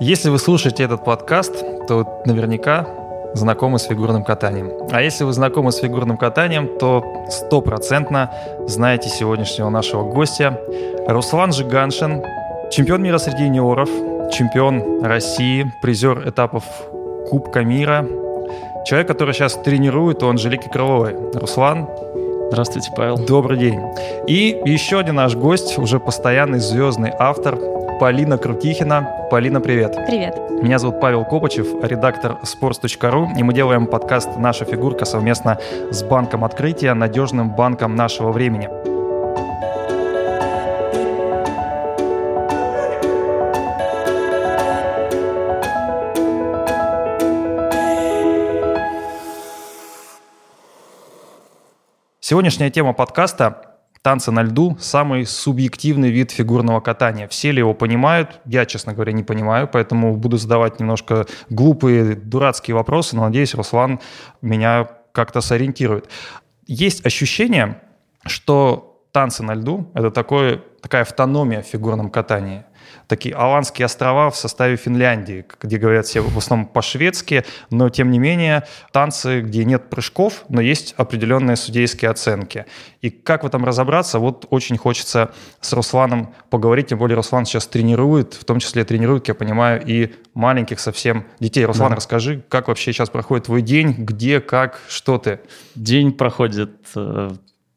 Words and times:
Если 0.00 0.30
вы 0.30 0.38
слушаете 0.38 0.84
этот 0.84 1.04
подкаст, 1.04 1.64
то 1.86 2.22
наверняка 2.24 2.86
знакомы 3.34 3.78
с 3.78 3.84
фигурным 3.84 4.24
катанием. 4.24 4.70
А 4.90 5.02
если 5.02 5.24
вы 5.24 5.32
знакомы 5.32 5.72
с 5.72 5.76
фигурным 5.76 6.16
катанием, 6.16 6.78
то 6.78 7.04
стопроцентно 7.28 8.30
знаете 8.66 9.08
сегодняшнего 9.08 9.68
нашего 9.70 10.10
гостя. 10.10 10.58
Руслан 11.06 11.52
Жиганшин, 11.52 12.22
чемпион 12.70 13.02
мира 13.02 13.18
среди 13.18 13.44
юниоров, 13.44 13.88
чемпион 14.32 15.04
России, 15.04 15.72
призер 15.82 16.28
этапов 16.28 16.64
Кубка 17.28 17.62
мира. 17.62 18.06
Человек, 18.84 19.08
который 19.08 19.34
сейчас 19.34 19.54
тренирует 19.54 20.22
у 20.22 20.28
Анжелики 20.28 20.68
Крыловой. 20.68 21.14
Руслан, 21.34 21.88
Здравствуйте, 22.50 22.90
Павел. 22.96 23.16
Добрый 23.16 23.56
день. 23.56 23.80
И 24.26 24.60
еще 24.64 24.98
один 24.98 25.14
наш 25.14 25.36
гость, 25.36 25.78
уже 25.78 26.00
постоянный 26.00 26.58
звездный 26.58 27.12
автор, 27.16 27.56
Полина 28.00 28.38
Крутихина. 28.38 29.28
Полина, 29.30 29.60
привет. 29.60 29.94
Привет. 30.06 30.34
Меня 30.62 30.78
зовут 30.78 31.02
Павел 31.02 31.22
Копачев, 31.26 31.66
редактор 31.84 32.38
sports.ru, 32.42 33.26
и 33.38 33.42
мы 33.42 33.52
делаем 33.52 33.86
подкаст 33.86 34.38
«Наша 34.38 34.64
фигурка» 34.64 35.04
совместно 35.04 35.58
с 35.90 36.02
Банком 36.02 36.42
Открытия, 36.42 36.94
надежным 36.94 37.54
банком 37.54 37.96
нашего 37.96 38.32
времени. 38.32 38.70
Сегодняшняя 52.20 52.70
тема 52.70 52.94
подкаста 52.94 53.69
Танцы 54.02 54.30
на 54.30 54.42
льду– 54.42 54.78
самый 54.80 55.26
субъективный 55.26 56.10
вид 56.10 56.30
фигурного 56.30 56.80
катания. 56.80 57.28
Все 57.28 57.50
ли 57.50 57.58
его 57.58 57.74
понимают? 57.74 58.40
Я, 58.46 58.64
честно 58.64 58.94
говоря, 58.94 59.12
не 59.12 59.22
понимаю, 59.22 59.68
поэтому 59.68 60.16
буду 60.16 60.38
задавать 60.38 60.80
немножко 60.80 61.26
глупые, 61.50 62.14
дурацкие 62.14 62.74
вопросы, 62.74 63.14
но 63.14 63.24
надеюсь, 63.24 63.54
Руслан 63.54 64.00
меня 64.40 64.88
как-то 65.12 65.42
сориентирует. 65.42 66.08
Есть 66.66 67.04
ощущение, 67.04 67.82
что 68.24 69.04
танцы 69.12 69.42
на 69.42 69.52
льду– 69.52 69.90
это 69.94 70.10
такое, 70.10 70.62
такая 70.80 71.02
автономия 71.02 71.60
в 71.60 71.66
фигурном 71.66 72.08
катании 72.10 72.64
такие 73.10 73.34
Аланские 73.34 73.86
острова 73.86 74.30
в 74.30 74.36
составе 74.36 74.76
Финляндии, 74.76 75.44
где 75.60 75.78
говорят 75.78 76.06
все 76.06 76.20
в 76.20 76.38
основном 76.38 76.68
по-шведски, 76.68 77.44
но 77.68 77.90
тем 77.90 78.12
не 78.12 78.20
менее 78.20 78.62
танцы, 78.92 79.40
где 79.40 79.64
нет 79.64 79.90
прыжков, 79.90 80.44
но 80.48 80.60
есть 80.60 80.94
определенные 80.96 81.56
судейские 81.56 82.10
оценки. 82.12 82.66
И 83.00 83.10
как 83.10 83.42
в 83.42 83.46
этом 83.46 83.64
разобраться, 83.64 84.20
вот 84.20 84.46
очень 84.50 84.76
хочется 84.76 85.32
с 85.60 85.72
Русланом 85.72 86.32
поговорить, 86.50 86.86
тем 86.86 86.98
более 86.98 87.16
Руслан 87.16 87.46
сейчас 87.46 87.66
тренирует, 87.66 88.34
в 88.34 88.44
том 88.44 88.60
числе 88.60 88.84
тренирует, 88.84 89.26
я 89.26 89.34
понимаю, 89.34 89.82
и 89.84 90.14
маленьких 90.34 90.78
совсем 90.78 91.26
детей. 91.40 91.64
Руслан, 91.64 91.90
да. 91.90 91.96
расскажи, 91.96 92.44
как 92.48 92.68
вообще 92.68 92.92
сейчас 92.92 93.10
проходит 93.10 93.46
твой 93.46 93.62
день, 93.62 93.92
где, 93.98 94.40
как, 94.40 94.80
что 94.88 95.18
ты? 95.18 95.40
День 95.74 96.12
проходит, 96.12 96.70
э, 96.94 97.30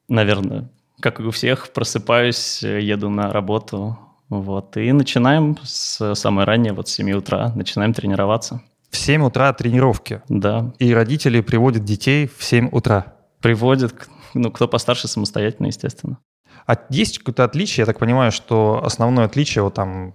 наверное, 0.08 0.70
как 1.00 1.20
и 1.20 1.23
у 1.23 1.31
всех, 1.31 1.70
просыпаюсь, 1.73 2.62
еду 2.62 3.09
на 3.09 3.34
работу, 3.34 3.97
вот, 4.42 4.78
и 4.78 4.92
начинаем 4.92 5.58
с 5.64 6.16
самой 6.16 6.45
ранней, 6.45 6.72
вот 6.72 6.88
с 6.88 6.94
7 6.94 7.12
утра, 7.12 7.52
начинаем 7.56 7.94
тренироваться. 7.94 8.62
В 8.90 8.98
7 8.98 9.23
утра 9.23 9.52
тренировки? 9.53 10.22
Да. 10.30 10.72
И 10.80 10.94
родители 10.94 11.42
приводят 11.42 11.84
детей 11.84 12.30
в 12.38 12.44
7 12.44 12.70
утра? 12.72 13.14
Приводят, 13.42 13.94
ну, 14.34 14.52
кто 14.52 14.67
постарше, 14.67 15.08
самостоятельно, 15.08 15.67
естественно. 15.67 16.20
А 16.67 16.78
есть 16.90 17.20
какое-то 17.20 17.44
отличие? 17.44 17.81
Я 17.81 17.86
так 17.86 18.00
понимаю, 18.00 18.31
что 18.31 18.81
основное 18.84 19.25
отличие 19.25 19.64
вот 19.64 19.73
там 19.73 20.14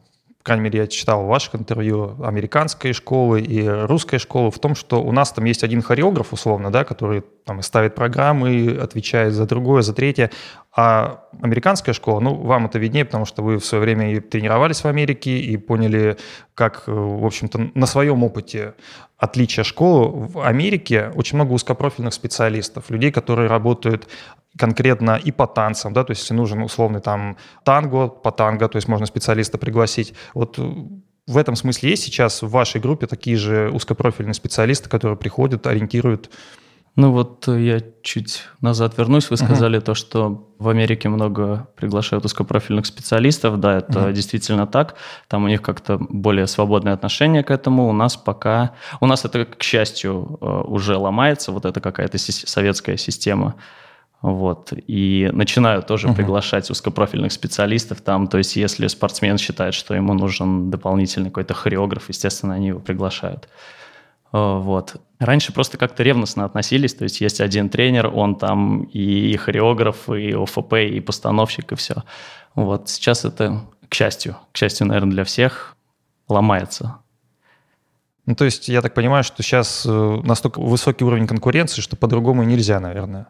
крайней 0.49 0.65
мере, 0.65 0.79
я 0.79 0.87
читал 0.87 1.25
в 1.25 1.27
ваших 1.27 1.57
интервью, 1.57 2.17
американской 2.25 2.95
школы 2.95 3.43
и 3.43 3.69
русской 3.69 4.17
школы 4.17 4.51
в 4.51 4.59
том, 4.59 4.75
что 4.75 5.03
у 5.03 5.13
нас 5.13 5.31
там 5.31 5.45
есть 5.45 5.63
один 5.63 5.83
хореограф, 5.83 6.33
условно, 6.33 6.73
да, 6.73 6.85
который 6.85 7.23
там 7.45 7.61
ставит 7.61 7.95
программы, 7.95 8.79
отвечает 8.83 9.35
за 9.35 9.45
другое, 9.45 9.83
за 9.83 9.93
третье, 9.93 10.31
а 10.81 11.25
американская 11.43 11.93
школа, 11.93 12.21
ну, 12.21 12.37
вам 12.37 12.67
это 12.67 12.79
виднее, 12.79 13.05
потому 13.05 13.25
что 13.25 13.43
вы 13.43 13.59
в 13.59 13.65
свое 13.65 13.83
время 13.83 14.13
и 14.13 14.21
тренировались 14.21 14.85
в 14.85 14.87
Америке, 14.87 15.37
и 15.37 15.57
поняли, 15.57 16.17
как, 16.55 16.85
в 16.87 17.27
общем-то, 17.27 17.73
на 17.75 17.87
своем 17.87 18.23
опыте 18.23 18.75
отличие 19.17 19.65
школы. 19.65 20.29
В 20.29 20.47
Америке 20.47 21.11
очень 21.17 21.35
много 21.35 21.53
узкопрофильных 21.53 22.15
специалистов, 22.15 22.91
людей, 22.91 23.11
которые 23.11 23.49
работают 23.49 24.07
конкретно 24.57 25.17
и 25.17 25.33
по 25.33 25.49
танцам, 25.49 25.93
да, 25.93 26.05
то 26.05 26.13
есть 26.13 26.23
если 26.23 26.35
нужен 26.35 26.63
условный 26.63 27.01
там 27.01 27.39
танго, 27.65 28.07
по 28.07 28.31
танго, 28.31 28.69
то 28.69 28.77
есть 28.77 28.87
можно 28.87 29.07
специалиста 29.07 29.59
пригласить. 29.59 30.15
Вот 30.33 30.61
в 31.27 31.37
этом 31.37 31.57
смысле 31.57 31.91
есть 31.91 32.05
сейчас 32.05 32.41
в 32.41 32.51
вашей 32.51 32.81
группе 32.81 33.09
такие 33.09 33.37
же 33.37 33.69
узкопрофильные 33.73 34.35
специалисты, 34.35 34.89
которые 34.89 35.17
приходят, 35.17 35.67
ориентируют 35.67 36.31
ну 36.99 37.13
вот 37.13 37.47
я 37.47 37.81
чуть 38.03 38.43
назад 38.61 38.99
вернусь. 38.99 39.31
Вы 39.31 39.37
сказали 39.37 39.79
uh-huh. 39.79 39.85
то, 39.85 39.95
что 39.95 40.49
в 40.59 40.69
Америке 40.69 41.09
много 41.09 41.69
приглашают 41.77 42.25
узкопрофильных 42.25 42.87
специалистов. 42.87 43.61
Да, 43.61 43.79
это 43.79 44.01
uh-huh. 44.01 44.13
действительно 44.13 44.67
так. 44.67 44.97
Там 45.29 45.45
у 45.45 45.49
них 45.49 45.63
как-то 45.63 45.99
более 45.99 46.49
свободное 46.49 46.95
отношение 46.95 47.45
к 47.45 47.53
этому. 47.53 47.89
У 47.89 47.93
нас 47.93 48.17
пока... 48.17 48.73
У 49.01 49.07
нас 49.07 49.25
это, 49.25 49.45
к 49.45 49.63
счастью, 49.63 50.39
э, 50.41 50.45
уже 50.45 50.97
ломается. 50.97 51.53
Вот 51.53 51.67
это 51.67 51.81
какая-то 51.81 52.19
советская 52.19 52.97
система 52.97 53.55
вот. 54.21 54.73
И 54.89 55.31
начинаю 55.33 55.83
тоже 55.83 56.09
uh-huh. 56.09 56.17
приглашать 56.17 56.69
узкопрофильных 56.69 57.31
специалистов 57.31 58.01
там. 58.01 58.27
То 58.27 58.39
есть, 58.39 58.57
если 58.57 58.89
спортсмен 58.89 59.39
считает, 59.39 59.75
что 59.75 59.95
ему 59.95 60.15
нужен 60.15 60.71
дополнительный 60.71 61.31
какой-то 61.31 61.55
хореограф, 61.55 62.09
естественно, 62.09 62.55
они 62.55 62.69
его 62.69 62.81
приглашают. 62.81 63.49
Э, 64.33 64.59
вот. 64.59 64.97
Раньше 65.19 65.53
просто 65.53 65.79
как-то 65.79 66.03
ревностно 66.03 66.45
относились, 66.45 66.95
то 66.95 67.05
есть 67.05 67.21
есть 67.21 67.41
один 67.41 67.69
тренер, 67.69 68.07
он 68.15 68.37
там 68.37 68.85
и 68.85 69.37
хореограф, 69.37 70.09
и 70.11 70.33
ОФП, 70.33 70.75
и 70.75 71.01
постановщик, 71.01 71.73
и 71.73 71.75
все. 71.75 72.05
Вот 72.55 72.89
сейчас 72.89 73.25
это, 73.25 73.63
к 73.89 73.95
счастью, 73.95 74.37
к 74.53 74.57
счастью, 74.57 74.87
наверное, 74.87 75.13
для 75.13 75.25
всех 75.25 75.77
ломается. 76.29 76.99
Ну, 78.27 78.35
то 78.35 78.45
есть 78.45 78.69
я 78.69 78.83
так 78.83 78.95
понимаю, 78.95 79.25
что 79.25 79.43
сейчас 79.43 79.87
э, 79.87 80.21
настолько 80.23 80.61
высокий 80.61 81.03
уровень 81.03 81.27
конкуренции, 81.27 81.81
что 81.81 81.97
по-другому 81.97 82.43
нельзя, 82.43 82.79
наверное. 82.79 83.29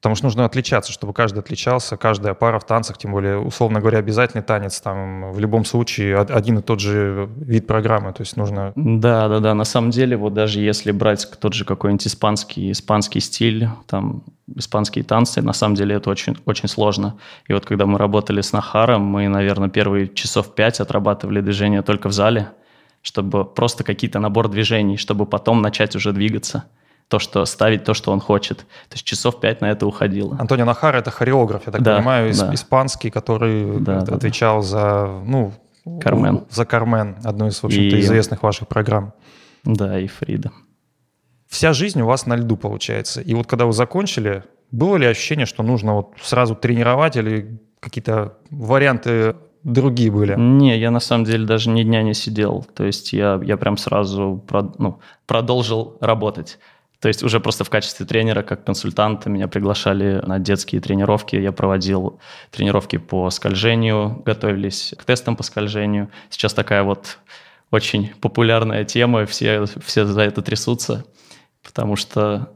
Потому 0.00 0.14
что 0.14 0.24
нужно 0.24 0.46
отличаться, 0.46 0.92
чтобы 0.92 1.12
каждый 1.12 1.40
отличался, 1.40 1.98
каждая 1.98 2.32
пара 2.32 2.58
в 2.58 2.64
танцах, 2.64 2.96
тем 2.96 3.12
более, 3.12 3.38
условно 3.38 3.80
говоря, 3.80 3.98
обязательный 3.98 4.42
танец, 4.42 4.80
там 4.80 5.30
в 5.30 5.38
любом 5.38 5.66
случае 5.66 6.16
один 6.16 6.58
и 6.58 6.62
тот 6.62 6.80
же 6.80 7.28
вид 7.36 7.66
программы, 7.66 8.14
то 8.14 8.22
есть 8.22 8.34
нужно... 8.38 8.72
Да, 8.76 9.28
да, 9.28 9.40
да, 9.40 9.52
на 9.52 9.64
самом 9.64 9.90
деле, 9.90 10.16
вот 10.16 10.32
даже 10.32 10.60
если 10.60 10.90
брать 10.90 11.28
тот 11.38 11.52
же 11.52 11.66
какой-нибудь 11.66 12.06
испанский, 12.06 12.72
испанский 12.72 13.20
стиль, 13.20 13.68
там, 13.86 14.22
испанские 14.56 15.04
танцы, 15.04 15.42
на 15.42 15.52
самом 15.52 15.74
деле 15.74 15.96
это 15.96 16.08
очень, 16.08 16.34
очень 16.46 16.68
сложно. 16.68 17.18
И 17.46 17.52
вот 17.52 17.66
когда 17.66 17.84
мы 17.84 17.98
работали 17.98 18.40
с 18.40 18.54
Нахаром, 18.54 19.02
мы, 19.02 19.28
наверное, 19.28 19.68
первые 19.68 20.08
часов 20.08 20.54
пять 20.54 20.80
отрабатывали 20.80 21.42
движения 21.42 21.82
только 21.82 22.08
в 22.08 22.12
зале, 22.12 22.48
чтобы 23.02 23.44
просто 23.44 23.84
какие-то 23.84 24.18
набор 24.18 24.48
движений, 24.48 24.96
чтобы 24.96 25.26
потом 25.26 25.60
начать 25.60 25.94
уже 25.94 26.14
двигаться 26.14 26.64
то, 27.10 27.18
что 27.18 27.44
ставить 27.44 27.82
то, 27.82 27.92
что 27.92 28.12
он 28.12 28.20
хочет. 28.20 28.58
То 28.58 28.94
есть 28.94 29.04
часов 29.04 29.40
пять 29.40 29.60
на 29.60 29.70
это 29.70 29.84
уходило. 29.84 30.36
Антонио 30.38 30.64
Нахар— 30.64 30.94
это 30.96 31.10
хореограф, 31.10 31.62
я 31.66 31.72
так 31.72 31.82
да, 31.82 31.96
понимаю, 31.96 32.32
да. 32.32 32.54
испанский, 32.54 33.10
который 33.10 33.80
да, 33.80 33.98
отвечал 33.98 34.60
да. 34.60 34.62
за, 34.62 35.22
ну, 35.26 35.52
Кармен. 36.00 36.44
за 36.50 36.64
Кармен, 36.64 37.16
одну 37.24 37.48
из, 37.48 37.60
в 37.60 37.66
общем-то, 37.66 37.96
и... 37.96 38.00
известных 38.00 38.44
ваших 38.44 38.68
программ. 38.68 39.12
Да, 39.64 39.98
и 39.98 40.06
Фрида. 40.06 40.52
Вся 41.48 41.72
жизнь 41.72 42.00
у 42.00 42.06
вас 42.06 42.26
на 42.26 42.36
льду 42.36 42.56
получается. 42.56 43.20
И 43.20 43.34
вот 43.34 43.48
когда 43.48 43.66
вы 43.66 43.72
закончили, 43.72 44.44
было 44.70 44.96
ли 44.96 45.06
ощущение, 45.06 45.46
что 45.46 45.64
нужно 45.64 45.96
вот 45.96 46.12
сразу 46.22 46.54
тренировать 46.54 47.16
или 47.16 47.58
какие-то 47.80 48.38
варианты 48.50 49.34
другие 49.64 50.12
были? 50.12 50.36
Не, 50.38 50.78
я 50.78 50.92
на 50.92 51.00
самом 51.00 51.24
деле 51.24 51.44
даже 51.44 51.70
ни 51.70 51.82
дня 51.82 52.04
не 52.04 52.14
сидел. 52.14 52.64
То 52.72 52.84
есть 52.84 53.12
я, 53.12 53.40
я 53.42 53.56
прям 53.56 53.76
сразу 53.76 54.44
прод, 54.46 54.78
ну, 54.78 55.00
продолжил 55.26 55.98
работать. 56.00 56.60
То 57.00 57.08
есть 57.08 57.22
уже 57.22 57.40
просто 57.40 57.64
в 57.64 57.70
качестве 57.70 58.04
тренера, 58.04 58.42
как 58.42 58.64
консультанта, 58.64 59.30
меня 59.30 59.48
приглашали 59.48 60.20
на 60.26 60.38
детские 60.38 60.82
тренировки. 60.82 61.34
Я 61.34 61.50
проводил 61.50 62.20
тренировки 62.50 62.98
по 62.98 63.30
скольжению, 63.30 64.22
готовились 64.24 64.94
к 64.98 65.04
тестам 65.04 65.34
по 65.34 65.42
скольжению. 65.42 66.10
Сейчас 66.28 66.52
такая 66.52 66.82
вот 66.82 67.18
очень 67.70 68.12
популярная 68.20 68.84
тема, 68.84 69.24
все, 69.24 69.64
все 69.82 70.04
за 70.04 70.20
это 70.20 70.42
трясутся, 70.42 71.04
потому 71.62 71.96
что 71.96 72.52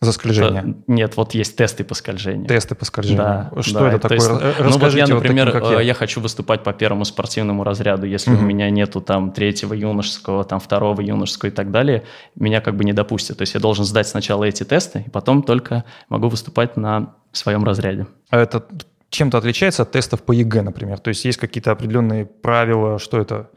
за 0.00 0.12
скольжение? 0.12 0.76
Нет, 0.86 1.16
вот 1.16 1.34
есть 1.34 1.56
тесты 1.56 1.82
по 1.82 1.94
скольжению. 1.94 2.46
Тесты 2.46 2.74
по 2.74 2.84
скольжению. 2.84 3.18
Да, 3.18 3.62
Что 3.62 3.80
да, 3.80 3.88
это 3.88 4.08
такое? 4.08 4.16
Есть, 4.16 4.60
Расскажите 4.60 4.68
ну 4.68 4.78
вот 4.78 4.94
я, 4.94 5.06
например, 5.08 5.46
вот 5.46 5.52
таким, 5.54 5.72
я. 5.72 5.80
я 5.80 5.94
хочу 5.94 6.20
выступать 6.20 6.62
по 6.62 6.72
первому 6.72 7.04
спортивному 7.04 7.64
разряду. 7.64 8.06
Если 8.06 8.30
угу. 8.32 8.40
у 8.40 8.44
меня 8.44 8.70
нету 8.70 9.00
там 9.00 9.32
третьего 9.32 9.74
юношеского, 9.74 10.44
там 10.44 10.60
второго 10.60 11.00
юношеского 11.00 11.48
и 11.48 11.52
так 11.52 11.72
далее, 11.72 12.04
меня 12.36 12.60
как 12.60 12.76
бы 12.76 12.84
не 12.84 12.92
допустят. 12.92 13.38
То 13.38 13.42
есть 13.42 13.54
я 13.54 13.60
должен 13.60 13.84
сдать 13.84 14.06
сначала 14.06 14.44
эти 14.44 14.62
тесты, 14.62 15.04
и 15.06 15.10
потом 15.10 15.42
только 15.42 15.84
могу 16.08 16.28
выступать 16.28 16.76
на 16.76 17.14
своем 17.32 17.64
разряде. 17.64 18.06
А 18.30 18.38
это 18.38 18.64
чем-то 19.10 19.38
отличается 19.38 19.82
от 19.82 19.90
тестов 19.90 20.22
по 20.22 20.32
ЕГЭ, 20.32 20.62
например? 20.62 20.98
То 20.98 21.08
есть 21.08 21.24
есть 21.24 21.38
какие-то 21.38 21.72
определенные 21.72 22.26
правила, 22.26 22.98
что 22.98 23.18
это? 23.18 23.50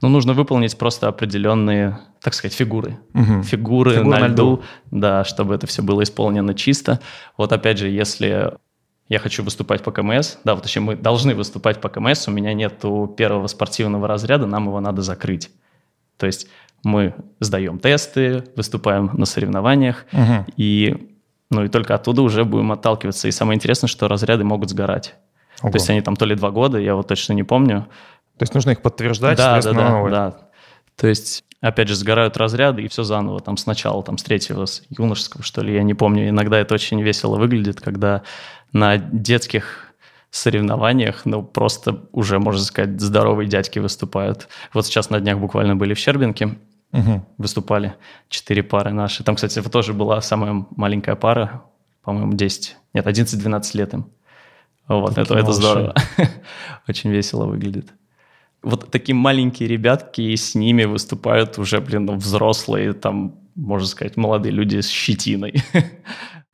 Ну, 0.00 0.08
нужно 0.08 0.32
выполнить 0.32 0.76
просто 0.78 1.08
определенные, 1.08 1.98
так 2.20 2.34
сказать, 2.34 2.54
фигуры. 2.54 2.98
Угу. 3.14 3.42
Фигуры 3.42 3.94
Фигура 3.96 4.18
на, 4.18 4.28
льду, 4.28 4.32
льду, 4.32 4.62
да, 4.90 5.24
чтобы 5.24 5.54
это 5.54 5.66
все 5.66 5.82
было 5.82 6.02
исполнено 6.02 6.54
чисто. 6.54 7.00
Вот 7.36 7.52
опять 7.52 7.78
же, 7.78 7.88
если 7.88 8.54
я 9.08 9.18
хочу 9.18 9.42
выступать 9.42 9.82
по 9.82 9.92
КМС, 9.92 10.36
да, 10.44 10.54
вот 10.54 10.62
точнее, 10.62 10.82
мы 10.82 10.96
должны 10.96 11.34
выступать 11.34 11.80
по 11.80 11.88
КМС, 11.88 12.28
у 12.28 12.30
меня 12.30 12.54
нет 12.54 12.82
первого 13.16 13.46
спортивного 13.46 14.08
разряда, 14.08 14.46
нам 14.46 14.66
его 14.66 14.80
надо 14.80 15.02
закрыть. 15.02 15.50
То 16.16 16.26
есть 16.26 16.48
мы 16.84 17.14
сдаем 17.40 17.78
тесты, 17.78 18.44
выступаем 18.56 19.10
на 19.12 19.26
соревнованиях, 19.26 20.06
угу. 20.12 20.46
и, 20.56 21.14
ну, 21.50 21.64
и 21.64 21.68
только 21.68 21.94
оттуда 21.94 22.22
уже 22.22 22.44
будем 22.44 22.72
отталкиваться. 22.72 23.28
И 23.28 23.32
самое 23.32 23.56
интересное, 23.56 23.88
что 23.88 24.08
разряды 24.08 24.44
могут 24.44 24.70
сгорать. 24.70 25.14
Ого. 25.62 25.70
То 25.70 25.76
есть 25.76 25.90
они 25.90 26.00
там 26.00 26.16
то 26.16 26.24
ли 26.24 26.34
два 26.34 26.50
года, 26.50 26.78
я 26.78 26.94
вот 26.94 27.08
точно 27.08 27.34
не 27.34 27.44
помню. 27.44 27.86
То 28.38 28.42
есть 28.42 28.54
нужно 28.54 28.70
их 28.70 28.82
подтверждать, 28.82 29.36
да, 29.38 29.60
да, 29.60 29.72
да, 29.72 30.08
да. 30.08 30.36
То 30.96 31.06
есть, 31.06 31.44
опять 31.60 31.88
же, 31.88 31.94
сгорают 31.94 32.36
разряды, 32.36 32.82
и 32.82 32.88
все 32.88 33.02
заново, 33.02 33.40
там 33.40 33.56
сначала, 33.56 34.02
там 34.02 34.18
с 34.18 34.22
третьего, 34.22 34.66
с 34.66 34.82
юношеского, 34.90 35.42
что 35.42 35.62
ли, 35.62 35.74
я 35.74 35.82
не 35.82 35.94
помню. 35.94 36.28
Иногда 36.28 36.58
это 36.58 36.74
очень 36.74 37.00
весело 37.02 37.36
выглядит, 37.36 37.80
когда 37.80 38.22
на 38.72 38.96
детских 38.98 39.92
соревнованиях, 40.30 41.26
ну, 41.26 41.42
просто 41.42 42.04
уже, 42.12 42.38
можно 42.38 42.62
сказать, 42.62 43.00
здоровые 43.00 43.48
дядьки 43.48 43.78
выступают. 43.78 44.48
Вот 44.72 44.86
сейчас 44.86 45.10
на 45.10 45.20
днях 45.20 45.38
буквально 45.38 45.76
были 45.76 45.92
в 45.92 45.98
Щербинке, 45.98 46.58
угу. 46.92 47.26
выступали 47.36 47.94
четыре 48.28 48.62
пары 48.62 48.92
наши. 48.92 49.24
Там, 49.24 49.36
кстати, 49.36 49.60
тоже 49.62 49.92
была 49.92 50.22
самая 50.22 50.66
маленькая 50.74 51.16
пара, 51.16 51.64
по-моему, 52.02 52.32
10, 52.32 52.76
нет, 52.94 53.06
11-12 53.06 53.76
лет 53.76 53.94
им. 53.94 54.06
Вот, 54.88 55.18
это, 55.18 55.34
это 55.34 55.52
здорово. 55.52 55.94
Очень 56.88 57.10
весело 57.10 57.44
выглядит. 57.44 57.92
Вот 58.62 58.90
такие 58.90 59.14
маленькие 59.14 59.68
ребятки, 59.68 60.20
и 60.20 60.36
с 60.36 60.54
ними 60.54 60.84
выступают 60.84 61.58
уже, 61.58 61.80
блин, 61.80 62.06
взрослые, 62.16 62.92
там, 62.92 63.34
можно 63.54 63.86
сказать, 63.86 64.16
молодые 64.16 64.52
люди 64.52 64.80
с 64.80 64.88
щетиной. 64.88 65.54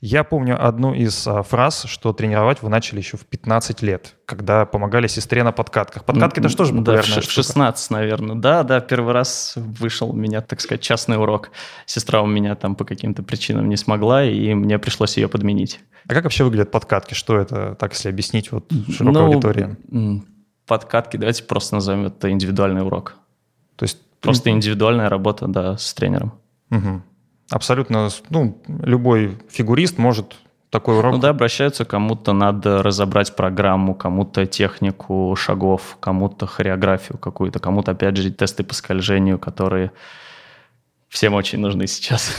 Я 0.00 0.22
помню 0.22 0.64
одну 0.64 0.94
из 0.94 1.26
а, 1.26 1.43
фраз, 1.43 1.84
что 1.88 2.12
тренировать 2.12 2.62
вы 2.62 2.69
начали 2.69 2.99
еще 2.99 3.16
в 3.16 3.26
15 3.26 3.82
лет, 3.82 4.14
когда 4.26 4.64
помогали 4.64 5.08
сестре 5.08 5.43
на 5.43 5.50
подкатках. 5.50 6.05
Подкатки 6.05 6.38
это 6.38 6.49
что 6.49 6.64
же 6.64 6.72
популярная 6.72 7.16
да, 7.16 7.20
в 7.20 7.31
16, 7.31 7.84
штука? 7.84 7.99
наверное. 7.99 8.37
Да, 8.37 8.62
да, 8.62 8.81
первый 8.81 9.12
раз 9.12 9.55
вышел 9.56 10.10
у 10.10 10.12
меня, 10.12 10.40
так 10.40 10.60
сказать, 10.60 10.82
частный 10.82 11.16
урок. 11.16 11.50
Сестра 11.84 12.22
у 12.22 12.26
меня 12.26 12.55
там 12.55 12.76
по 12.76 12.84
каким-то 12.84 13.25
причинам 13.25 13.69
не 13.69 13.76
смогла, 13.76 14.25
и 14.25 14.55
мне 14.55 14.78
пришлось 14.78 15.16
ее 15.16 15.28
подменить. 15.28 15.81
А 16.06 16.14
как 16.14 16.22
вообще 16.22 16.44
выглядят 16.44 16.70
подкатки? 16.70 17.14
Что 17.14 17.37
это, 17.37 17.75
так 17.75 17.93
если 17.93 18.08
объяснить 18.08 18.52
вот 18.52 18.70
широкой 18.96 19.12
ну, 19.12 19.26
аудитории? 19.26 19.76
Подкатки, 20.69 21.17
давайте 21.17 21.43
просто 21.43 21.75
назовем 21.75 22.06
это 22.06 22.31
индивидуальный 22.31 22.82
урок. 22.82 23.17
То 23.75 23.85
есть 23.85 23.99
просто 24.20 24.50
индивидуальная 24.50 25.09
работа, 25.09 25.49
да, 25.49 25.76
с 25.76 25.93
тренером. 25.94 26.32
Угу 26.70 27.03
абсолютно, 27.50 28.09
ну, 28.31 28.61
любой 28.69 29.38
фигурист 29.49 29.99
может 29.99 30.37
такой 30.70 30.99
урок. 30.99 31.15
Ну 31.15 31.19
да, 31.19 31.31
обращаются, 31.31 31.85
кому-то 31.85 32.32
надо 32.32 32.82
разобрать 32.82 33.35
программу, 33.35 33.94
кому-то 33.94 34.44
технику 34.47 35.35
шагов, 35.37 35.97
кому-то 36.00 36.47
хореографию 36.47 37.19
какую-то, 37.19 37.59
кому-то, 37.59 37.93
опять 37.93 38.17
же, 38.17 38.31
тесты 38.31 38.65
по 38.65 38.75
скольжению, 38.75 39.38
которые 39.38 39.93
всем 41.09 41.35
очень 41.35 41.61
нужны 41.61 41.87
сейчас. 41.87 42.31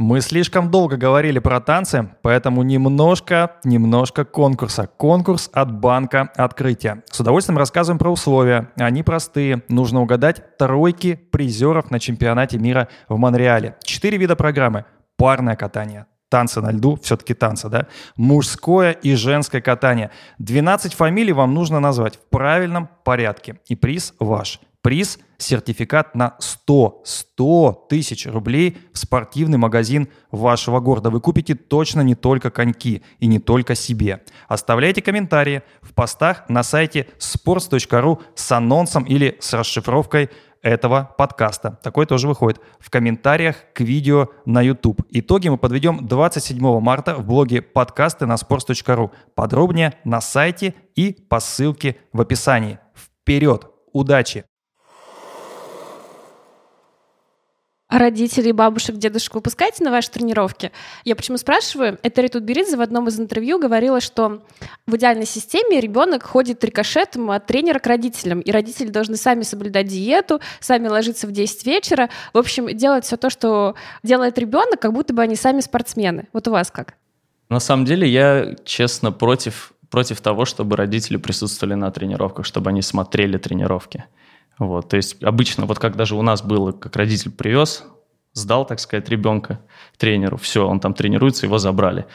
Мы 0.00 0.20
слишком 0.20 0.70
долго 0.70 0.96
говорили 0.96 1.40
про 1.40 1.58
танцы, 1.60 2.08
поэтому 2.22 2.62
немножко, 2.62 3.56
немножко 3.64 4.24
конкурса. 4.24 4.86
Конкурс 4.86 5.50
от 5.52 5.72
банка 5.72 6.30
открытия. 6.36 7.02
С 7.10 7.18
удовольствием 7.18 7.58
рассказываем 7.58 7.98
про 7.98 8.12
условия. 8.12 8.70
Они 8.76 9.02
простые. 9.02 9.64
Нужно 9.68 10.00
угадать 10.00 10.56
тройки 10.56 11.16
призеров 11.16 11.90
на 11.90 11.98
чемпионате 11.98 12.58
мира 12.58 12.86
в 13.08 13.18
Монреале. 13.18 13.74
Четыре 13.82 14.18
вида 14.18 14.36
программы. 14.36 14.84
Парное 15.16 15.56
катание, 15.56 16.06
танцы 16.28 16.60
на 16.60 16.70
льду, 16.70 16.96
все-таки 17.02 17.34
танцы, 17.34 17.68
да? 17.68 17.88
Мужское 18.14 18.92
и 18.92 19.16
женское 19.16 19.60
катание. 19.60 20.12
12 20.38 20.94
фамилий 20.94 21.32
вам 21.32 21.54
нужно 21.54 21.80
назвать 21.80 22.14
в 22.14 22.30
правильном 22.30 22.88
порядке. 23.02 23.58
И 23.66 23.74
приз 23.74 24.14
ваш 24.20 24.60
приз– 24.82 25.18
сертификат 25.38 26.14
на 26.14 26.34
100, 26.40 27.02
100 27.04 27.86
тысяч 27.88 28.26
рублей 28.26 28.76
в 28.92 28.98
спортивный 28.98 29.56
магазин 29.56 30.08
вашего 30.30 30.80
города. 30.80 31.10
Вы 31.10 31.20
купите 31.20 31.54
точно 31.54 32.02
не 32.02 32.14
только 32.14 32.50
коньки 32.50 33.02
и 33.20 33.26
не 33.26 33.38
только 33.38 33.74
себе. 33.74 34.22
Оставляйте 34.48 35.00
комментарии 35.00 35.62
в 35.80 35.94
постах 35.94 36.48
на 36.48 36.62
сайте 36.62 37.06
sports.ru 37.18 38.20
с 38.34 38.52
анонсом 38.52 39.04
или 39.04 39.38
с 39.40 39.52
расшифровкой 39.54 40.30
этого 40.60 41.14
подкаста. 41.16 41.78
Такой 41.84 42.04
тоже 42.06 42.26
выходит 42.26 42.60
в 42.80 42.90
комментариях 42.90 43.56
к 43.74 43.80
видео 43.80 44.30
на 44.44 44.60
YouTube. 44.60 45.02
Итоги 45.10 45.48
мы 45.48 45.56
подведем 45.56 46.04
27 46.06 46.80
марта 46.80 47.14
в 47.14 47.24
блоге 47.24 47.62
подкасты 47.62 48.26
на 48.26 48.34
sports.ru. 48.34 49.12
Подробнее 49.36 49.94
на 50.02 50.20
сайте 50.20 50.74
и 50.96 51.12
по 51.12 51.38
ссылке 51.38 51.96
в 52.12 52.20
описании. 52.20 52.80
Вперед! 52.96 53.68
Удачи! 53.92 54.44
А 54.44 54.48
родителей, 57.88 58.52
бабушек, 58.52 58.96
дедушек 58.96 59.34
вы 59.34 59.40
пускаете 59.40 59.82
на 59.82 59.90
ваши 59.90 60.10
тренировки? 60.10 60.72
Я 61.04 61.16
почему 61.16 61.38
спрашиваю? 61.38 61.98
Это 62.02 62.28
Тутберидзе 62.28 62.76
в 62.76 62.80
одном 62.80 63.08
из 63.08 63.18
интервью 63.18 63.58
говорила, 63.58 64.00
что 64.00 64.42
в 64.86 64.96
идеальной 64.96 65.26
системе 65.26 65.80
ребенок 65.80 66.22
ходит 66.22 66.62
рикошетом 66.62 67.30
от 67.30 67.46
тренера 67.46 67.78
к 67.78 67.86
родителям, 67.86 68.40
и 68.40 68.50
родители 68.50 68.88
должны 68.88 69.16
сами 69.16 69.42
соблюдать 69.42 69.86
диету, 69.86 70.40
сами 70.60 70.88
ложиться 70.88 71.26
в 71.26 71.32
10 71.32 71.64
вечера, 71.64 72.10
в 72.34 72.38
общем, 72.38 72.66
делать 72.76 73.06
все 73.06 73.16
то, 73.16 73.30
что 73.30 73.74
делает 74.02 74.38
ребенок, 74.38 74.80
как 74.80 74.92
будто 74.92 75.14
бы 75.14 75.22
они 75.22 75.36
сами 75.36 75.60
спортсмены. 75.60 76.28
Вот 76.32 76.46
у 76.48 76.50
вас 76.50 76.70
как? 76.70 76.94
На 77.48 77.60
самом 77.60 77.86
деле 77.86 78.06
я, 78.06 78.54
честно, 78.64 79.10
против, 79.10 79.72
против 79.88 80.20
того, 80.20 80.44
чтобы 80.44 80.76
родители 80.76 81.16
присутствовали 81.16 81.74
на 81.74 81.90
тренировках, 81.90 82.44
чтобы 82.44 82.68
они 82.68 82.82
смотрели 82.82 83.38
тренировки. 83.38 84.04
Вот, 84.58 84.88
то 84.88 84.96
есть 84.96 85.22
обычно, 85.22 85.66
вот 85.66 85.78
как 85.78 85.96
даже 85.96 86.16
у 86.16 86.22
нас 86.22 86.42
было, 86.42 86.72
как 86.72 86.96
родитель 86.96 87.30
привез, 87.30 87.84
сдал, 88.32 88.66
так 88.66 88.80
сказать, 88.80 89.08
ребенка 89.08 89.60
тренеру, 89.96 90.36
все, 90.36 90.66
он 90.66 90.80
там 90.80 90.94
тренируется, 90.94 91.46
его 91.46 91.58
забрали. 91.58 92.06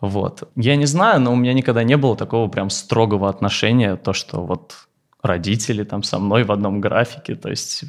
Вот. 0.00 0.48
Я 0.56 0.76
не 0.76 0.86
знаю, 0.86 1.20
но 1.20 1.32
у 1.32 1.36
меня 1.36 1.52
никогда 1.52 1.84
не 1.84 1.96
было 1.96 2.16
такого 2.16 2.48
прям 2.48 2.70
строгого 2.70 3.28
отношения, 3.28 3.96
то, 3.96 4.12
что 4.12 4.44
вот 4.44 4.74
родители 5.22 5.84
там 5.84 6.02
со 6.02 6.18
мной 6.18 6.44
в 6.44 6.50
одном 6.50 6.80
графике, 6.80 7.36
то 7.36 7.48
есть, 7.48 7.84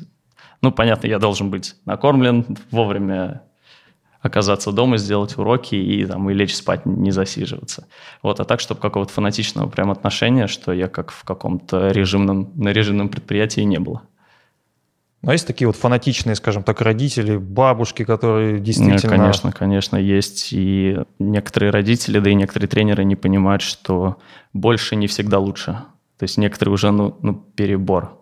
ну, 0.62 0.72
понятно, 0.72 1.08
я 1.08 1.20
должен 1.20 1.50
быть 1.50 1.76
накормлен, 1.86 2.46
вовремя 2.72 3.42
оказаться 4.22 4.72
дома, 4.72 4.98
сделать 4.98 5.38
уроки 5.38 5.76
и, 5.76 6.06
там, 6.06 6.30
и 6.30 6.34
лечь 6.34 6.56
спать, 6.56 6.86
не 6.86 7.12
засиживаться. 7.12 7.88
Вот, 8.22 8.40
а 8.40 8.46
так, 8.46 8.62
чтобы 8.62 8.80
какого-то 8.80 9.12
фанатичного 9.12 9.70
прям 9.70 9.92
отношения, 9.92 10.48
что 10.48 10.72
я 10.72 10.88
как 10.88 11.12
в 11.12 11.26
каком-то 11.26 11.90
режимном, 11.90 12.52
на 12.56 12.70
режимном 12.70 13.10
предприятии 13.10 13.62
не 13.62 13.80
было. 13.80 14.04
А 15.26 15.32
есть 15.32 15.48
такие 15.48 15.68
вот 15.68 15.78
фанатичные, 15.78 16.36
скажем 16.36 16.64
так, 16.64 16.82
родители, 16.82 17.38
бабушки, 17.38 18.04
которые 18.04 18.60
действительно... 18.60 19.16
Ну, 19.16 19.24
конечно, 19.24 19.52
конечно, 19.54 19.96
есть. 19.96 20.50
И 20.52 20.98
некоторые 21.18 21.72
родители, 21.72 22.20
да 22.20 22.30
и 22.30 22.36
некоторые 22.36 22.68
тренеры 22.68 23.06
не 23.06 23.16
понимают, 23.16 23.62
что 23.62 24.18
больше 24.52 24.98
не 24.98 25.08
всегда 25.08 25.40
лучше. 25.40 25.80
То 26.18 26.24
есть 26.24 26.38
некоторые 26.38 26.74
уже, 26.74 26.92
ну, 26.92 27.18
ну 27.22 27.36
перебор. 27.36 28.20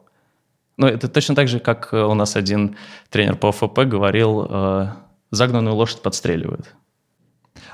Ну, 0.77 0.85
это 0.85 1.07
точно 1.07 1.33
так 1.33 1.47
же, 1.47 1.59
как 1.59 1.91
у 1.91 2.13
нас 2.13 2.35
один 2.35 2.75
тренер 3.09 3.35
по 3.35 3.51
ФП 3.51 3.79
говорил, 3.79 4.45
э, 4.47 4.87
загнанную 5.31 5.75
лошадь 5.75 6.03
подстреливают. 6.03 6.75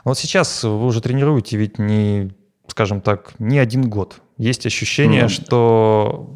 Вот 0.05 0.17
сейчас 0.17 0.63
вы 0.63 0.85
уже 0.85 1.01
тренируете 1.01 1.57
ведь 1.57 1.79
не, 1.79 2.31
скажем 2.67 3.01
так, 3.01 3.33
не 3.39 3.59
один 3.59 3.89
год. 3.89 4.21
Есть 4.37 4.65
ощущение, 4.65 5.25
mm. 5.25 5.29
что 5.29 6.33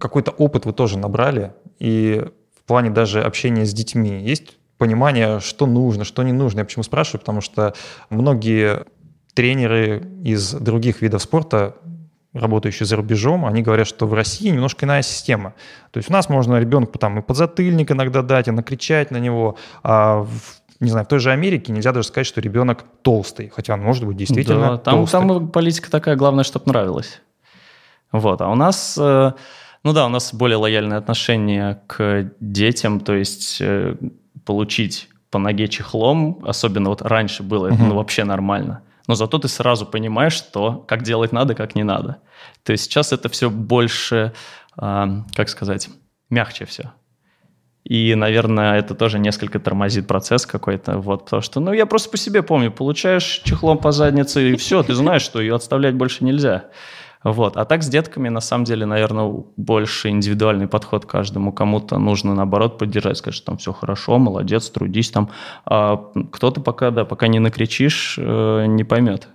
какой-то 0.00 0.32
опыт 0.32 0.66
вы 0.66 0.72
тоже 0.72 0.98
набрали, 0.98 1.52
и 1.78 2.24
в 2.58 2.66
плане 2.66 2.90
даже 2.90 3.22
общения 3.22 3.64
с 3.64 3.72
детьми 3.72 4.22
есть 4.22 4.56
понимание, 4.78 5.40
что 5.40 5.66
нужно, 5.66 6.04
что 6.04 6.22
не 6.22 6.32
нужно. 6.32 6.60
Я 6.60 6.64
почему 6.64 6.84
спрашиваю? 6.84 7.20
Потому 7.20 7.40
что 7.40 7.74
многие 8.10 8.84
тренеры 9.34 10.06
из 10.24 10.52
других 10.52 11.02
видов 11.02 11.22
спорта 11.22 11.76
работающие 12.34 12.86
за 12.86 12.96
рубежом, 12.96 13.46
они 13.46 13.62
говорят, 13.62 13.86
что 13.86 14.06
в 14.06 14.14
России 14.14 14.48
немножко 14.50 14.84
иная 14.86 15.02
система. 15.02 15.54
То 15.90 15.98
есть 15.98 16.10
у 16.10 16.12
нас 16.12 16.28
можно 16.28 16.58
ребенку 16.58 16.98
там 16.98 17.18
и 17.18 17.22
подзатыльник 17.22 17.90
иногда 17.90 18.22
дать, 18.22 18.48
и 18.48 18.50
накричать 18.50 19.10
на 19.10 19.16
него, 19.16 19.56
а 19.82 20.22
в 20.22 20.60
не 20.80 20.90
знаю, 20.90 21.06
в 21.06 21.08
той 21.08 21.18
же 21.18 21.32
Америке 21.32 21.72
нельзя 21.72 21.92
даже 21.92 22.06
сказать, 22.06 22.26
что 22.26 22.40
ребенок 22.40 22.84
толстый, 23.02 23.48
хотя 23.48 23.74
он 23.74 23.80
может 23.80 24.06
быть 24.06 24.16
действительно 24.16 24.70
да, 24.72 24.76
там, 24.76 24.94
толстый. 24.94 25.12
Там 25.12 25.48
политика 25.48 25.90
такая, 25.90 26.14
главное, 26.14 26.44
чтобы 26.44 26.66
нравилось. 26.66 27.20
Вот, 28.12 28.40
а 28.40 28.48
у 28.48 28.54
нас, 28.54 28.96
э, 28.96 29.32
ну 29.88 29.94
да, 29.94 30.04
у 30.04 30.10
нас 30.10 30.34
более 30.34 30.58
лояльное 30.58 30.98
отношение 30.98 31.80
к 31.86 32.30
детям, 32.40 33.00
то 33.00 33.14
есть 33.14 33.56
э, 33.62 33.96
получить 34.44 35.08
по 35.30 35.38
ноге 35.38 35.66
чехлом, 35.66 36.44
особенно 36.46 36.90
вот 36.90 37.00
раньше 37.00 37.42
было, 37.42 37.68
угу. 37.68 37.84
ну 37.84 37.94
вообще 37.94 38.24
нормально. 38.24 38.82
но 39.06 39.14
зато 39.14 39.38
ты 39.38 39.48
сразу 39.48 39.86
понимаешь, 39.86 40.34
что, 40.34 40.84
как 40.86 41.04
делать 41.04 41.32
надо, 41.32 41.54
как 41.54 41.74
не 41.74 41.84
надо. 41.84 42.18
То 42.64 42.72
есть 42.72 42.84
сейчас 42.84 43.14
это 43.14 43.30
все 43.30 43.48
больше, 43.48 44.34
э, 44.78 45.06
как 45.34 45.48
сказать, 45.48 45.88
мягче 46.28 46.66
все. 46.66 46.92
И, 47.84 48.14
наверное, 48.14 48.78
это 48.78 48.94
тоже 48.94 49.18
несколько 49.18 49.58
тормозит 49.58 50.06
процесс 50.06 50.44
какой-то. 50.44 50.98
Вот, 50.98 51.24
потому 51.24 51.40
что, 51.40 51.60
ну, 51.60 51.72
я 51.72 51.86
просто 51.86 52.10
по 52.10 52.18
себе 52.18 52.42
помню, 52.42 52.70
получаешь 52.70 53.40
чехлом 53.42 53.78
по 53.78 53.92
заднице, 53.92 54.50
и 54.50 54.56
все, 54.56 54.82
ты 54.82 54.94
знаешь, 54.94 55.22
что 55.22 55.40
ее 55.40 55.54
отставлять 55.54 55.94
больше 55.94 56.24
нельзя. 56.24 56.66
Вот. 57.24 57.56
А 57.56 57.64
так 57.64 57.82
с 57.82 57.88
детками, 57.88 58.28
на 58.28 58.40
самом 58.40 58.64
деле, 58.64 58.86
наверное, 58.86 59.44
больше 59.56 60.08
индивидуальный 60.08 60.68
подход 60.68 61.04
каждому. 61.04 61.52
Кому-то 61.52 61.98
нужно, 61.98 62.34
наоборот, 62.34 62.78
поддержать, 62.78 63.16
сказать, 63.18 63.34
что 63.34 63.46
там 63.46 63.58
все 63.58 63.72
хорошо, 63.72 64.18
молодец, 64.18 64.70
трудись 64.70 65.10
там. 65.10 65.30
А 65.64 65.96
кто-то 66.30 66.60
пока, 66.60 66.90
да, 66.90 67.04
пока 67.04 67.26
не 67.28 67.38
накричишь, 67.40 68.16
э, 68.18 68.66
не 68.66 68.84
поймет. 68.84 69.28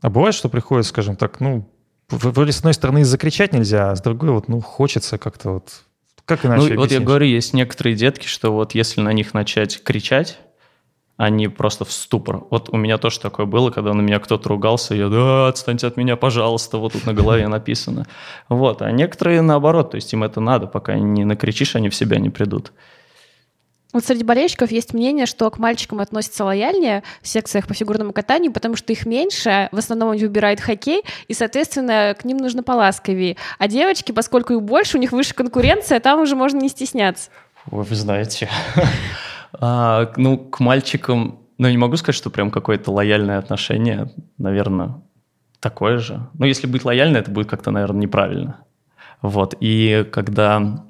А 0.00 0.10
бывает, 0.10 0.34
что 0.34 0.48
приходит, 0.48 0.86
скажем 0.86 1.16
так, 1.16 1.40
ну, 1.40 1.68
вроде 2.08 2.52
с 2.52 2.58
одной 2.58 2.74
стороны 2.74 3.04
закричать 3.04 3.52
нельзя, 3.52 3.90
а 3.90 3.96
с 3.96 4.00
другой 4.00 4.30
вот, 4.30 4.48
ну, 4.48 4.60
хочется 4.60 5.18
как-то 5.18 5.52
вот 5.52 5.82
как 6.24 6.44
иначе 6.44 6.58
Ну, 6.58 6.64
объяснить? 6.66 6.78
вот 6.78 6.90
я 6.90 7.00
говорю, 7.00 7.26
есть 7.26 7.54
некоторые 7.54 7.94
детки, 7.94 8.26
что 8.26 8.52
вот 8.52 8.74
если 8.74 9.00
на 9.00 9.12
них 9.12 9.32
начать 9.32 9.82
кричать, 9.82 10.40
они 11.16 11.48
просто 11.48 11.84
в 11.84 11.92
ступор. 11.92 12.44
Вот 12.50 12.68
у 12.70 12.76
меня 12.76 12.98
тоже 12.98 13.20
такое 13.20 13.46
было, 13.46 13.70
когда 13.70 13.94
на 13.94 14.02
меня 14.02 14.18
кто-то 14.18 14.48
ругался, 14.48 14.94
я, 14.94 15.08
да, 15.08 15.48
отстаньте 15.48 15.86
от 15.86 15.96
меня, 15.96 16.16
пожалуйста, 16.16 16.78
вот 16.78 16.92
тут 16.92 17.06
на 17.06 17.14
голове 17.14 17.48
написано. 17.48 18.06
Вот, 18.48 18.82
а 18.82 18.90
некоторые 18.90 19.40
наоборот, 19.40 19.92
то 19.92 19.94
есть 19.96 20.12
им 20.12 20.24
это 20.24 20.40
надо, 20.40 20.66
пока 20.66 20.94
не 20.94 21.24
накричишь, 21.24 21.74
они 21.74 21.88
в 21.88 21.94
себя 21.94 22.18
не 22.18 22.30
придут. 22.30 22.72
Вот 23.92 24.04
среди 24.04 24.24
болельщиков 24.24 24.70
есть 24.70 24.92
мнение, 24.92 25.24
что 25.24 25.50
к 25.50 25.58
мальчикам 25.58 26.00
относятся 26.00 26.44
лояльнее 26.44 27.02
в 27.22 27.28
секциях 27.28 27.66
по 27.66 27.72
фигурному 27.72 28.12
катанию, 28.12 28.52
потому 28.52 28.76
что 28.76 28.92
их 28.92 29.06
меньше, 29.06 29.70
в 29.72 29.78
основном 29.78 30.10
они 30.10 30.20
выбирают 30.20 30.60
хоккей, 30.60 31.02
и, 31.28 31.32
соответственно, 31.32 32.14
к 32.18 32.26
ним 32.26 32.36
нужно 32.36 32.62
поласковее. 32.62 33.38
А 33.58 33.68
девочки, 33.68 34.12
поскольку 34.12 34.52
их 34.52 34.60
больше, 34.60 34.98
у 34.98 35.00
них 35.00 35.12
выше 35.12 35.32
конкуренция, 35.32 35.98
там 36.00 36.20
уже 36.20 36.36
можно 36.36 36.58
не 36.58 36.68
стесняться. 36.68 37.30
Вы 37.64 37.94
знаете. 37.94 38.50
А, 39.60 40.12
ну, 40.16 40.38
к 40.38 40.60
мальчикам, 40.60 41.40
ну, 41.58 41.68
не 41.68 41.76
могу 41.76 41.96
сказать, 41.96 42.16
что 42.16 42.30
прям 42.30 42.50
какое-то 42.50 42.92
лояльное 42.92 43.38
отношение, 43.38 44.12
наверное, 44.38 45.00
такое 45.60 45.98
же. 45.98 46.28
Но 46.34 46.46
если 46.46 46.66
быть 46.66 46.84
лояльным, 46.84 47.20
это 47.20 47.30
будет 47.30 47.48
как-то, 47.48 47.70
наверное, 47.70 48.02
неправильно. 48.02 48.60
Вот, 49.22 49.54
и 49.60 50.06
когда 50.12 50.84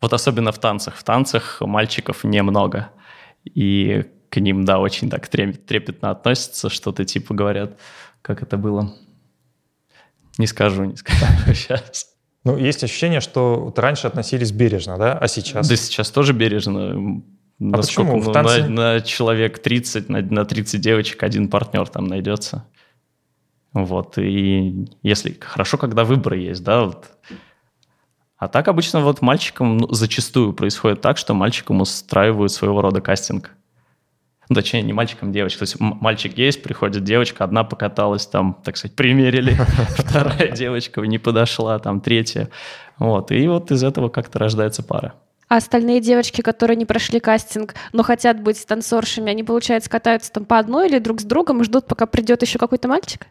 вот 0.00 0.12
особенно 0.12 0.52
в 0.52 0.58
танцах. 0.58 0.96
В 0.96 1.02
танцах 1.02 1.60
мальчиков 1.60 2.24
немного. 2.24 2.90
И 3.44 4.04
к 4.30 4.40
ним, 4.40 4.64
да, 4.64 4.78
очень 4.78 5.10
так 5.10 5.26
трепетно 5.28 6.10
относятся, 6.10 6.68
что-то 6.68 7.04
типа 7.04 7.34
говорят, 7.34 7.78
как 8.22 8.42
это 8.42 8.56
было. 8.56 8.94
Не 10.36 10.46
скажу, 10.46 10.84
не 10.84 10.96
скажу 10.96 11.24
сейчас. 11.46 12.14
Ну, 12.48 12.56
есть 12.56 12.82
ощущение, 12.82 13.20
что 13.20 13.60
вот 13.60 13.78
раньше 13.78 14.06
относились 14.06 14.52
бережно, 14.52 14.96
да, 14.96 15.12
а 15.12 15.28
сейчас? 15.28 15.68
Да 15.68 15.76
сейчас 15.76 16.10
тоже 16.10 16.32
бережно. 16.32 16.92
А 16.92 17.22
Насколько, 17.58 18.12
почему? 18.12 18.24
Ну, 18.24 18.32
танце... 18.32 18.64
на, 18.64 18.94
на 18.94 19.00
человек 19.02 19.58
30, 19.58 20.08
на, 20.08 20.22
на 20.22 20.44
30 20.46 20.80
девочек 20.80 21.22
один 21.22 21.48
партнер 21.48 21.86
там 21.88 22.06
найдется. 22.06 22.64
Вот, 23.74 24.16
и 24.16 24.88
если 25.02 25.36
хорошо, 25.38 25.76
когда 25.76 26.04
выборы 26.04 26.38
есть, 26.38 26.64
да, 26.64 26.84
вот 26.84 27.04
а 28.38 28.48
так 28.48 28.68
обычно 28.68 29.00
вот 29.00 29.20
мальчикам 29.20 29.76
ну, 29.76 29.92
зачастую 29.92 30.54
происходит 30.54 31.02
так, 31.02 31.18
что 31.18 31.34
мальчикам 31.34 31.82
устраивают 31.82 32.50
своего 32.50 32.80
рода 32.80 33.02
кастинг. 33.02 33.50
Ну, 34.48 34.54
точнее, 34.54 34.82
не 34.82 34.92
мальчикам, 34.92 35.30
девочкам. 35.30 35.66
То 35.66 35.72
есть 35.72 35.76
мальчик 35.78 36.38
есть, 36.38 36.62
приходит 36.62 37.04
девочка, 37.04 37.44
одна 37.44 37.64
покаталась, 37.64 38.26
там, 38.26 38.58
так 38.64 38.76
сказать, 38.76 38.96
примерили, 38.96 39.56
вторая 39.98 40.52
девочка 40.52 41.02
не 41.02 41.18
подошла, 41.18 41.78
там, 41.78 42.00
третья. 42.00 42.48
Вот, 42.98 43.30
и 43.30 43.46
вот 43.46 43.70
из 43.70 43.84
этого 43.84 44.08
как-то 44.08 44.38
рождается 44.38 44.82
пара. 44.82 45.14
А 45.48 45.56
остальные 45.56 46.00
девочки, 46.00 46.42
которые 46.42 46.76
не 46.76 46.84
прошли 46.84 47.20
кастинг, 47.20 47.74
но 47.92 48.02
хотят 48.02 48.42
быть 48.42 48.66
танцоршами, 48.66 49.30
они, 49.30 49.44
получается, 49.44 49.88
катаются 49.88 50.30
там 50.32 50.44
по 50.44 50.58
одной 50.58 50.88
или 50.88 50.98
друг 50.98 51.20
с 51.20 51.24
другом 51.24 51.62
и 51.62 51.64
ждут, 51.64 51.86
пока 51.86 52.06
придет 52.06 52.42
еще 52.42 52.58
какой-то 52.58 52.86
мальчик? 52.88 53.26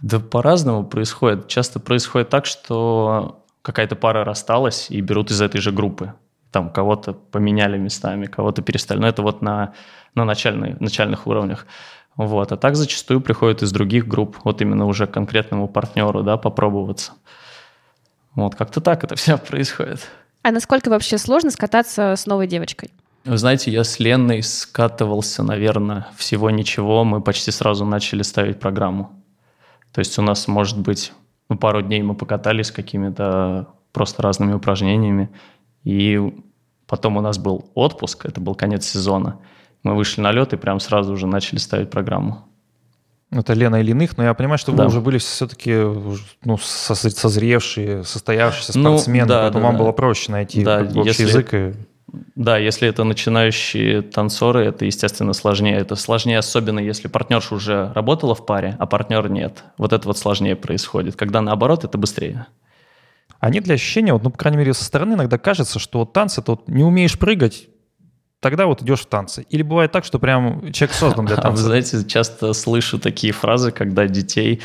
Да 0.00 0.20
по-разному 0.20 0.84
происходит. 0.84 1.48
Часто 1.48 1.80
происходит 1.80 2.28
так, 2.28 2.46
что 2.46 3.44
какая-то 3.62 3.96
пара 3.96 4.24
рассталась 4.24 4.90
и 4.90 5.00
берут 5.00 5.30
из 5.30 5.40
этой 5.40 5.60
же 5.60 5.72
группы. 5.72 6.14
Там 6.52 6.70
кого-то 6.70 7.12
поменяли 7.12 7.78
местами, 7.78 8.26
кого-то 8.26 8.62
перестали. 8.62 8.98
Но 8.98 9.08
это 9.08 9.22
вот 9.22 9.42
на, 9.42 9.74
на 10.14 10.24
начальной, 10.24 10.76
начальных 10.80 11.26
уровнях. 11.26 11.66
Вот. 12.16 12.52
А 12.52 12.56
так 12.56 12.76
зачастую 12.76 13.20
приходят 13.20 13.62
из 13.62 13.72
других 13.72 14.06
групп, 14.06 14.38
вот 14.44 14.60
именно 14.60 14.86
уже 14.86 15.06
к 15.06 15.12
конкретному 15.12 15.68
партнеру, 15.68 16.22
да, 16.22 16.36
попробоваться. 16.36 17.12
Вот 18.34 18.54
как-то 18.54 18.80
так 18.80 19.04
это 19.04 19.16
все 19.16 19.38
происходит. 19.38 20.00
А 20.42 20.50
насколько 20.50 20.88
вообще 20.88 21.18
сложно 21.18 21.50
скататься 21.50 22.14
с 22.16 22.26
новой 22.26 22.46
девочкой? 22.46 22.90
Вы 23.24 23.36
знаете, 23.36 23.70
я 23.70 23.84
с 23.84 23.98
Леной 23.98 24.42
скатывался, 24.42 25.42
наверное, 25.42 26.06
всего 26.16 26.48
ничего. 26.50 27.04
Мы 27.04 27.20
почти 27.20 27.50
сразу 27.50 27.84
начали 27.84 28.22
ставить 28.22 28.58
программу. 28.58 29.10
То 29.92 29.98
есть 29.98 30.18
у 30.18 30.22
нас, 30.22 30.48
может 30.48 30.78
быть, 30.78 31.12
ну, 31.50 31.58
пару 31.58 31.82
дней 31.82 32.02
мы 32.02 32.14
покатались 32.14 32.70
какими-то 32.70 33.68
просто 33.92 34.22
разными 34.22 34.54
упражнениями. 34.54 35.28
И 35.84 36.32
потом 36.86 37.18
у 37.18 37.20
нас 37.20 37.38
был 37.38 37.70
отпуск, 37.74 38.24
это 38.24 38.40
был 38.40 38.54
конец 38.54 38.86
сезона. 38.86 39.38
Мы 39.82 39.94
вышли 39.94 40.20
на 40.20 40.32
лед 40.32 40.52
и 40.52 40.56
прям 40.56 40.80
сразу 40.80 41.12
уже 41.12 41.26
начали 41.26 41.58
ставить 41.58 41.90
программу. 41.90 42.46
Это 43.30 43.52
Лена 43.52 43.76
или 43.76 43.92
иных, 43.92 44.16
но 44.18 44.24
я 44.24 44.34
понимаю, 44.34 44.58
что 44.58 44.72
да. 44.72 44.82
вы 44.82 44.88
уже 44.88 45.00
были 45.00 45.18
все-таки 45.18 45.72
ну, 46.44 46.58
созревшие, 46.58 48.02
состоявшиеся 48.02 48.76
ну, 48.76 48.98
спортсмены, 48.98 49.22
ну, 49.22 49.28
да, 49.28 49.40
поэтому 49.42 49.62
да, 49.62 49.66
вам 49.68 49.76
да. 49.76 49.82
было 49.84 49.92
проще 49.92 50.32
найти 50.32 50.64
да, 50.64 50.80
общий 50.82 51.04
если, 51.04 51.22
язык. 51.22 51.54
И... 51.54 51.74
Да, 52.34 52.58
если 52.58 52.88
это 52.88 53.04
начинающие 53.04 54.02
танцоры, 54.02 54.64
это, 54.64 54.84
естественно, 54.84 55.32
сложнее. 55.32 55.76
Это 55.76 55.94
сложнее, 55.94 56.38
особенно 56.38 56.80
если 56.80 57.06
партнерша 57.06 57.54
уже 57.54 57.92
работала 57.94 58.34
в 58.34 58.44
паре, 58.44 58.74
а 58.80 58.86
партнер 58.86 59.28
нет. 59.30 59.62
Вот 59.78 59.92
это 59.92 60.08
вот 60.08 60.18
сложнее 60.18 60.56
происходит. 60.56 61.14
Когда 61.14 61.40
наоборот, 61.40 61.84
это 61.84 61.98
быстрее. 61.98 62.48
Нет 63.42 63.62
для 63.62 63.74
ощущения, 63.74 64.12
вот, 64.12 64.24
ну, 64.24 64.30
по 64.30 64.38
крайней 64.38 64.58
мере, 64.58 64.74
со 64.74 64.84
стороны 64.84 65.14
иногда 65.14 65.38
кажется, 65.38 65.78
что 65.78 66.00
вот 66.00 66.12
танцы, 66.12 66.42
ты 66.42 66.50
вот 66.50 66.68
не 66.68 66.82
умеешь 66.82 67.18
прыгать, 67.18 67.68
тогда 68.40 68.66
вот 68.66 68.82
идешь 68.82 69.00
в 69.00 69.06
танцы. 69.06 69.46
Или 69.50 69.62
бывает 69.62 69.92
так, 69.92 70.04
что 70.04 70.18
прям 70.18 70.72
человек 70.72 70.94
создан 70.96 71.26
для 71.26 71.36
танца. 71.36 71.48
А 71.48 71.52
вы 71.52 71.56
знаете, 71.58 72.04
часто 72.04 72.52
слышу 72.52 72.98
такие 72.98 73.32
фразы, 73.32 73.70
когда 73.70 74.06
детей 74.06 74.60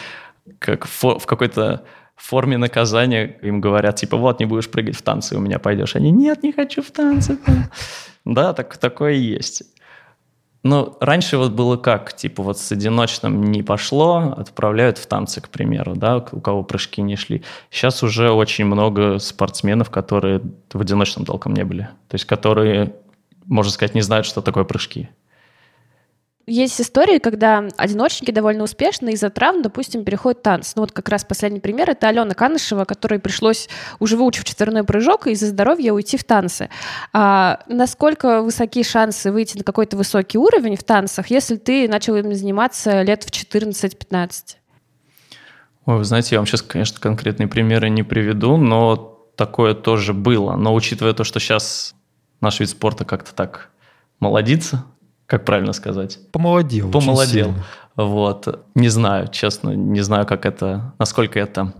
как 0.60 0.86
в 0.86 1.26
какой-то 1.26 1.84
форме 2.16 2.58
наказания 2.58 3.38
им 3.42 3.62
говорят, 3.62 3.98
типа, 3.98 4.18
вот, 4.18 4.40
не 4.40 4.46
будешь 4.46 4.70
прыгать 4.70 4.96
в 4.96 5.02
танцы, 5.02 5.36
у 5.36 5.40
меня 5.40 5.60
пойдешь. 5.60 5.96
Они, 5.96 6.12
нет, 6.12 6.44
не 6.44 6.52
хочу 6.52 6.82
в 6.82 6.92
танцы. 6.92 7.38
Да, 8.26 8.54
так, 8.54 8.78
такое 8.78 9.12
есть. 9.12 9.62
Ну, 10.64 10.98
раньше 11.00 11.38
вот 11.38 11.52
было 11.52 11.78
как, 11.78 12.16
типа 12.16 12.42
вот 12.42 12.58
с 12.58 12.72
одиночным 12.72 13.52
не 13.52 13.62
пошло, 13.62 14.34
отправляют 14.36 14.98
в 14.98 15.06
танцы, 15.06 15.40
к 15.40 15.50
примеру, 15.50 15.96
да, 15.96 16.26
у 16.32 16.42
кого 16.42 16.64
прыжки 16.64 17.04
не 17.04 17.18
шли. 17.18 17.44
Сейчас 17.70 18.02
уже 18.02 18.32
очень 18.32 18.66
много 18.66 19.20
спортсменов, 19.20 19.92
которые 19.92 20.42
в 20.74 20.82
одиночном 20.82 21.24
толком 21.24 21.54
не 21.54 21.64
были. 21.64 21.84
То 22.08 22.16
есть 22.16 22.26
которые, 22.26 22.96
можно 23.46 23.72
сказать, 23.72 23.96
не 23.96 24.02
знают, 24.02 24.26
что 24.26 24.42
такое 24.42 24.64
прыжки. 24.64 25.10
Есть 26.48 26.80
истории, 26.80 27.18
когда 27.18 27.68
одиночники 27.76 28.30
довольно 28.30 28.64
успешно 28.64 29.10
из-за 29.10 29.32
травм, 29.32 29.64
допустим, 29.64 30.04
переходят 30.06 30.44
танц. 30.44 30.74
Ну 30.76 30.84
вот 30.84 30.92
как 30.92 31.10
раз 31.10 31.24
последний 31.24 31.60
пример— 31.60 31.90
это 31.92 32.08
Алена 32.08 32.36
Канышева, 32.36 32.86
которой 32.86 33.20
пришлось, 33.20 33.68
уже 33.98 34.16
выучив 34.16 34.44
четверной 34.44 34.84
прыжок, 34.84 35.26
из-за 35.26 35.48
здоровья 35.48 35.92
уйти 35.92 36.18
в 36.18 36.24
танцы. 36.24 36.70
А 37.14 37.62
насколько 37.68 38.44
высоки 38.44 38.84
шансы 38.84 39.32
выйти 39.32 39.58
на 39.58 39.64
какой-то 39.64 39.98
высокий 39.98 40.38
уровень 40.38 40.76
в 40.76 40.84
танцах, 40.84 41.32
если 41.32 41.56
ты 41.56 41.90
начал 41.90 42.16
им 42.16 42.32
заниматься 42.36 43.02
лет 43.02 43.24
в 43.24 43.32
14-15? 43.32 44.58
Ой, 45.88 45.98
вы 45.98 46.04
знаете, 46.04 46.36
я 46.36 46.40
вам 46.40 46.46
сейчас, 46.46 46.62
конечно, 46.62 47.00
конкретные 47.00 47.48
примеры 47.48 47.90
не 47.90 48.04
приведу, 48.04 48.58
но 48.58 49.18
такое 49.36 49.74
тоже 49.74 50.14
было. 50.14 50.56
Но 50.56 50.76
учитывая 50.76 51.14
то, 51.14 51.24
что 51.24 51.40
сейчас 51.40 51.95
наш 52.42 52.60
вид 52.60 52.70
спорта 52.70 53.06
как-то 53.06 53.34
так 53.34 53.70
молодится, 54.20 54.86
как 55.26 55.46
правильно 55.46 55.74
сказать? 55.74 56.20
Помолодел. 56.32 56.92
Помолодел. 56.92 57.54
Вот. 57.96 58.66
Не 58.76 58.90
знаю, 58.90 59.28
честно, 59.30 59.70
не 59.72 60.02
знаю, 60.02 60.26
как 60.26 60.46
это, 60.46 60.94
насколько 61.00 61.40
это 61.40 61.74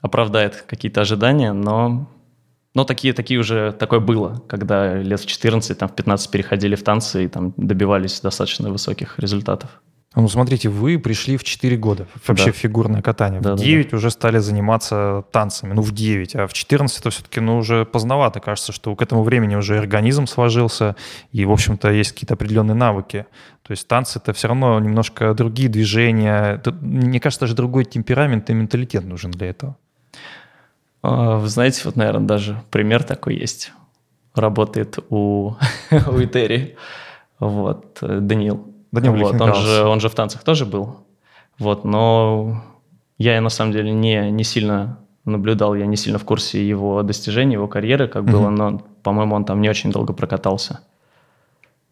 оправдает 0.00 0.64
какие-то 0.66 1.02
ожидания, 1.02 1.52
но, 1.52 2.08
но 2.74 2.84
такие, 2.84 3.12
такие 3.12 3.38
уже, 3.38 3.72
такое 3.72 4.00
было, 4.00 4.42
когда 4.48 4.94
лет 4.96 5.20
в 5.20 5.26
14, 5.26 5.78
там, 5.78 5.88
в 5.88 5.94
15 5.94 6.30
переходили 6.30 6.74
в 6.74 6.82
танцы 6.82 7.24
и 7.24 7.28
там 7.28 7.54
добивались 7.56 8.20
достаточно 8.20 8.70
высоких 8.70 9.18
результатов. 9.18 9.80
Ну, 10.16 10.26
смотрите, 10.28 10.68
вы 10.68 10.98
пришли 10.98 11.36
в 11.36 11.44
4 11.44 11.76
года 11.76 12.08
вообще 12.26 12.46
Да. 12.46 12.52
в 12.52 12.56
фигурное 12.56 13.00
катание. 13.00 13.40
Да, 13.40 13.54
в 13.54 13.58
да, 13.58 13.62
9 13.64 13.92
уже 13.92 14.10
стали 14.10 14.38
заниматься 14.38 15.22
танцами. 15.30 15.72
Ну, 15.72 15.82
в 15.82 15.92
9. 15.92 16.34
А 16.34 16.46
в 16.48 16.52
14 16.52 16.98
это 16.98 17.10
все-таки, 17.10 17.38
ну, 17.38 17.58
уже 17.58 17.84
поздновато. 17.84 18.40
Кажется, 18.40 18.72
что 18.72 18.96
к 18.96 19.02
этому 19.02 19.22
времени 19.22 19.54
уже 19.54 19.78
организм 19.78 20.26
сложился, 20.26 20.96
и, 21.30 21.44
в 21.44 21.52
общем-то, 21.52 21.92
есть 21.92 22.10
какие-то 22.12 22.34
определенные 22.34 22.74
навыки. 22.74 23.26
То 23.62 23.70
есть 23.70 23.86
танцы— 23.86 24.18
это 24.22 24.32
все 24.32 24.48
равно 24.48 24.80
немножко 24.80 25.32
другие 25.32 25.68
движения. 25.68 26.54
Это, 26.54 26.72
мне 26.72 27.20
кажется, 27.20 27.42
даже 27.42 27.54
другой 27.54 27.84
темперамент 27.84 28.50
и 28.50 28.52
менталитет 28.52 29.04
нужен 29.04 29.30
для 29.30 29.50
этого. 29.50 29.76
А, 31.02 31.36
Вы 31.36 31.48
знаете, 31.48 31.82
вот, 31.84 31.94
наверное, 31.94 32.26
даже 32.26 32.60
пример 32.72 33.04
такой 33.04 33.36
есть. 33.36 33.72
Работает 34.34 34.98
у, 35.08 35.54
у 35.92 36.20
Этери. 36.20 36.76
Вот, 37.38 37.98
э, 38.02 38.18
Данил. 38.92 39.12
Вот, 39.14 39.40
он 39.40 39.54
же, 39.54 39.84
он 39.84 40.00
же 40.00 40.08
в 40.08 40.14
танцах 40.14 40.42
тоже 40.42 40.66
был. 40.66 40.96
Вот, 41.58 41.84
но 41.84 42.62
я 43.18 43.40
на 43.40 43.50
самом 43.50 43.72
деле 43.72 43.92
не, 43.92 44.30
не 44.30 44.44
сильно 44.44 44.98
наблюдал, 45.24 45.74
я 45.74 45.86
не 45.86 45.96
сильно 45.96 46.18
в 46.18 46.24
курсе 46.24 46.66
его 46.66 47.02
достижений, 47.02 47.54
его 47.54 47.68
карьеры, 47.68 48.08
как 48.08 48.22
Мгм. 48.22 48.32
было, 48.32 48.48
но, 48.50 48.82
по-моему, 49.02 49.34
он 49.36 49.44
там 49.44 49.60
не 49.60 49.68
очень 49.68 49.92
долго 49.92 50.12
прокатался 50.12 50.80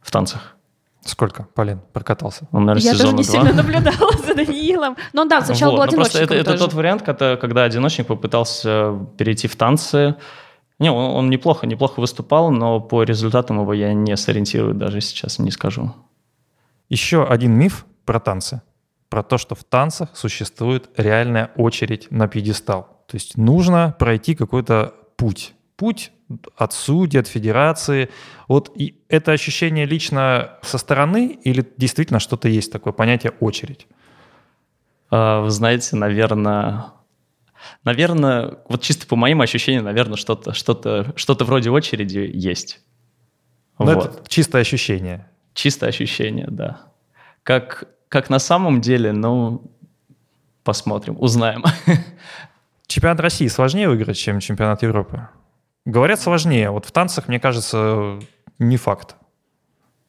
в 0.00 0.10
танцах. 0.10 0.56
Сколько, 1.04 1.46
Полин, 1.54 1.80
прокатался? 1.92 2.48
Он, 2.52 2.64
наверное, 2.66 2.92
Я 2.92 2.98
тоже 2.98 3.14
не 3.14 3.22
два. 3.22 3.32
сильно 3.32 3.52
наблюдала 3.52 4.12
за 4.26 4.34
Даниилом. 4.34 4.96
Но 5.12 5.24
да, 5.26 5.40
сначала 5.42 5.70
Вот, 5.70 5.76
был 5.76 5.84
ну 5.84 5.90
одиночником 6.02 6.24
это, 6.24 6.34
это 6.34 6.58
тот 6.58 6.72
вариант, 6.74 7.02
когда, 7.02 7.36
когда 7.36 7.62
одиночник 7.64 8.06
попытался 8.06 8.98
перейти 9.16 9.48
в 9.48 9.56
танцы. 9.56 10.16
Не, 10.78 10.90
он, 10.90 11.16
он 11.16 11.30
неплохо, 11.30 11.66
неплохо 11.66 12.00
выступал, 12.00 12.50
но 12.50 12.80
по 12.80 13.02
результатам 13.04 13.60
его 13.60 13.72
я 13.72 13.94
не 13.94 14.16
сориентирую, 14.16 14.74
даже 14.74 15.00
сейчас 15.00 15.38
не 15.38 15.50
скажу. 15.50 15.94
Еще 16.88 17.24
один 17.24 17.52
миф 17.52 17.86
про 18.04 18.20
танцы. 18.20 18.62
Про 19.08 19.22
то, 19.22 19.38
что 19.38 19.54
в 19.54 19.64
танцах 19.64 20.16
существует 20.16 20.90
реальная 20.96 21.50
очередь 21.56 22.10
на 22.10 22.28
пьедестал. 22.28 23.04
То 23.06 23.16
есть 23.16 23.36
нужно 23.36 23.94
пройти 23.98 24.34
какой-то 24.34 24.94
путь. 25.16 25.54
Путь 25.76 26.12
от 26.56 26.72
судей, 26.72 27.20
от 27.20 27.26
федерации. 27.26 28.10
Вот 28.48 28.70
и 28.74 29.00
это 29.08 29.32
ощущение 29.32 29.86
лично 29.86 30.58
со 30.62 30.76
стороны 30.76 31.38
или 31.42 31.66
действительно 31.76 32.20
что-то 32.20 32.48
есть 32.48 32.70
такое 32.70 32.92
понятие 32.92 33.32
очередь? 33.40 33.86
А, 35.10 35.40
Вы 35.40 35.50
знаете, 35.50 35.96
наверное, 35.96 36.86
наверное, 37.84 38.58
вот 38.68 38.82
чисто 38.82 39.06
по 39.06 39.16
моим 39.16 39.40
ощущениям, 39.40 39.84
наверное, 39.84 40.16
что-то, 40.16 40.52
что-то, 40.52 41.12
что-то 41.16 41.44
вроде 41.44 41.70
очереди 41.70 42.30
есть. 42.32 42.80
Ну, 43.78 43.86
Вот. 43.86 44.04
это 44.04 44.28
чистое 44.28 44.62
ощущение. 44.62 45.30
Чисто 45.58 45.88
ощущение, 45.88 46.46
да. 46.48 46.82
Как, 47.42 47.88
как 48.08 48.30
на 48.30 48.38
самом 48.38 48.80
деле, 48.80 49.10
ну, 49.10 49.60
посмотрим, 50.62 51.16
узнаем. 51.18 51.64
Чемпионат 52.86 53.18
России 53.18 53.48
сложнее 53.48 53.88
выиграть, 53.88 54.16
чем 54.16 54.38
чемпионат 54.38 54.84
Европы? 54.84 55.26
Говорят, 55.84 56.20
сложнее. 56.20 56.70
Вот 56.70 56.84
в 56.86 56.92
танцах, 56.92 57.26
мне 57.26 57.40
кажется, 57.40 58.20
не 58.60 58.76
факт. 58.76 59.16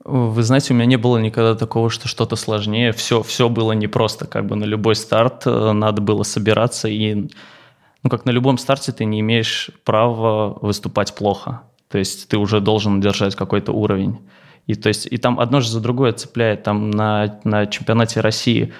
Вы 0.05 0.43
знаете, 0.43 0.71
у 0.71 0.75
меня 0.75 0.85
не 0.85 0.97
было 0.97 1.17
никогда 1.17 1.55
такого, 1.55 1.89
что 1.89 2.07
что-то 2.07 2.35
сложнее. 2.35 2.91
Все, 2.91 3.23
все 3.23 3.49
было 3.49 3.71
непросто. 3.71 4.27
Как 4.27 4.45
бы 4.45 4.55
на 4.55 4.65
любой 4.65 4.95
старт 4.95 5.47
э, 5.47 5.71
надо 5.71 5.99
было 5.99 6.21
собираться. 6.21 6.87
И, 6.89 7.15
ну, 8.03 8.09
как 8.11 8.25
на 8.25 8.29
любом 8.29 8.59
старте, 8.59 8.91
ты 8.91 9.03
не 9.03 9.21
имеешь 9.21 9.71
права 9.83 10.59
выступать 10.61 11.15
плохо. 11.15 11.63
То 11.87 11.97
есть 11.97 12.27
ты 12.27 12.37
уже 12.37 12.61
должен 12.61 13.01
держать 13.01 13.35
какой-то 13.35 13.71
уровень. 13.71 14.19
И, 14.69 14.75
то 14.75 14.87
есть, 14.87 15.07
и 15.09 15.17
там 15.17 15.39
одно 15.39 15.61
же 15.61 15.69
за 15.71 15.81
другое 15.81 16.13
цепляет. 16.13 16.61
Там 16.61 16.91
на, 16.91 17.39
на 17.43 17.65
чемпионате 17.65 18.21
России 18.21 18.71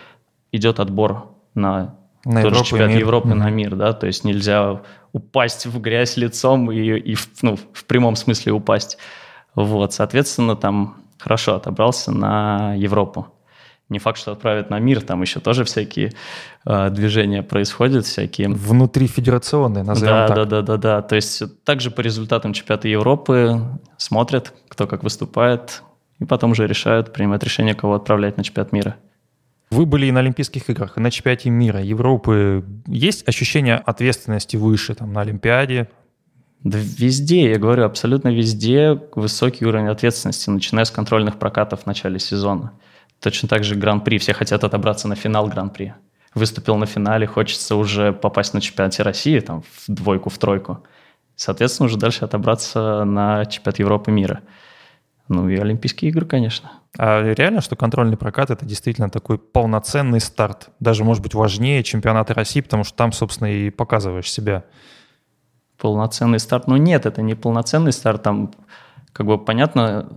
идет 0.51 0.79
отбор 0.79 1.35
на, 1.55 1.95
На 2.25 2.43
тот 2.43 2.53
же 2.53 2.59
Европу 2.59 2.65
чемпионат 2.65 2.91
мир. 2.91 2.99
Европы 2.99 3.27
Мгм. 3.29 3.37
на 3.39 3.49
мир, 3.49 3.75
да, 3.75 3.93
то 3.93 4.05
есть 4.05 4.23
нельзя 4.23 4.83
упасть 5.13 5.65
в 5.65 5.81
грязь 5.81 6.15
лицом 6.15 6.71
и, 6.71 6.77
и 6.77 7.15
в, 7.15 7.27
ну, 7.41 7.57
в 7.73 7.85
прямом 7.85 8.15
смысле 8.15 8.51
упасть. 8.51 8.99
Вот, 9.55 9.91
соответственно, 9.91 10.55
там 10.55 10.97
хорошо 11.17 11.55
отобрался 11.55 12.11
на 12.11 12.75
Европу. 12.75 13.25
Не 13.89 13.97
факт, 13.97 14.19
что 14.19 14.31
отправят 14.31 14.69
на 14.69 14.79
мир, 14.79 15.01
там 15.01 15.21
еще 15.21 15.39
тоже 15.39 15.63
всякие 15.63 16.13
э, 16.65 16.89
движения 16.91 17.41
происходят, 17.41 18.05
всякие. 18.05 18.49
Внутрифедерационные, 18.49 19.83
назовем 19.83 20.13
Да, 20.13 20.27
так. 20.27 20.35
да, 20.35 20.45
да, 20.45 20.61
да, 20.61 20.77
да. 20.77 21.01
То 21.01 21.15
есть 21.15 21.63
также 21.63 21.89
по 21.89 22.01
результатам 22.01 22.53
чемпионата 22.53 22.87
Европы 22.87 23.61
смотрят, 23.97 24.53
кто 24.67 24.85
как 24.85 25.03
выступает, 25.03 25.81
и 26.19 26.25
потом 26.25 26.51
уже 26.51 26.67
решают, 26.67 27.11
принимают 27.13 27.43
решение, 27.43 27.73
кого 27.73 27.95
отправлять 27.95 28.37
на 28.37 28.43
чемпионат 28.43 28.71
мира. 28.71 28.95
Вы 29.71 29.85
были 29.85 30.07
и 30.07 30.11
на 30.11 30.19
Олимпийских 30.19 30.69
играх, 30.69 30.97
и 30.97 30.99
на 30.99 31.09
чемпионате 31.09 31.49
мира, 31.49 31.81
Европы. 31.81 32.63
Есть 32.87 33.27
ощущение 33.27 33.75
ответственности 33.75 34.55
выше 34.55 34.95
там, 34.95 35.13
на 35.13 35.21
Олимпиаде? 35.21 35.89
Да 36.63 36.77
везде, 36.77 37.51
я 37.51 37.57
говорю, 37.57 37.85
абсолютно 37.85 38.29
везде 38.29 38.99
высокий 39.15 39.65
уровень 39.65 39.87
ответственности, 39.87 40.49
начиная 40.49 40.85
с 40.85 40.91
контрольных 40.91 41.39
прокатов 41.39 41.83
в 41.83 41.85
начале 41.85 42.19
сезона. 42.19 42.73
Точно 43.21 43.49
так 43.49 43.63
же 43.63 43.75
Гран-при. 43.75 44.17
Все 44.17 44.33
хотят 44.33 44.63
отобраться 44.63 45.07
на 45.07 45.15
финал 45.15 45.47
Гран-при. 45.47 45.93
Выступил 46.35 46.77
на 46.77 46.85
финале, 46.85 47.25
хочется 47.25 47.75
уже 47.75 48.13
попасть 48.13 48.53
на 48.53 48.61
чемпионате 48.61 49.03
России, 49.03 49.39
там, 49.39 49.63
в 49.63 49.85
двойку, 49.87 50.29
в 50.29 50.37
тройку. 50.37 50.83
Соответственно, 51.35 51.87
уже 51.87 51.97
дальше 51.97 52.25
отобраться 52.25 53.03
на 53.03 53.45
чемпионат 53.45 53.79
Европы 53.79 54.11
мира. 54.11 54.41
Ну 55.27 55.49
и 55.49 55.57
Олимпийские 55.57 56.09
игры, 56.11 56.25
конечно. 56.25 56.71
А 56.97 57.21
реально, 57.21 57.61
что 57.61 57.75
контрольный 57.75 58.17
прокат— 58.17 58.49
это 58.51 58.65
действительно 58.65 59.09
такой 59.09 59.37
полноценный 59.37 60.19
старт. 60.19 60.69
Даже, 60.79 61.03
может 61.03 61.21
быть, 61.23 61.33
важнее 61.33 61.83
чемпионата 61.83 62.33
России, 62.33 62.61
потому 62.61 62.83
что 62.83 62.97
там, 62.97 63.11
собственно, 63.11 63.47
и 63.47 63.69
показываешь 63.69 64.31
себя. 64.31 64.65
Полноценный 65.77 66.39
старт. 66.39 66.67
Ну 66.67 66.77
нет, 66.77 67.05
это 67.05 67.21
не 67.21 67.35
полноценный 67.35 67.93
старт. 67.93 68.23
Там, 68.23 68.51
как 69.13 69.25
бы, 69.25 69.37
понятно, 69.37 70.09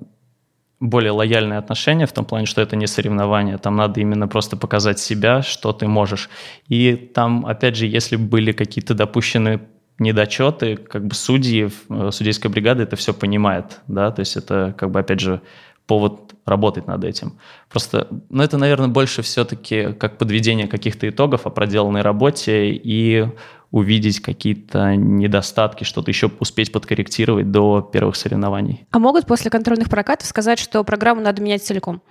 более 0.82 1.12
лояльные 1.12 1.58
отношения 1.58 2.06
в 2.06 2.12
том 2.12 2.24
плане, 2.24 2.46
что 2.46 2.60
это 2.60 2.74
не 2.74 2.88
соревнование. 2.88 3.56
Там 3.56 3.76
надо 3.76 4.00
именно 4.00 4.26
просто 4.26 4.56
показать 4.56 4.98
себя, 4.98 5.40
что 5.40 5.72
ты 5.72 5.86
можешь. 5.86 6.28
И 6.68 6.96
там, 6.96 7.46
опять 7.46 7.76
же, 7.76 7.86
если 7.86 8.16
были 8.16 8.50
какие-то 8.50 8.94
допущены 8.94 9.60
недочеты, 9.98 10.76
как 10.76 11.06
бы 11.06 11.14
судьи, 11.14 11.70
э, 11.88 12.10
судейская 12.10 12.50
бригада 12.50 12.82
это 12.82 12.96
все 12.96 13.14
понимает, 13.14 13.80
да, 13.86 14.10
то 14.10 14.20
есть 14.20 14.36
это, 14.36 14.74
как 14.76 14.90
бы, 14.90 14.98
опять 14.98 15.20
же, 15.20 15.40
повод 15.86 16.34
работать 16.46 16.88
над 16.88 17.04
этим. 17.04 17.38
Просто, 17.68 18.08
ну, 18.28 18.42
это, 18.42 18.58
наверное, 18.58 18.88
больше 18.88 19.22
все-таки 19.22 19.92
как 19.92 20.18
подведение 20.18 20.66
каких-то 20.66 21.08
итогов 21.08 21.46
о 21.46 21.50
проделанной 21.50 22.02
работе 22.02 22.70
и 22.72 23.28
увидеть 23.72 24.20
какие-то 24.20 24.94
недостатки, 24.94 25.84
что-то 25.84 26.10
еще 26.10 26.30
успеть 26.38 26.70
подкорректировать 26.70 27.50
до 27.50 27.80
первых 27.80 28.16
соревнований. 28.16 28.86
А 28.90 28.98
могут 28.98 29.26
после 29.26 29.50
контрольных 29.50 29.88
прокатов 29.88 30.28
сказать, 30.28 30.58
что 30.58 30.84
программу 30.84 31.22
надо 31.22 31.42
менять 31.42 31.64
целиком? 31.64 32.02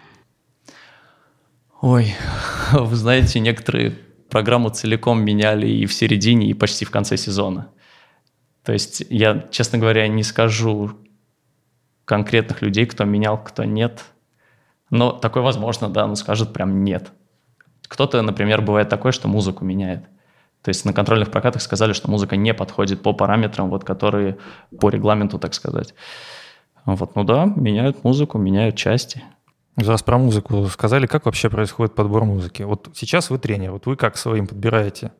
Ой, 1.79 2.15
вы 2.73 2.95
знаете, 2.95 3.39
некоторые 3.39 3.91
программу 4.29 4.69
целиком 4.69 5.23
меняли 5.23 5.67
и 5.67 5.85
в 5.85 5.93
середине, 5.93 6.47
и 6.47 6.53
почти 6.53 6.83
в 6.83 6.91
конце 6.91 7.15
сезона. 7.15 7.69
То 8.63 8.73
есть 8.73 9.03
я, 9.09 9.47
честно 9.51 9.77
говоря, 9.77 10.07
не 10.07 10.23
скажу 10.23 10.91
конкретных 12.05 12.63
людей, 12.63 12.87
кто 12.87 13.05
менял, 13.05 13.41
кто 13.41 13.65
нет. 13.65 14.03
Но 14.89 15.11
такое 15.11 15.43
возможно, 15.43 15.89
да, 15.89 16.07
но 16.07 16.15
скажут 16.15 16.53
прям 16.53 16.83
нет. 16.83 17.11
Кто-то, 17.87 18.21
например, 18.23 18.61
бывает 18.61 18.89
такое, 18.89 19.11
что 19.11 19.27
музыку 19.27 19.63
меняет. 19.63 20.05
То 20.61 20.69
есть 20.69 20.85
на 20.85 20.93
контрольных 20.93 21.31
прокатах 21.31 21.61
сказали, 21.61 21.93
что 21.93 22.09
музыка 22.09 22.35
не 22.35 22.53
подходит 22.53 23.01
по 23.01 23.13
параметрам, 23.13 23.69
вот, 23.69 23.83
которые 23.83 24.37
по 24.79 24.89
регламенту, 24.89 25.39
так 25.39 25.53
сказать. 25.53 25.93
Вот, 26.85 27.15
ну 27.15 27.23
да, 27.23 27.45
меняют 27.45 28.03
музыку, 28.03 28.37
меняют 28.37 28.75
части. 28.75 29.23
Раз 29.77 30.03
про 30.03 30.17
музыку 30.17 30.67
сказали, 30.67 31.07
как 31.07 31.25
вообще 31.25 31.49
происходит 31.49 31.95
подбор 31.95 32.25
музыки? 32.25 32.63
Вот 32.63 32.89
сейчас 32.93 33.29
вы 33.29 33.39
тренер, 33.39 33.71
вот 33.71 33.85
вы 33.85 33.95
как 33.95 34.17
своим 34.17 34.47
подбираете? 34.47 35.11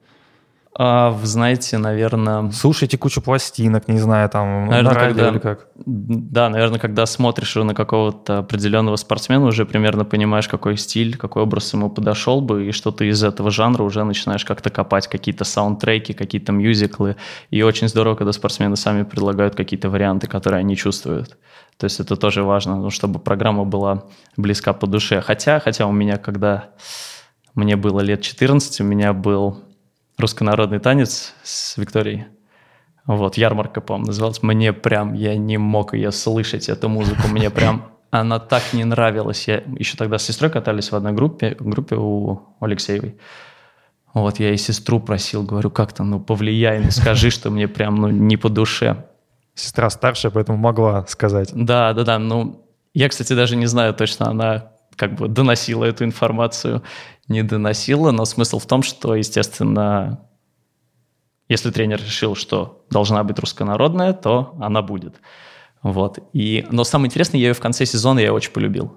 А, 0.74 1.18
знаете, 1.24 1.78
наверное... 1.78 2.50
Слушаете 2.52 2.98
кучу 2.98 3.22
пластинок, 3.22 3.90
не 3.90 4.00
знаю, 4.00 4.30
там, 4.30 4.68
Наверное, 4.68 4.94
на 4.94 5.00
когда- 5.00 5.30
или 5.30 5.40
как? 5.40 5.68
Да, 5.76 6.50
наверное, 6.50 6.80
когда 6.80 7.06
смотришь 7.06 7.56
на 7.56 7.76
какого-то 7.76 8.38
определенного 8.40 8.96
спортсмена, 8.96 9.46
уже 9.46 9.66
примерно 9.66 10.06
понимаешь, 10.06 10.48
какой 10.48 10.78
стиль, 10.78 11.18
какой 11.18 11.44
образ 11.44 11.74
ему 11.74 11.90
подошел 11.90 12.40
бы, 12.40 12.68
и 12.68 12.72
что 12.72 12.92
ты 12.92 13.10
из 13.10 13.22
этого 13.22 13.52
жанра 13.52 13.84
уже 13.84 14.04
начинаешь 14.06 14.46
как-то 14.46 14.70
копать 14.70 15.08
какие-то 15.08 15.44
саундтреки, 15.44 16.14
какие-то 16.14 16.54
мюзиклы. 16.54 17.18
И 17.50 17.62
очень 17.64 17.90
здорово, 17.90 18.16
когда 18.16 18.32
спортсмены 18.32 18.78
сами 18.78 19.04
предлагают 19.04 19.56
какие-то 19.56 19.90
варианты, 19.90 20.28
которые 20.28 20.62
они 20.62 20.78
чувствуют. 20.78 21.38
То 21.76 21.86
есть 21.86 22.00
это 22.00 22.16
тоже 22.16 22.44
важно, 22.44 22.78
ну, 22.78 22.90
чтобы 22.92 23.20
программа 23.20 23.66
была 23.66 24.04
близка 24.38 24.72
по 24.72 24.88
душе. 24.88 25.20
Хотя, 25.20 25.60
хотя 25.60 25.86
у 25.86 25.92
меня, 25.92 26.16
когда 26.18 26.70
мне 27.56 27.76
было 27.76 28.00
лет 28.00 28.22
14, 28.22 28.80
у 28.80 28.84
меня 28.86 29.12
был 29.12 29.58
руссконародный 30.22 30.80
танец 30.80 31.34
с 31.44 31.78
Викторией. 31.78 32.28
Вот, 33.06 33.36
ярмарка, 33.36 33.82
по-моему, 33.82 34.08
называлась. 34.08 34.42
Мне 34.44 34.74
прям, 34.74 35.14
я 35.14 35.36
не 35.36 35.58
мог 35.58 35.94
ее 35.94 36.12
слышать, 36.12 36.70
эту 36.70 36.88
музыку. 36.88 37.28
Мне 37.28 37.50
прям 37.50 37.92
она 38.12 38.40
так 38.40 38.74
не 38.74 38.84
нравилась. 38.84 39.48
Я 39.48 39.64
еще 39.78 39.98
тогда 39.98 40.18
с 40.18 40.24
сестрой 40.24 40.52
катались 40.52 40.92
в 40.92 40.96
одной 40.96 41.14
группе, 41.14 41.56
группе 41.60 41.96
у 41.96 42.42
Алексеевой. 42.60 43.18
Вот 44.14 44.40
я 44.40 44.54
и 44.54 44.58
сестру 44.58 45.00
просил, 45.00 45.44
говорю, 45.44 45.72
как-то, 45.72 46.04
ну, 46.04 46.20
повлияй, 46.20 46.80
ну, 46.84 46.92
скажи, 46.92 47.30
что 47.30 47.50
мне 47.50 47.68
прям, 47.68 47.96
ну, 47.96 48.10
не 48.10 48.36
по 48.36 48.50
душе. 48.50 49.06
Сестра 49.56 49.90
старшая, 49.90 50.32
поэтому 50.32 50.58
могла 50.58 51.06
сказать. 51.08 51.52
Да, 51.54 51.94
да, 51.94 52.04
да. 52.04 52.20
Ну, 52.20 52.66
я, 52.94 53.08
кстати, 53.08 53.34
даже 53.34 53.56
не 53.56 53.68
знаю 53.68 53.94
точно, 53.94 54.30
она 54.30 54.72
как 54.98 55.16
бы 55.16 55.30
доносила 55.30 55.86
эту 55.86 56.04
информацию, 56.04 56.84
не 57.32 57.44
доносила, 57.44 58.12
но 58.12 58.26
смысл 58.26 58.60
в 58.60 58.66
том, 58.66 58.84
что, 58.84 59.16
естественно, 59.16 60.20
если 61.50 61.72
тренер 61.72 62.00
решил, 62.00 62.36
что 62.36 62.86
должна 62.90 63.24
быть 63.24 63.40
руссконародная, 63.40 64.14
то 64.14 64.56
она 64.60 64.82
будет. 64.82 65.20
Вот. 65.84 66.20
И, 66.34 66.66
но 66.70 66.84
самое 66.84 67.08
интересное, 67.08 67.42
я 67.42 67.48
ее 67.48 67.54
в 67.54 67.60
конце 67.60 67.86
сезона 67.86 68.20
я 68.20 68.34
очень 68.34 68.52
полюбил. 68.52 68.88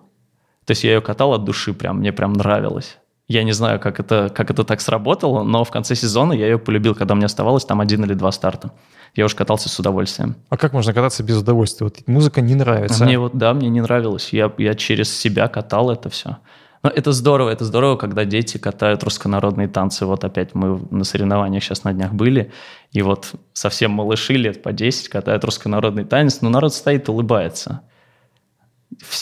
То 0.64 0.70
есть 0.70 0.84
я 0.84 0.94
ее 0.94 1.00
катал 1.00 1.32
от 1.32 1.44
души 1.44 1.72
прям, 1.74 1.98
мне 1.98 2.12
прям 2.12 2.32
нравилось. 2.32 2.98
Я 3.26 3.42
не 3.42 3.52
знаю, 3.52 3.80
как 3.80 4.00
это, 4.00 4.30
как 4.34 4.50
это 4.50 4.64
так 4.64 4.80
сработало, 4.82 5.42
но 5.42 5.64
в 5.64 5.70
конце 5.70 5.94
сезона 5.94 6.34
я 6.34 6.46
ее 6.46 6.58
полюбил, 6.58 6.94
когда 6.94 7.14
мне 7.14 7.24
оставалось 7.24 7.64
там 7.64 7.80
один 7.80 8.04
или 8.04 8.12
два 8.12 8.30
старта. 8.32 8.72
Я 9.14 9.24
уже 9.24 9.34
катался 9.34 9.68
с 9.68 9.78
удовольствием. 9.78 10.36
А 10.50 10.56
как 10.56 10.72
можно 10.72 10.92
кататься 10.92 11.22
без 11.22 11.38
удовольствия? 11.38 11.84
Вот 11.84 12.06
музыка 12.06 12.40
не 12.40 12.54
нравится. 12.54 13.04
Мне 13.04 13.18
вот, 13.18 13.34
да, 13.34 13.54
мне 13.54 13.68
не 13.68 13.80
нравилось. 13.80 14.30
Я, 14.32 14.52
я 14.58 14.74
через 14.74 15.16
себя 15.16 15.48
катал 15.48 15.90
это 15.90 16.10
все. 16.10 16.38
Но 16.84 16.90
это 16.90 17.10
здорово, 17.10 17.50
это 17.50 17.64
здорово, 17.64 17.96
когда 17.96 18.24
дети 18.24 18.58
катают 18.58 19.02
руссконародные 19.02 19.66
танцы. 19.66 20.06
Вот 20.06 20.22
опять 20.22 20.54
мы 20.54 20.80
на 20.90 21.02
соревнованиях 21.02 21.64
сейчас 21.64 21.82
на 21.82 21.92
днях 21.92 22.12
были, 22.12 22.52
и 22.92 23.02
вот 23.02 23.32
совсем 23.52 23.90
малыши 23.90 24.34
лет 24.34 24.62
по 24.62 24.72
10 24.72 25.08
катают 25.08 25.42
руссконародный 25.44 26.04
танец, 26.04 26.40
но 26.42 26.50
народ 26.50 26.72
стоит, 26.72 27.08
улыбается 27.08 27.82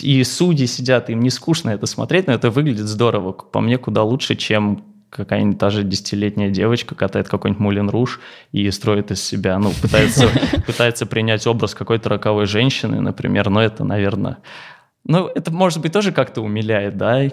и 0.00 0.22
судьи 0.24 0.66
сидят, 0.66 1.10
им 1.10 1.20
не 1.20 1.30
скучно 1.30 1.70
это 1.70 1.86
смотреть, 1.86 2.26
но 2.26 2.32
это 2.32 2.50
выглядит 2.50 2.86
здорово. 2.86 3.32
По 3.32 3.60
мне, 3.60 3.78
куда 3.78 4.02
лучше, 4.02 4.34
чем 4.34 4.84
какая-нибудь 5.10 5.58
та 5.58 5.70
же 5.70 5.82
десятилетняя 5.82 6.50
девочка 6.50 6.94
катает 6.94 7.28
какой-нибудь 7.28 7.60
Мулин 7.60 7.90
Руш 7.90 8.20
и 8.50 8.70
строит 8.70 9.10
из 9.10 9.22
себя, 9.22 9.58
ну, 9.58 9.70
пытается, 9.82 10.28
пытается 10.66 11.06
принять 11.06 11.46
образ 11.46 11.74
какой-то 11.74 12.08
роковой 12.08 12.46
женщины, 12.46 13.00
например, 13.00 13.50
но 13.50 13.62
это, 13.62 13.84
наверное... 13.84 14.38
Ну, 15.04 15.26
это, 15.26 15.50
может 15.50 15.80
быть, 15.80 15.92
тоже 15.92 16.12
как-то 16.12 16.42
умиляет, 16.42 16.96
да, 16.96 17.24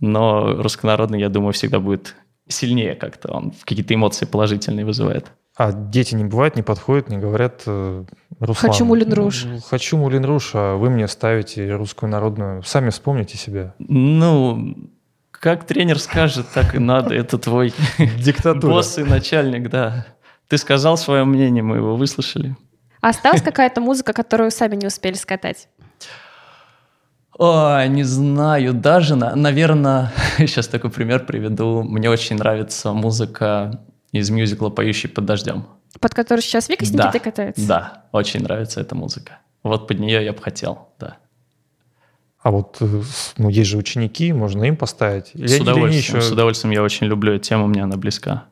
но 0.00 0.62
руссконародный, 0.62 1.20
я 1.20 1.28
думаю, 1.28 1.52
всегда 1.52 1.80
будет 1.80 2.14
сильнее 2.48 2.94
как-то, 2.94 3.32
он 3.32 3.52
какие-то 3.64 3.94
эмоции 3.94 4.24
положительные 4.24 4.84
вызывает. 4.84 5.26
А 5.56 5.72
дети 5.72 6.14
не 6.14 6.24
бывают, 6.24 6.54
не 6.54 6.62
подходят, 6.62 7.08
не 7.08 7.16
говорят, 7.16 7.62
э, 7.66 8.04
Руслан... 8.38 8.72
Хочу 8.72 8.84
Мулин 8.84 9.12
Руш. 9.12 9.46
Хочу 9.68 9.96
Мулин 9.96 10.24
Руш, 10.24 10.50
а 10.54 10.76
вы 10.76 10.90
мне 10.90 11.08
ставите 11.08 11.74
русскую 11.74 12.10
народную. 12.10 12.62
Сами 12.62 12.90
вспомните 12.90 13.38
себя. 13.38 13.74
Ну, 13.78 14.76
как 15.30 15.64
тренер 15.64 15.98
скажет, 15.98 16.46
так 16.52 16.74
и 16.74 16.78
надо. 16.78 17.14
Это 17.14 17.38
твой 17.38 17.72
Диктатура. 18.18 18.70
босс 18.70 18.98
и 18.98 19.04
начальник, 19.04 19.70
да. 19.70 20.06
Ты 20.48 20.58
сказал 20.58 20.98
свое 20.98 21.24
мнение, 21.24 21.62
мы 21.62 21.76
его 21.76 21.96
выслушали. 21.96 22.54
А 23.00 23.08
осталась 23.10 23.42
какая-то 23.42 23.80
музыка, 23.80 24.12
которую 24.12 24.50
сами 24.50 24.76
не 24.76 24.86
успели 24.86 25.14
скатать? 25.14 25.68
О, 27.38 27.86
не 27.86 28.02
знаю, 28.02 28.72
даже, 28.72 29.14
наверное, 29.14 30.12
сейчас 30.38 30.68
такой 30.68 30.90
пример 30.90 31.26
приведу. 31.26 31.82
Мне 31.82 32.08
очень 32.08 32.36
нравится 32.36 32.92
музыка 32.92 33.80
из 34.12 34.30
мюзикла 34.30 34.70
«Поющий 34.70 35.08
под 35.08 35.26
дождем». 35.26 35.66
Под 36.00 36.14
который 36.14 36.40
сейчас 36.40 36.68
Вика 36.68 36.84
с 36.84 36.90
Никитой 36.90 37.12
да, 37.12 37.18
катается? 37.18 37.66
Да, 37.66 38.04
очень 38.12 38.42
нравится 38.42 38.80
эта 38.80 38.94
музыка. 38.94 39.38
Вот 39.62 39.88
под 39.88 39.98
нее 39.98 40.24
я 40.24 40.32
бы 40.32 40.40
хотел, 40.40 40.88
да. 40.98 41.18
А 42.42 42.50
вот 42.50 42.76
э, 42.80 43.02
ну, 43.38 43.48
есть 43.48 43.70
же 43.70 43.76
ученики, 43.76 44.32
можно 44.32 44.64
им 44.64 44.76
поставить? 44.76 45.32
Или, 45.34 45.48
с 45.48 45.60
удовольствием, 45.60 46.18
еще... 46.18 46.20
с 46.20 46.30
удовольствием. 46.30 46.72
Я 46.72 46.82
очень 46.82 47.06
люблю 47.06 47.32
эту 47.32 47.44
тему, 47.44 47.66
мне 47.66 47.82
она 47.82 47.96
близка. 47.96 48.44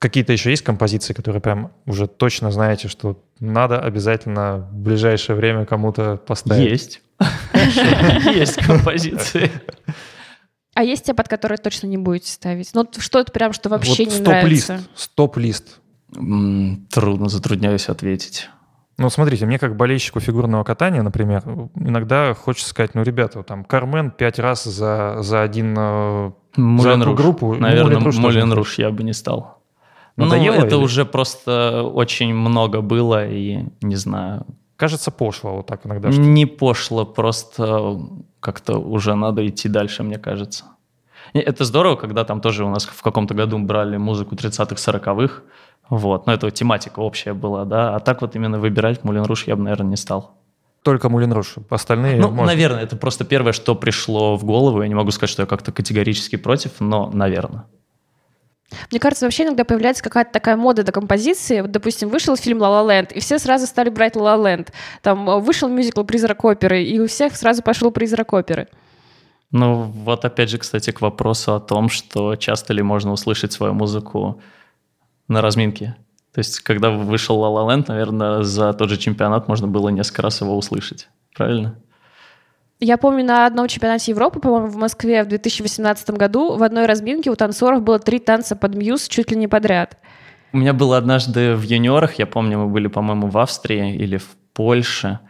Какие-то 0.00 0.32
еще 0.32 0.48
есть 0.48 0.62
композиции, 0.62 1.12
которые 1.12 1.42
прям 1.42 1.72
уже 1.84 2.06
точно 2.08 2.50
знаете, 2.50 2.88
что 2.88 3.22
надо 3.38 3.78
обязательно 3.78 4.66
в 4.72 4.78
ближайшее 4.78 5.36
время 5.36 5.66
кому-то 5.66 6.16
поставить? 6.16 6.70
Есть. 6.70 7.02
Есть 8.34 8.56
композиции. 8.64 9.52
А 10.74 10.84
есть 10.84 11.04
те, 11.04 11.12
под 11.12 11.28
которые 11.28 11.58
точно 11.58 11.86
не 11.86 11.98
будете 11.98 12.30
ставить? 12.30 12.70
Ну, 12.72 12.88
что-то 12.96 13.30
прям, 13.30 13.52
что 13.52 13.68
вообще 13.68 14.06
не 14.06 14.20
нравится. 14.20 14.80
Стоп-лист. 14.94 15.80
Трудно, 16.14 17.28
затрудняюсь 17.28 17.90
ответить. 17.90 18.48
Ну, 18.96 19.10
смотрите, 19.10 19.44
мне 19.44 19.58
как 19.58 19.76
болельщику 19.76 20.20
фигурного 20.20 20.64
катания, 20.64 21.02
например, 21.02 21.42
иногда 21.74 22.32
хочется 22.32 22.70
сказать, 22.70 22.94
ну, 22.94 23.02
ребята, 23.02 23.42
там, 23.42 23.64
Кармен 23.64 24.10
пять 24.10 24.38
раз 24.38 24.64
за, 24.64 25.18
за 25.20 25.42
один 25.42 25.74
э, 25.78 26.32
за 26.56 26.92
одну 26.94 27.14
группу. 27.14 27.54
Наверное, 27.54 28.00
Мулен 28.00 28.52
Руш 28.52 28.78
я 28.78 28.90
бы 28.90 29.02
не 29.02 29.12
стал. 29.12 29.59
Надоело, 30.16 30.56
ну, 30.56 30.60
это 30.60 30.76
или? 30.76 30.82
уже 30.82 31.04
просто 31.04 31.82
очень 31.82 32.34
много 32.34 32.80
было, 32.80 33.26
и 33.26 33.64
не 33.80 33.96
знаю. 33.96 34.46
Кажется, 34.76 35.10
пошло 35.10 35.56
вот 35.56 35.66
так 35.66 35.86
иногда. 35.86 36.10
Что... 36.10 36.20
Не 36.20 36.46
пошло, 36.46 37.04
просто 37.04 38.00
как-то 38.40 38.78
уже 38.78 39.14
надо 39.14 39.46
идти 39.46 39.68
дальше, 39.68 40.02
мне 40.02 40.18
кажется. 40.18 40.64
Это 41.32 41.64
здорово, 41.64 41.96
когда 41.96 42.24
там 42.24 42.40
тоже 42.40 42.64
у 42.64 42.70
нас 42.70 42.84
в 42.84 43.02
каком-то 43.02 43.34
году 43.34 43.58
брали 43.58 43.96
музыку 43.98 44.34
30-х, 44.34 44.74
40-х, 44.74 45.42
вот, 45.88 46.26
но 46.26 46.32
это 46.32 46.50
тематика 46.50 47.00
общая 47.00 47.34
была, 47.34 47.64
да, 47.64 47.94
а 47.94 48.00
так 48.00 48.22
вот 48.22 48.36
именно 48.36 48.58
выбирать 48.58 49.04
Мулин 49.04 49.24
Руш 49.24 49.46
я 49.46 49.56
бы, 49.56 49.62
наверное, 49.62 49.90
не 49.90 49.96
стал. 49.96 50.36
Только 50.82 51.08
Мулин 51.08 51.32
Руш, 51.32 51.56
остальные 51.68 52.16
Ну, 52.18 52.30
может... 52.30 52.46
наверное, 52.46 52.82
это 52.82 52.96
просто 52.96 53.24
первое, 53.24 53.52
что 53.52 53.74
пришло 53.74 54.36
в 54.36 54.44
голову, 54.44 54.82
я 54.82 54.88
не 54.88 54.94
могу 54.94 55.10
сказать, 55.10 55.30
что 55.30 55.42
я 55.42 55.46
как-то 55.46 55.72
категорически 55.72 56.36
против, 56.36 56.80
но, 56.80 57.10
наверное. 57.12 57.64
Мне 58.90 59.00
кажется, 59.00 59.26
вообще 59.26 59.44
иногда 59.44 59.64
появляется 59.64 60.02
какая-то 60.02 60.32
такая 60.32 60.56
мода 60.56 60.82
до 60.82 60.92
композиции. 60.92 61.60
Вот, 61.60 61.70
допустим, 61.70 62.08
вышел 62.08 62.36
фильм 62.36 62.60
«Ла 62.60 62.82
Ла 62.82 62.94
Ленд», 62.94 63.12
и 63.12 63.20
все 63.20 63.38
сразу 63.38 63.66
стали 63.66 63.90
брать 63.90 64.16
«Ла 64.16 64.36
Ла 64.36 64.50
Ленд». 64.50 64.72
Там 65.02 65.28
э, 65.28 65.38
вышел 65.40 65.68
мюзикл 65.68 66.04
«Призрак 66.04 66.44
оперы», 66.44 66.82
и 66.82 66.98
у 67.00 67.06
всех 67.06 67.36
сразу 67.36 67.62
пошел 67.62 67.90
«Призрак 67.90 68.32
оперы». 68.32 68.68
Ну, 69.50 69.82
вот 69.82 70.24
опять 70.24 70.50
же, 70.50 70.58
кстати, 70.58 70.92
к 70.92 71.00
вопросу 71.00 71.54
о 71.54 71.60
том, 71.60 71.88
что 71.88 72.36
часто 72.36 72.72
ли 72.72 72.82
можно 72.82 73.12
услышать 73.12 73.52
свою 73.52 73.74
музыку 73.74 74.40
на 75.26 75.42
разминке. 75.42 75.96
То 76.32 76.38
есть, 76.38 76.60
когда 76.60 76.90
вышел 76.90 77.38
«Ла 77.38 77.48
Ла 77.48 77.72
Ленд», 77.72 77.88
наверное, 77.88 78.42
за 78.42 78.72
тот 78.72 78.88
же 78.90 78.96
чемпионат 78.96 79.48
можно 79.48 79.66
было 79.66 79.88
несколько 79.88 80.22
раз 80.22 80.40
его 80.40 80.56
услышать. 80.56 81.08
Правильно? 81.34 81.76
Я 82.80 82.96
помню, 82.96 83.24
на 83.24 83.44
одном 83.44 83.68
чемпионате 83.68 84.12
Европы, 84.12 84.40
по-моему, 84.40 84.68
в 84.68 84.76
Москве 84.76 85.22
в 85.22 85.28
2018 85.28 86.10
году 86.10 86.56
в 86.56 86.62
одной 86.62 86.86
разминке 86.86 87.30
у 87.30 87.36
танцоров 87.36 87.82
было 87.82 87.98
три 87.98 88.18
танца 88.18 88.56
под 88.56 88.74
мьюз 88.74 89.06
чуть 89.06 89.30
ли 89.30 89.36
не 89.36 89.48
подряд. 89.48 89.98
У 90.52 90.56
меня 90.56 90.72
было 90.72 90.96
однажды 90.96 91.54
в 91.54 91.62
юниорах, 91.62 92.14
я 92.18 92.26
помню, 92.26 92.58
мы 92.58 92.68
были, 92.68 92.88
по-моему, 92.88 93.28
в 93.28 93.36
Австрии 93.36 93.94
или 93.94 94.16
в 94.16 94.34
Польше, 94.54 95.20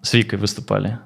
с 0.00 0.14
Викой 0.14 0.38
выступали. 0.38 1.00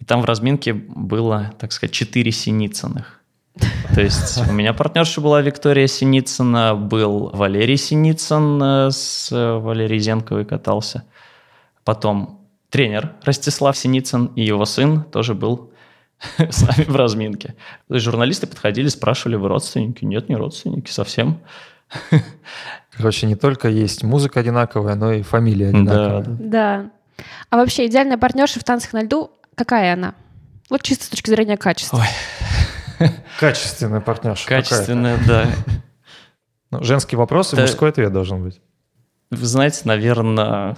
И 0.00 0.04
там 0.04 0.20
в 0.20 0.24
разминке 0.24 0.74
было, 0.74 1.52
так 1.58 1.70
сказать, 1.70 1.94
четыре 1.94 2.32
Синицыных. 2.32 3.22
То 3.94 4.02
есть 4.02 4.36
у 4.48 4.52
меня 4.52 4.74
партнерша 4.74 5.20
была 5.20 5.40
Виктория 5.42 5.86
Синицына, 5.86 6.74
был 6.74 7.30
Валерий 7.32 7.76
Синицын 7.76 8.62
э, 8.62 8.90
с 8.90 9.30
э, 9.32 9.58
Валерией 9.58 10.00
Зенковой 10.00 10.44
катался. 10.44 11.04
Потом 11.84 12.45
тренер 12.76 13.14
Ростислав 13.22 13.74
Синицын 13.74 14.26
и 14.36 14.44
его 14.44 14.66
сын 14.66 15.02
тоже 15.04 15.34
был 15.34 15.72
с 16.38 16.60
нами 16.60 16.84
в 16.86 16.94
разминке. 16.94 17.54
То 17.88 17.94
есть 17.94 18.04
журналисты 18.04 18.46
подходили, 18.46 18.88
спрашивали, 18.88 19.36
вы 19.36 19.48
родственники? 19.48 20.04
Нет, 20.04 20.28
не 20.28 20.36
родственники, 20.36 20.90
совсем. 20.90 21.40
Короче, 22.94 23.26
не 23.26 23.34
только 23.34 23.70
есть 23.70 24.02
музыка 24.02 24.40
одинаковая, 24.40 24.94
но 24.94 25.10
и 25.10 25.22
фамилия 25.22 25.68
одинаковая. 25.70 26.22
Да. 26.22 26.36
да. 26.38 26.90
А 27.48 27.56
вообще 27.56 27.86
идеальная 27.86 28.18
партнерша 28.18 28.60
в 28.60 28.64
танцах 28.64 28.92
на 28.92 29.04
льду, 29.04 29.30
какая 29.54 29.94
она? 29.94 30.14
Вот 30.68 30.82
чисто 30.82 31.06
с 31.06 31.08
точки 31.08 31.30
зрения 31.30 31.56
качества. 31.56 32.02
Ой. 33.00 33.08
Качественная 33.40 34.02
партнерша. 34.02 34.46
Качественная, 34.46 35.18
да. 35.26 35.46
Ну, 36.70 36.82
женский 36.82 37.16
вопрос 37.16 37.54
и 37.54 37.56
мужской 37.56 37.88
ответ 37.88 38.12
должен 38.12 38.42
быть. 38.42 38.60
Вы 39.30 39.46
знаете, 39.46 39.80
наверное, 39.84 40.76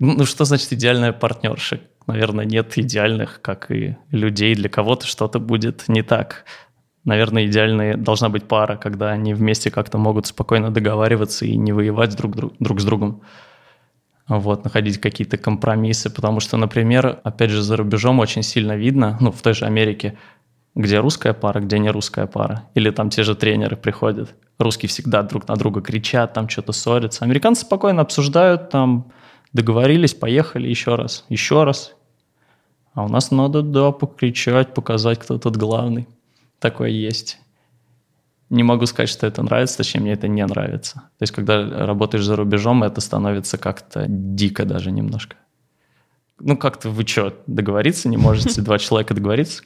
ну, 0.00 0.24
что 0.24 0.44
значит 0.44 0.72
идеальная 0.72 1.12
партнерша? 1.12 1.80
Наверное, 2.06 2.46
нет 2.46 2.76
идеальных, 2.78 3.40
как 3.42 3.70
и 3.70 3.96
людей. 4.10 4.54
Для 4.54 4.70
кого-то 4.70 5.06
что-то 5.06 5.38
будет 5.38 5.88
не 5.88 6.02
так. 6.02 6.46
Наверное, 7.04 7.46
идеальной 7.46 7.96
должна 7.96 8.30
быть 8.30 8.48
пара, 8.48 8.76
когда 8.76 9.10
они 9.10 9.34
вместе 9.34 9.70
как-то 9.70 9.98
могут 9.98 10.26
спокойно 10.26 10.70
договариваться 10.70 11.44
и 11.44 11.54
не 11.56 11.72
воевать 11.72 12.16
друг, 12.16 12.34
друг, 12.34 12.54
друг 12.58 12.80
с 12.80 12.84
другом. 12.84 13.22
Вот, 14.26 14.64
находить 14.64 14.98
какие-то 14.98 15.36
компромиссы, 15.36 16.08
потому 16.08 16.40
что, 16.40 16.56
например, 16.56 17.20
опять 17.24 17.50
же, 17.50 17.62
за 17.62 17.76
рубежом 17.76 18.20
очень 18.20 18.42
сильно 18.42 18.76
видно, 18.76 19.18
ну, 19.20 19.32
в 19.32 19.42
той 19.42 19.54
же 19.54 19.66
Америке, 19.66 20.16
где 20.74 21.00
русская 21.00 21.34
пара, 21.34 21.60
где 21.60 21.78
не 21.78 21.90
русская 21.90 22.26
пара. 22.26 22.68
Или 22.74 22.90
там 22.90 23.10
те 23.10 23.22
же 23.22 23.34
тренеры 23.34 23.76
приходят. 23.76 24.34
Русские 24.58 24.88
всегда 24.88 25.22
друг 25.22 25.46
на 25.48 25.56
друга 25.56 25.82
кричат, 25.82 26.32
там 26.32 26.48
что-то 26.48 26.72
ссорятся. 26.72 27.24
Американцы 27.24 27.62
спокойно 27.62 28.02
обсуждают, 28.02 28.70
там 28.70 29.12
Договорились, 29.52 30.14
поехали 30.14 30.68
еще 30.68 30.94
раз, 30.94 31.24
еще 31.28 31.64
раз. 31.64 31.94
А 32.94 33.04
у 33.04 33.08
нас 33.08 33.30
надо, 33.30 33.62
да, 33.62 33.90
покричать, 33.92 34.74
показать, 34.74 35.18
кто 35.18 35.38
тут 35.38 35.56
главный. 35.56 36.08
Такое 36.58 36.90
есть. 36.90 37.38
Не 38.48 38.62
могу 38.62 38.86
сказать, 38.86 39.08
что 39.08 39.26
это 39.26 39.42
нравится, 39.42 39.78
точнее, 39.78 40.00
мне 40.00 40.12
это 40.12 40.28
не 40.28 40.44
нравится. 40.44 40.94
То 41.18 41.22
есть, 41.22 41.32
когда 41.32 41.86
работаешь 41.86 42.24
за 42.24 42.36
рубежом, 42.36 42.82
это 42.82 43.00
становится 43.00 43.58
как-то 43.58 44.06
дико 44.08 44.64
даже 44.64 44.90
немножко. 44.90 45.36
Ну, 46.40 46.56
как-то 46.56 46.90
вы 46.90 47.06
что, 47.06 47.34
договориться 47.46 48.08
не 48.08 48.16
можете? 48.16 48.60
Два 48.60 48.78
человека 48.80 49.14
договориться? 49.14 49.62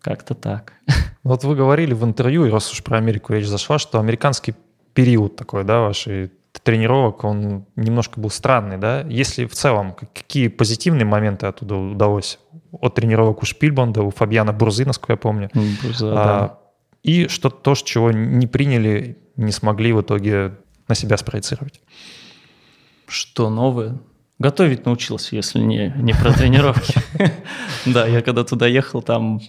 Как-то 0.00 0.34
так. 0.34 0.74
Вот 1.24 1.44
вы 1.44 1.56
говорили 1.56 1.92
в 1.92 2.04
интервью, 2.04 2.46
и 2.46 2.50
раз 2.50 2.72
уж 2.72 2.82
про 2.82 2.96
Америку 2.96 3.34
речь 3.34 3.46
зашла, 3.46 3.78
что 3.78 4.00
американский 4.00 4.54
период 4.94 5.36
такой, 5.36 5.62
да, 5.62 5.80
вашей 5.80 6.30
тренировок, 6.62 7.24
он 7.24 7.66
немножко 7.76 8.20
был 8.20 8.30
странный, 8.30 8.78
да? 8.78 9.02
Если 9.02 9.46
в 9.46 9.54
целом, 9.54 9.94
какие 9.94 10.48
позитивные 10.48 11.04
моменты 11.04 11.46
оттуда 11.46 11.76
удалось? 11.76 12.38
От 12.72 12.94
тренировок 12.94 13.42
у 13.42 13.46
Шпильбанда, 13.46 14.02
у 14.02 14.10
Фабьяна 14.10 14.52
Бурзы, 14.52 14.84
насколько 14.84 15.12
я 15.12 15.16
помню. 15.16 15.50
Бурза, 15.82 16.10
а, 16.10 16.14
да. 16.14 16.58
И 17.02 17.28
что 17.28 17.50
то, 17.50 17.74
чего 17.74 18.12
не 18.12 18.46
приняли, 18.46 19.18
не 19.36 19.52
смогли 19.52 19.92
в 19.92 20.02
итоге 20.02 20.58
на 20.88 20.94
себя 20.94 21.16
спроецировать. 21.16 21.80
Что 23.06 23.48
новое? 23.48 23.98
Готовить 24.38 24.84
научился, 24.84 25.34
если 25.34 25.58
не, 25.58 25.92
не 25.96 26.12
про 26.12 26.32
тренировки. 26.32 26.94
Да, 27.86 28.06
я 28.06 28.22
когда 28.22 28.44
туда 28.44 28.66
ехал, 28.66 29.02
там 29.02 29.40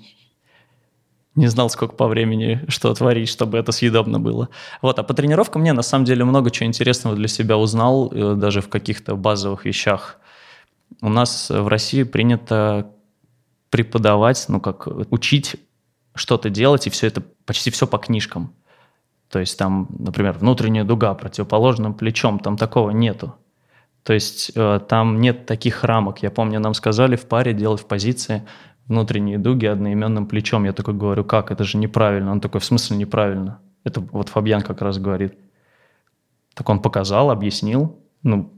не 1.39 1.47
знал, 1.47 1.69
сколько 1.69 1.95
по 1.95 2.07
времени 2.07 2.63
что 2.67 2.93
творить, 2.93 3.29
чтобы 3.29 3.57
это 3.57 3.71
съедобно 3.71 4.19
было. 4.19 4.49
Вот, 4.81 4.99
а 4.99 5.03
по 5.03 5.13
тренировкам 5.13 5.61
мне 5.61 5.73
на 5.73 5.81
самом 5.81 6.05
деле 6.05 6.25
много 6.25 6.51
чего 6.51 6.67
интересного 6.67 7.15
для 7.15 7.27
себя 7.27 7.57
узнал, 7.57 8.11
э, 8.11 8.35
даже 8.35 8.61
в 8.61 8.69
каких-то 8.69 9.15
базовых 9.15 9.65
вещах. 9.65 10.19
У 11.01 11.09
нас 11.09 11.49
в 11.49 11.67
России 11.67 12.03
принято 12.03 12.91
преподавать, 13.69 14.45
ну 14.49 14.59
как 14.59 14.87
учить 15.11 15.55
что-то 16.13 16.49
делать, 16.49 16.87
и 16.87 16.89
все 16.89 17.07
это 17.07 17.23
почти 17.45 17.71
все 17.71 17.87
по 17.87 17.97
книжкам. 17.97 18.53
То 19.29 19.39
есть 19.39 19.57
там, 19.57 19.87
например, 19.97 20.33
внутренняя 20.33 20.83
дуга 20.83 21.13
противоположным 21.13 21.93
плечом, 21.93 22.39
там 22.39 22.57
такого 22.57 22.89
нету. 22.89 23.35
То 24.03 24.13
есть 24.13 24.51
э, 24.55 24.79
там 24.87 25.21
нет 25.21 25.45
таких 25.45 25.83
рамок. 25.83 26.23
Я 26.23 26.31
помню, 26.31 26.59
нам 26.59 26.73
сказали 26.73 27.15
в 27.15 27.27
паре 27.27 27.53
делать 27.53 27.81
в 27.81 27.85
позиции 27.85 28.45
внутренние 28.89 29.37
дуги 29.37 29.67
одноименным 29.67 30.25
плечом. 30.25 30.65
Я 30.65 30.73
такой 30.73 30.95
говорю, 30.95 31.23
как, 31.23 31.51
это 31.51 31.63
же 31.63 31.77
неправильно. 31.77 32.31
Он 32.31 32.41
такой, 32.41 32.59
в 32.59 32.65
смысле 32.65 32.97
неправильно? 32.97 33.59
Это 33.85 34.01
вот 34.01 34.27
Фабьян 34.29 34.61
как 34.61 34.81
раз 34.81 34.97
говорит. 34.97 35.35
Так 36.55 36.67
он 36.69 36.81
показал, 36.81 37.31
объяснил. 37.31 37.97
Ну, 38.23 38.51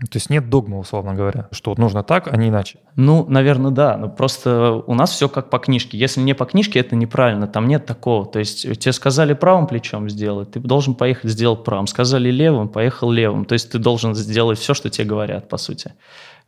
то 0.00 0.16
есть 0.16 0.30
нет 0.30 0.48
догмы, 0.48 0.78
условно 0.78 1.14
говоря, 1.14 1.48
что 1.50 1.74
нужно 1.76 2.02
так, 2.02 2.32
а 2.32 2.36
не 2.36 2.48
иначе. 2.48 2.78
Ну, 2.96 3.26
наверное, 3.28 3.70
да. 3.70 3.96
Но 3.96 4.08
просто 4.08 4.82
у 4.86 4.94
нас 4.94 5.10
все 5.10 5.28
как 5.28 5.50
по 5.50 5.58
книжке. 5.58 5.98
Если 5.98 6.20
не 6.20 6.34
по 6.34 6.44
книжке, 6.44 6.80
это 6.80 6.94
неправильно. 6.96 7.46
Там 7.46 7.66
нет 7.66 7.84
такого. 7.84 8.26
То 8.26 8.38
есть 8.38 8.62
тебе 8.62 8.92
сказали 8.92 9.34
правым 9.34 9.66
плечом 9.66 10.08
сделать, 10.08 10.52
ты 10.52 10.60
должен 10.60 10.94
поехать 10.94 11.30
сделать 11.30 11.64
правым. 11.64 11.86
Сказали 11.86 12.30
левым, 12.30 12.68
поехал 12.68 13.10
левым. 13.10 13.44
То 13.44 13.54
есть 13.54 13.72
ты 13.72 13.78
должен 13.78 14.14
сделать 14.14 14.58
все, 14.58 14.74
что 14.74 14.88
тебе 14.88 15.06
говорят, 15.06 15.48
по 15.48 15.56
сути. 15.56 15.92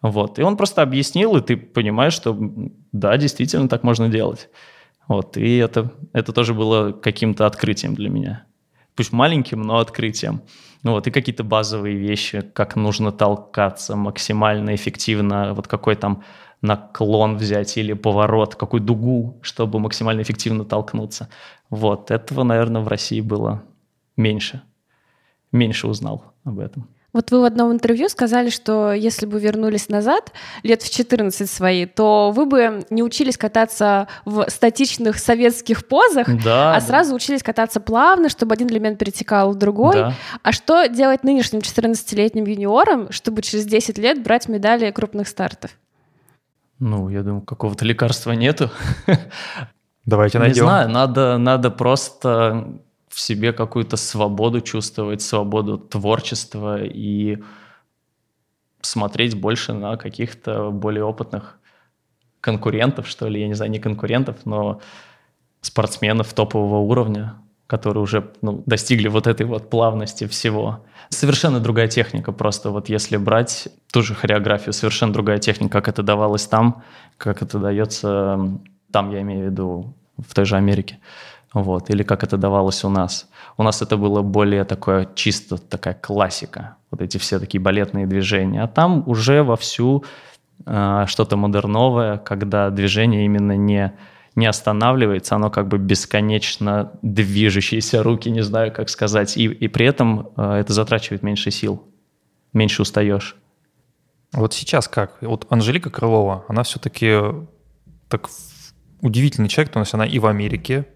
Вот. 0.02 0.38
И 0.38 0.42
он 0.42 0.56
просто 0.56 0.82
объяснил, 0.82 1.37
и 1.37 1.40
ты 1.40 1.56
понимаешь, 1.56 2.12
что 2.12 2.37
да, 2.92 3.16
действительно 3.16 3.68
так 3.68 3.82
можно 3.82 4.09
делать. 4.09 4.48
Вот. 5.09 5.37
И 5.37 5.56
это, 5.56 5.92
это 6.12 6.32
тоже 6.32 6.54
было 6.54 6.92
каким-то 6.92 7.46
открытием 7.46 7.94
для 7.94 8.11
меня. 8.11 8.44
Пусть 8.94 9.12
маленьким, 9.12 9.62
но 9.62 9.78
открытием. 9.78 10.42
Ну 10.82 10.92
вот, 10.92 11.06
и 11.06 11.11
какие-то 11.11 11.44
базовые 11.44 11.96
вещи, 11.96 12.40
как 12.40 12.76
нужно 12.76 13.12
толкаться 13.12 13.96
максимально 13.96 14.74
эффективно, 14.74 15.52
вот 15.52 15.66
какой 15.66 15.96
там 15.96 16.22
наклон 16.62 17.37
взять 17.37 17.76
или 17.76 17.92
поворот, 17.92 18.54
какую 18.54 18.80
дугу, 18.80 19.38
чтобы 19.42 19.80
максимально 19.80 20.22
эффективно 20.22 20.64
толкнуться. 20.64 21.28
Вот, 21.70 22.11
этого, 22.11 22.44
наверное, 22.44 22.82
в 22.82 22.88
России 22.88 23.20
было 23.20 23.62
меньше. 24.16 24.62
Меньше 25.52 25.88
узнал 25.88 26.32
об 26.44 26.59
этом. 26.59 26.88
Вот 27.16 27.31
вы 27.31 27.40
в 27.40 27.44
одном 27.44 27.72
интервью 27.72 28.11
сказали, 28.11 28.50
что 28.50 28.92
если 28.92 29.24
бы 29.24 29.40
вернулись 29.40 29.88
назад, 29.88 30.35
лет 30.62 30.83
в 30.83 30.94
14 30.94 31.48
свои, 31.48 31.87
то 31.87 32.31
вы 32.31 32.44
бы 32.44 32.85
не 32.90 33.02
учились 33.02 33.38
кататься 33.38 34.07
в 34.26 34.44
статичных 34.50 35.16
советских 35.16 35.88
позах, 35.88 36.26
да, 36.44 36.72
а 36.72 36.74
да. 36.74 36.81
сразу 36.83 37.14
учились 37.14 37.42
кататься 37.42 37.81
плавно, 37.81 38.29
чтобы 38.29 38.52
один 38.52 38.68
элемент 38.68 38.98
перетекал 38.98 39.52
в 39.52 39.55
другой. 39.55 39.94
Да. 39.94 40.14
А 40.42 40.52
что 40.52 40.88
делать 40.88 41.24
нынешним 41.24 41.61
14-летним 41.61 42.44
юниорам, 42.44 43.11
чтобы 43.11 43.40
через 43.40 43.64
10 43.64 43.96
лет 43.96 44.22
брать 44.22 44.50
медали 44.50 44.90
крупных 44.90 45.26
стартов? 45.26 45.70
Ну, 46.81 47.09
я 47.09 47.22
думаю, 47.22 47.40
какого-то 47.40 47.87
лекарства 47.87 48.33
нету. 48.33 48.70
Давайте 50.05 50.38
найдем. 50.38 50.64
Не 50.64 50.68
знаю, 50.68 50.90
надо, 50.90 51.38
надо 51.38 51.70
просто 51.70 52.79
в 53.16 53.20
себе 53.20 53.55
какую-то 53.55 53.96
свободу 53.96 54.61
чувствовать, 54.61 55.22
свободу 55.22 55.79
творчества 55.79 56.85
и 56.85 57.38
смотреть 58.83 59.40
больше 59.40 59.72
на 59.72 59.96
каких-то 59.96 60.70
более 60.70 61.02
опытных 61.02 61.59
конкурентов, 62.42 63.09
что 63.09 63.26
ли, 63.29 63.40
я 63.40 63.48
не 63.48 63.55
знаю, 63.55 63.70
не 63.70 63.79
конкурентов, 63.79 64.44
но 64.44 64.83
спортсменов 65.62 66.35
топового 66.35 66.81
уровня, 66.81 67.37
которые 67.66 68.02
уже 68.02 68.33
ну, 68.42 68.62
достигли 68.66 69.09
вот 69.09 69.26
этой 69.26 69.46
вот 69.46 69.70
плавности 69.70 70.26
всего. 70.26 70.85
Совершенно 71.09 71.59
другая 71.59 71.88
техника 71.88 72.33
просто. 72.33 72.68
Вот 72.68 72.90
если 72.90 73.16
брать 73.16 73.68
ту 73.90 74.02
же 74.02 74.14
хореографию, 74.14 74.74
совершенно 74.74 75.14
другая 75.14 75.38
техника, 75.38 75.81
как 75.81 75.88
это 75.88 76.02
давалось 76.02 76.46
там, 76.46 76.83
как 77.16 77.40
это 77.40 77.59
дается 77.59 78.38
там, 78.92 79.11
я 79.11 79.22
имею 79.22 79.40
в 79.40 79.50
виду, 79.52 79.94
в 80.18 80.35
той 80.35 80.44
же 80.44 80.57
Америке 80.57 80.98
вот, 81.62 81.88
или 81.88 82.03
как 82.03 82.23
это 82.23 82.37
давалось 82.37 82.85
у 82.85 82.90
нас. 82.90 83.29
У 83.57 83.62
нас 83.62 83.81
это 83.81 83.97
было 83.97 84.21
более 84.21 84.64
такое 84.64 85.09
чисто 85.14 85.57
такая 85.57 85.95
классика, 85.95 86.77
вот 86.90 87.01
эти 87.01 87.16
все 87.16 87.38
такие 87.38 87.61
балетные 87.61 88.07
движения, 88.07 88.62
а 88.62 88.69
там 88.69 89.03
уже 89.07 89.42
вовсю 89.42 90.05
э, 90.66 91.05
что-то 91.07 91.37
модерновое, 91.38 92.19
когда 92.19 92.69
движение 92.69 93.25
именно 93.25 93.57
не 93.57 93.95
не 94.35 94.45
останавливается, 94.45 95.35
оно 95.35 95.51
как 95.51 95.66
бы 95.69 95.79
бесконечно 95.79 96.92
движущиеся 97.01 98.03
руки, 98.03 98.29
не 98.29 98.42
знаю, 98.42 98.71
как 98.71 98.90
сказать, 98.90 99.38
и, 99.38 99.45
и 99.47 99.66
при 99.69 99.87
этом 99.87 100.29
э, 100.37 100.57
это 100.57 100.75
затрачивает 100.75 101.23
меньше 101.23 101.51
сил, 101.51 101.83
меньше 102.53 102.83
устаешь. 102.83 103.35
Вот 104.33 104.53
сейчас 104.53 104.88
как? 104.88 105.16
Вот 105.23 105.47
Анжелика 105.49 105.88
Крылова, 105.88 106.45
она 106.49 106.64
все-таки 106.64 107.19
так 108.11 108.29
удивительный 109.01 109.49
человек, 109.49 109.73
то 109.73 109.81
есть 109.81 109.95
она 109.95 110.05
и 110.05 110.19
в 110.19 110.27
Америке 110.27 110.87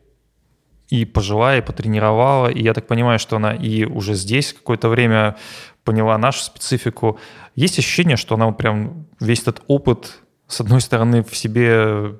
и 0.90 1.04
пожила, 1.04 1.56
и 1.56 1.60
потренировала, 1.60 2.48
и 2.48 2.62
я 2.62 2.74
так 2.74 2.86
понимаю, 2.86 3.18
что 3.18 3.36
она 3.36 3.54
и 3.54 3.84
уже 3.84 4.14
здесь 4.14 4.52
какое-то 4.52 4.88
время 4.88 5.36
поняла 5.84 6.18
нашу 6.18 6.42
специфику. 6.42 7.18
Есть 7.54 7.78
ощущение, 7.78 8.16
что 8.16 8.34
она 8.34 8.50
прям 8.52 9.06
весь 9.20 9.42
этот 9.42 9.62
опыт, 9.68 10.18
с 10.48 10.60
одной 10.60 10.80
стороны, 10.80 11.22
в 11.22 11.36
себе 11.36 12.18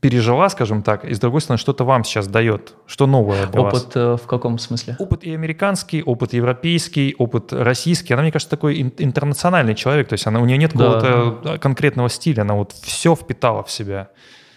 пережила, 0.00 0.48
скажем 0.48 0.82
так, 0.82 1.04
и 1.04 1.14
с 1.14 1.18
другой 1.18 1.40
стороны, 1.40 1.58
что-то 1.58 1.84
вам 1.84 2.04
сейчас 2.04 2.28
дает, 2.28 2.74
что 2.86 3.06
новое 3.06 3.46
для 3.46 3.60
опыт 3.60 3.72
вас. 3.72 3.88
Э, 3.96 4.16
в 4.22 4.26
каком 4.26 4.58
смысле? 4.58 4.96
Опыт 4.98 5.24
и 5.24 5.34
американский, 5.34 6.02
опыт 6.02 6.32
европейский, 6.32 7.14
опыт 7.18 7.52
российский. 7.52 8.12
Она, 8.14 8.22
мне 8.22 8.32
кажется, 8.32 8.50
такой 8.50 8.80
интернациональный 8.80 9.74
человек, 9.74 10.08
то 10.08 10.12
есть 10.12 10.26
она, 10.26 10.40
у 10.40 10.44
нее 10.46 10.58
нет 10.58 10.72
да. 10.74 11.00
какого-то 11.00 11.58
конкретного 11.58 12.08
стиля, 12.08 12.42
она 12.42 12.54
вот 12.54 12.72
все 12.72 13.16
впитала 13.16 13.62
в 13.64 13.70
себя. 13.70 14.10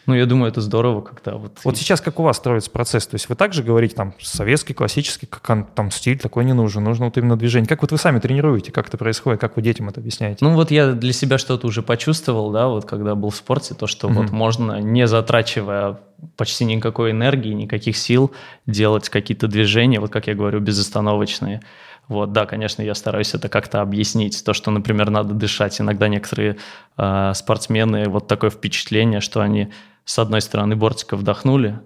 Ну, 0.10 0.16
я 0.16 0.26
думаю, 0.26 0.50
это 0.50 0.60
здорово 0.60 1.02
как-то. 1.02 1.38
Вот, 1.38 1.60
вот 1.64 1.78
сейчас 1.78 2.02
как 2.02 2.20
у 2.20 2.24
вас 2.24 2.38
строится 2.38 2.72
процесс? 2.72 3.06
То 3.06 3.14
есть 3.14 3.30
вы 3.30 3.36
также 3.36 3.62
говорите, 3.62 3.94
там, 3.94 4.16
советский, 4.20 4.74
классический, 4.74 5.28
как 5.28 5.48
он, 5.48 5.66
там 5.66 5.92
стиль 5.92 6.18
такой 6.18 6.46
не 6.46 6.54
нужен, 6.54 6.84
нужно 6.84 7.06
вот 7.06 7.18
именно 7.20 7.38
движение. 7.38 7.68
Как 7.68 7.84
вот 7.84 7.92
вы 7.92 8.00
сами 8.00 8.18
тренируете, 8.18 8.72
как 8.72 8.88
это 8.88 8.98
происходит, 8.98 9.40
как 9.40 9.56
вы 9.56 9.62
детям 9.62 9.88
это 9.88 10.00
объясняете? 10.00 10.44
Ну, 10.44 10.56
вот 10.56 10.72
я 10.72 10.94
для 10.94 11.14
себя 11.14 11.38
что-то 11.38 11.68
уже 11.68 11.84
почувствовал, 11.84 12.50
да, 12.50 12.70
вот 12.70 12.86
когда 12.86 13.14
был 13.14 13.30
в 13.30 13.36
спорте, 13.36 13.76
то, 13.76 13.86
что 13.86 14.08
mm-hmm. 14.08 14.14
вот 14.14 14.32
можно, 14.32 14.82
не 14.82 15.06
затрачивая 15.06 16.00
почти 16.38 16.66
никакой 16.66 17.12
энергии, 17.12 17.54
никаких 17.54 17.96
сил, 17.96 18.32
делать 18.66 19.10
какие-то 19.10 19.48
движения, 19.48 20.00
вот 20.00 20.10
как 20.10 20.26
я 20.26 20.34
говорю, 20.34 20.60
безостановочные. 20.60 21.62
Вот, 22.08 22.34
да, 22.34 22.48
конечно, 22.48 22.82
я 22.82 22.96
стараюсь 22.96 23.36
это 23.36 23.48
как-то 23.48 23.82
объяснить. 23.82 24.44
То, 24.44 24.54
что, 24.56 24.72
например, 24.72 25.12
надо 25.12 25.36
дышать. 25.36 25.80
Иногда 25.80 26.08
некоторые 26.08 26.58
э, 26.98 27.32
спортсмены, 27.36 28.10
вот 28.10 28.28
такое 28.28 28.50
впечатление, 28.50 29.22
что 29.22 29.42
они 29.42 29.72
с 30.06 30.20
одной 30.20 30.42
стороны 30.42 30.76
бортика 30.76 31.16
вдохнули, 31.16 31.80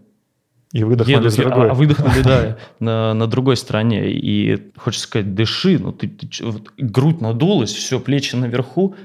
и 0.73 0.83
выдохнули 0.83 1.17
едут, 1.17 1.33
с 1.33 1.35
другой. 1.35 1.69
А, 1.69 1.73
выдохнули, 1.75 2.21
да, 2.23 2.57
на, 2.79 3.13
на 3.13 3.27
другой 3.27 3.57
стороне. 3.57 4.11
И 4.11 4.71
хочется 4.75 5.07
сказать, 5.07 5.35
дыши, 5.35 5.77
ну 5.77 5.91
ты, 5.91 6.07
ты 6.07 6.27
вот, 6.43 6.71
грудь 6.77 7.21
надулась, 7.21 7.71
все, 7.71 7.99
плечи 7.99 8.35
наверху. 8.35 8.95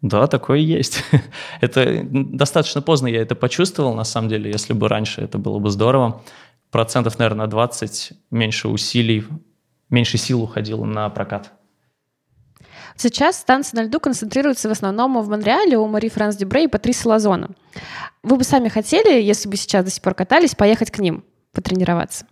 Да, 0.00 0.26
такое 0.26 0.58
есть. 0.58 1.04
это 1.60 2.02
достаточно 2.10 2.80
поздно 2.80 3.08
я 3.08 3.20
это 3.20 3.34
почувствовал, 3.34 3.94
на 3.94 4.04
самом 4.04 4.30
деле. 4.30 4.50
Если 4.50 4.72
бы 4.72 4.88
раньше, 4.88 5.20
это 5.20 5.36
было 5.36 5.58
бы 5.58 5.68
здорово. 5.70 6.22
Процентов, 6.70 7.18
наверное, 7.18 7.46
20 7.46 8.12
меньше 8.30 8.68
усилий, 8.68 9.24
меньше 9.90 10.16
сил 10.16 10.42
уходило 10.42 10.86
на 10.86 11.10
прокат. 11.10 11.52
Сейчас 12.96 13.44
танцы 13.44 13.76
на 13.76 13.82
льду 13.82 14.00
концентрируются 14.00 14.68
в 14.68 14.72
основном 14.72 15.20
в 15.20 15.28
Монреале 15.28 15.76
у 15.76 15.86
Мари 15.86 16.08
Франс 16.08 16.36
Дюбре 16.36 16.64
и 16.64 16.68
Патрисы 16.68 17.06
Лазона. 17.08 17.50
Вы 18.22 18.36
бы 18.36 18.44
сами 18.44 18.68
хотели, 18.68 19.20
если 19.22 19.48
бы 19.48 19.56
сейчас 19.56 19.84
до 19.84 19.90
сих 19.90 20.02
пор 20.02 20.14
катались, 20.14 20.54
поехать 20.54 20.90
к 20.90 20.98
ним, 20.98 21.22
потренироваться? 21.52 22.26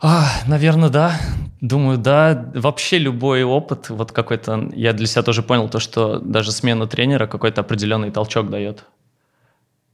А, 0.00 0.26
наверное, 0.46 0.88
да. 0.88 1.18
Думаю, 1.60 1.98
да. 1.98 2.50
Вообще 2.54 2.98
любой 2.98 3.42
опыт, 3.44 3.90
вот 3.90 4.12
какой-то... 4.12 4.70
Я 4.74 4.92
для 4.92 5.06
себя 5.06 5.22
тоже 5.22 5.42
понял 5.42 5.68
то, 5.68 5.78
что 5.78 6.18
даже 6.18 6.50
смена 6.52 6.86
тренера 6.86 7.26
какой-то 7.26 7.60
определенный 7.60 8.10
толчок 8.10 8.50
дает. 8.50 8.84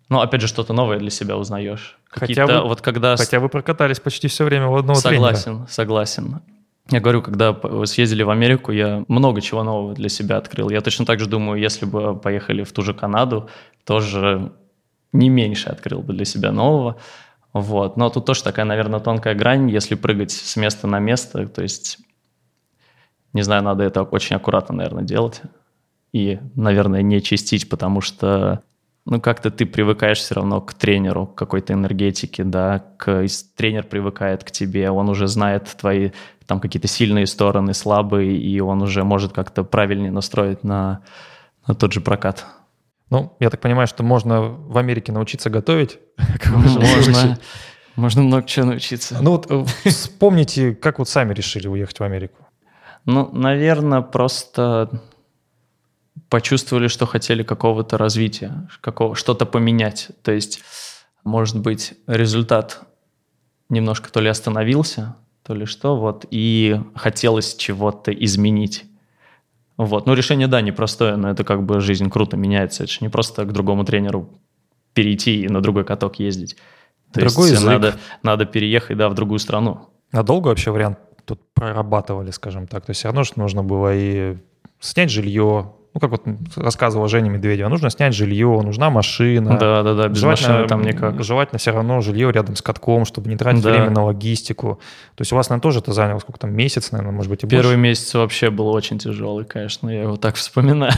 Ну, 0.08 0.20
опять 0.20 0.40
же, 0.40 0.48
что-то 0.48 0.72
новое 0.72 0.98
для 0.98 1.10
себя 1.10 1.36
узнаешь. 1.36 1.98
Хотя 2.08 2.46
вы, 2.46 2.62
вот 2.62 2.80
когда... 2.80 3.16
хотя 3.16 3.38
вы 3.38 3.48
прокатались 3.48 4.00
почти 4.00 4.26
все 4.26 4.44
время 4.44 4.66
у 4.66 4.76
одного 4.76 4.98
согласен, 4.98 5.42
тренера. 5.42 5.66
Согласен, 5.68 5.68
согласен. 5.68 6.59
Я 6.90 7.00
говорю, 7.00 7.22
когда 7.22 7.56
съездили 7.84 8.24
в 8.24 8.30
Америку, 8.30 8.72
я 8.72 9.04
много 9.06 9.40
чего 9.40 9.62
нового 9.62 9.94
для 9.94 10.08
себя 10.08 10.38
открыл. 10.38 10.70
Я 10.70 10.80
точно 10.80 11.06
так 11.06 11.20
же 11.20 11.26
думаю, 11.26 11.60
если 11.60 11.86
бы 11.86 12.18
поехали 12.18 12.64
в 12.64 12.72
ту 12.72 12.82
же 12.82 12.94
Канаду, 12.94 13.48
тоже 13.84 14.52
не 15.12 15.28
меньше 15.28 15.68
открыл 15.68 16.02
бы 16.02 16.12
для 16.12 16.24
себя 16.24 16.50
нового. 16.50 16.96
Вот. 17.52 17.96
Но 17.96 18.10
тут 18.10 18.26
тоже 18.26 18.42
такая, 18.42 18.64
наверное, 18.64 18.98
тонкая 18.98 19.34
грань, 19.34 19.70
если 19.70 19.94
прыгать 19.94 20.32
с 20.32 20.56
места 20.56 20.88
на 20.88 20.98
место, 20.98 21.46
то 21.46 21.62
есть, 21.62 21.98
не 23.32 23.42
знаю, 23.42 23.62
надо 23.62 23.84
это 23.84 24.02
очень 24.02 24.36
аккуратно, 24.36 24.76
наверное, 24.76 25.04
делать. 25.04 25.42
И, 26.12 26.40
наверное, 26.56 27.02
не 27.02 27.22
чистить, 27.22 27.68
потому 27.68 28.00
что 28.00 28.62
ну, 29.06 29.20
как-то 29.20 29.50
ты 29.50 29.64
привыкаешь 29.64 30.18
все 30.18 30.34
равно 30.34 30.60
к 30.60 30.74
тренеру, 30.74 31.26
к 31.26 31.34
какой-то 31.34 31.72
энергетике, 31.72 32.44
да, 32.44 32.84
к, 32.96 33.26
тренер 33.56 33.84
привыкает 33.84 34.44
к 34.44 34.50
тебе, 34.50 34.90
он 34.90 35.08
уже 35.08 35.26
знает 35.26 35.64
твои 35.78 36.10
там 36.50 36.58
какие-то 36.58 36.88
сильные 36.88 37.28
стороны, 37.28 37.74
слабые, 37.74 38.36
и 38.36 38.58
он 38.58 38.82
уже 38.82 39.04
может 39.04 39.32
как-то 39.32 39.62
правильнее 39.62 40.10
настроить 40.10 40.64
на, 40.64 41.04
на 41.64 41.76
тот 41.76 41.92
же 41.92 42.00
прокат. 42.00 42.44
Ну, 43.08 43.36
я 43.38 43.50
так 43.50 43.60
понимаю, 43.60 43.86
что 43.86 44.02
можно 44.02 44.40
в 44.40 44.76
Америке 44.76 45.12
научиться 45.12 45.48
готовить. 45.48 46.00
Можно. 46.46 47.38
Можно 47.94 48.22
много 48.22 48.48
чего 48.48 48.66
научиться. 48.66 49.18
Ну 49.22 49.30
вот 49.30 49.46
э, 49.48 49.64
вспомните, 49.88 50.74
как 50.74 50.98
вот 50.98 51.08
сами 51.08 51.34
решили 51.34 51.68
уехать 51.68 52.00
в 52.00 52.02
Америку. 52.02 52.44
Ну, 53.04 53.30
наверное, 53.32 54.00
просто 54.00 54.90
почувствовали, 56.28 56.88
что 56.88 57.06
хотели 57.06 57.44
какого-то 57.44 57.96
развития, 57.96 58.68
какого, 58.80 59.14
что-то 59.14 59.46
поменять. 59.46 60.10
То 60.22 60.32
есть, 60.32 60.62
может 61.22 61.60
быть, 61.60 61.94
результат 62.08 62.80
немножко 63.68 64.10
то 64.10 64.20
ли 64.20 64.28
остановился, 64.28 65.14
то 65.50 65.54
ли 65.54 65.66
что, 65.66 65.96
вот, 65.96 66.26
и 66.30 66.80
хотелось 66.94 67.56
чего-то 67.56 68.12
изменить. 68.12 68.84
Вот. 69.76 70.06
Ну, 70.06 70.14
решение, 70.14 70.46
да, 70.46 70.60
непростое, 70.60 71.16
но 71.16 71.28
это 71.28 71.42
как 71.42 71.64
бы 71.64 71.80
жизнь 71.80 72.08
круто 72.08 72.36
меняется. 72.36 72.84
Это 72.84 72.92
же 72.92 72.98
не 73.00 73.08
просто 73.08 73.44
к 73.44 73.52
другому 73.52 73.84
тренеру 73.84 74.28
перейти 74.94 75.42
и 75.42 75.48
на 75.48 75.60
другой 75.60 75.82
каток 75.84 76.20
ездить. 76.20 76.54
То 77.12 77.18
Другой 77.18 77.50
есть 77.50 77.62
язык. 77.62 77.68
надо, 77.68 77.96
надо 78.22 78.44
переехать, 78.46 78.96
да, 78.96 79.08
в 79.08 79.14
другую 79.14 79.40
страну. 79.40 79.88
А 80.12 80.22
долго 80.22 80.46
вообще 80.46 80.70
вариант 80.70 81.00
тут 81.24 81.40
прорабатывали, 81.52 82.30
скажем 82.30 82.68
так? 82.68 82.86
То 82.86 82.90
есть 82.90 83.00
все 83.00 83.08
равно 83.08 83.24
что 83.24 83.40
нужно 83.40 83.64
было 83.64 83.92
и 83.92 84.36
снять 84.78 85.10
жилье, 85.10 85.72
ну, 85.92 86.00
как 86.00 86.10
вот 86.10 86.22
рассказывала 86.54 87.08
Женя 87.08 87.30
Медведева, 87.30 87.68
нужно 87.68 87.90
снять 87.90 88.14
жилье, 88.14 88.60
нужна 88.62 88.90
машина. 88.90 89.58
Да, 89.58 89.82
да, 89.82 89.94
да, 89.94 90.08
без 90.08 90.18
желательно, 90.18 90.48
машины 90.50 90.68
там 90.68 90.82
никак. 90.82 91.22
Желательно 91.24 91.58
все 91.58 91.72
равно 91.72 92.00
жилье 92.00 92.30
рядом 92.30 92.54
с 92.54 92.62
катком, 92.62 93.04
чтобы 93.04 93.28
не 93.28 93.36
тратить 93.36 93.62
да. 93.62 93.70
время 93.70 93.90
на 93.90 94.04
логистику. 94.04 94.78
То 95.16 95.22
есть 95.22 95.32
у 95.32 95.36
вас, 95.36 95.48
наверное, 95.48 95.62
тоже 95.62 95.80
это 95.80 95.92
заняло 95.92 96.20
сколько 96.20 96.38
там, 96.38 96.52
месяц, 96.52 96.92
наверное, 96.92 97.12
может 97.12 97.28
быть, 97.28 97.42
и 97.42 97.48
Первый 97.48 97.74
больше? 97.74 97.78
месяц 97.78 98.14
вообще 98.14 98.50
был 98.50 98.68
очень 98.68 98.98
тяжелый, 98.98 99.44
конечно, 99.44 99.88
я 99.88 100.02
его 100.02 100.16
так 100.16 100.34
вспоминаю. 100.36 100.92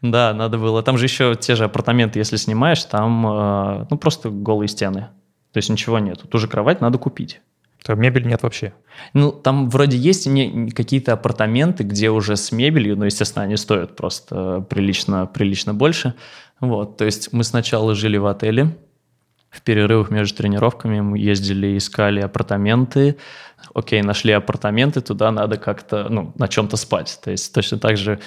да, 0.00 0.32
надо 0.32 0.56
было. 0.56 0.82
Там 0.82 0.96
же 0.96 1.04
еще 1.04 1.34
те 1.34 1.54
же 1.54 1.64
апартаменты, 1.64 2.18
если 2.18 2.36
снимаешь, 2.36 2.82
там, 2.84 3.26
э, 3.26 3.86
ну, 3.90 3.98
просто 3.98 4.30
голые 4.30 4.68
стены. 4.68 5.08
То 5.52 5.58
есть 5.58 5.68
ничего 5.68 5.98
нет. 5.98 6.22
Ту 6.28 6.38
же 6.38 6.48
кровать 6.48 6.80
надо 6.80 6.96
купить. 6.98 7.40
То 7.84 7.94
мебели 7.94 8.26
нет 8.26 8.42
вообще? 8.42 8.72
Ну, 9.12 9.30
там 9.30 9.68
вроде 9.68 9.98
есть 9.98 10.26
какие-то 10.74 11.12
апартаменты, 11.12 11.84
где 11.84 12.08
уже 12.08 12.36
с 12.36 12.50
мебелью, 12.50 12.96
но, 12.96 13.04
естественно, 13.04 13.44
они 13.44 13.58
стоят 13.58 13.94
просто 13.94 14.64
прилично, 14.70 15.26
прилично 15.26 15.74
больше. 15.74 16.14
Вот, 16.60 16.96
то 16.96 17.04
есть 17.04 17.32
мы 17.34 17.44
сначала 17.44 17.94
жили 17.94 18.16
в 18.16 18.26
отеле, 18.26 18.74
в 19.50 19.60
перерывах 19.60 20.10
между 20.10 20.38
тренировками 20.38 21.00
мы 21.00 21.18
ездили, 21.18 21.76
искали 21.76 22.20
апартаменты. 22.20 23.18
Окей, 23.74 24.02
нашли 24.02 24.32
апартаменты, 24.32 25.02
туда 25.02 25.30
надо 25.30 25.58
как-то, 25.58 26.08
ну, 26.08 26.32
на 26.36 26.48
чем-то 26.48 26.76
спать. 26.76 27.20
То 27.22 27.30
есть 27.30 27.52
точно 27.54 27.78
так 27.78 27.96
же 27.96 28.18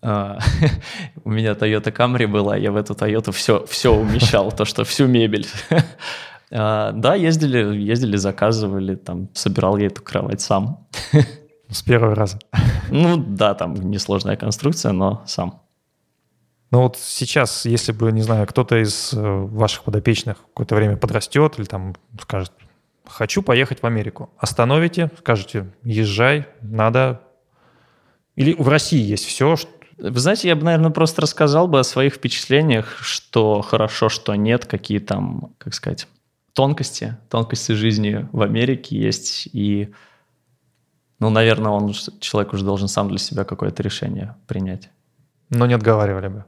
Uh, 0.00 0.40
у 1.24 1.30
меня 1.30 1.54
Toyota 1.54 1.92
Camry 1.92 2.28
была, 2.28 2.56
я 2.56 2.70
в 2.70 2.76
эту 2.76 2.94
Toyota 2.94 3.32
все, 3.32 3.66
все 3.66 3.92
умещал, 3.92 4.52
то, 4.52 4.64
что 4.64 4.84
всю 4.84 5.08
мебель. 5.08 5.44
А, 6.50 6.92
да, 6.92 7.14
ездили, 7.14 7.76
ездили, 7.76 8.16
заказывали, 8.16 8.94
там, 8.94 9.28
собирал 9.34 9.76
я 9.76 9.86
эту 9.86 10.02
кровать 10.02 10.40
сам. 10.40 10.88
С 11.70 11.82
первого 11.82 12.14
раза? 12.14 12.38
Ну 12.90 13.16
да, 13.18 13.54
там 13.54 13.74
несложная 13.74 14.36
конструкция, 14.36 14.92
но 14.92 15.22
сам. 15.26 15.62
Ну 16.70 16.82
вот 16.82 16.96
сейчас, 16.98 17.64
если 17.66 17.92
бы, 17.92 18.12
не 18.12 18.22
знаю, 18.22 18.46
кто-то 18.46 18.82
из 18.82 19.12
э, 19.14 19.20
ваших 19.20 19.84
подопечных 19.84 20.38
какое-то 20.38 20.74
время 20.74 20.96
подрастет 20.96 21.58
или 21.58 21.66
там 21.66 21.94
скажет, 22.20 22.52
хочу 23.06 23.42
поехать 23.42 23.82
в 23.82 23.86
Америку, 23.86 24.30
остановите, 24.38 25.10
скажете, 25.18 25.72
езжай, 25.82 26.46
надо... 26.60 27.22
Или 28.36 28.54
в 28.54 28.68
России 28.68 29.02
есть 29.02 29.24
все, 29.24 29.56
что 29.56 29.70
вы 29.98 30.20
знаете, 30.20 30.46
я 30.46 30.54
бы, 30.54 30.62
наверное, 30.62 30.90
просто 30.90 31.22
рассказал 31.22 31.66
бы 31.66 31.80
о 31.80 31.84
своих 31.84 32.14
впечатлениях, 32.14 32.98
что 33.00 33.62
хорошо, 33.62 34.08
что 34.08 34.34
нет, 34.36 34.64
какие 34.64 35.00
там, 35.00 35.54
как 35.58 35.74
сказать, 35.74 36.06
тонкости, 36.58 37.16
тонкости 37.30 37.70
жизни 37.70 38.28
в 38.32 38.42
Америке 38.42 38.98
есть, 38.98 39.48
и, 39.52 39.94
ну, 41.20 41.30
наверное, 41.30 41.70
он, 41.70 41.92
человек 42.18 42.52
уже 42.52 42.64
должен 42.64 42.88
сам 42.88 43.08
для 43.08 43.18
себя 43.18 43.44
какое-то 43.44 43.80
решение 43.80 44.34
принять. 44.48 44.90
Но 45.50 45.66
не 45.66 45.74
отговаривали 45.74 46.26
бы. 46.26 46.44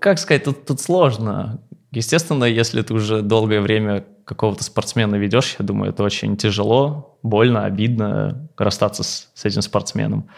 Как 0.00 0.18
сказать, 0.18 0.44
тут, 0.44 0.66
тут 0.66 0.82
сложно. 0.82 1.62
Естественно, 1.92 2.44
если 2.44 2.82
ты 2.82 2.92
уже 2.92 3.22
долгое 3.22 3.62
время 3.62 4.04
какого-то 4.26 4.62
спортсмена 4.62 5.16
ведешь, 5.16 5.56
я 5.58 5.64
думаю, 5.64 5.92
это 5.92 6.02
очень 6.02 6.36
тяжело, 6.36 7.18
больно, 7.22 7.64
обидно 7.64 8.50
расстаться 8.58 9.02
с, 9.02 9.30
с 9.32 9.46
этим 9.46 9.62
спортсменом. 9.62 10.28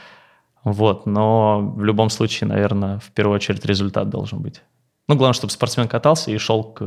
Вот, 0.62 1.04
но 1.04 1.72
в 1.74 1.82
любом 1.82 2.10
случае, 2.10 2.46
наверное, 2.46 3.00
в 3.00 3.10
первую 3.10 3.34
очередь 3.34 3.64
результат 3.64 4.08
должен 4.08 4.40
быть. 4.40 4.62
Ну, 5.08 5.16
главное, 5.16 5.34
чтобы 5.34 5.50
спортсмен 5.52 5.88
катался 5.88 6.30
и 6.30 6.38
шел 6.38 6.62
к, 6.62 6.78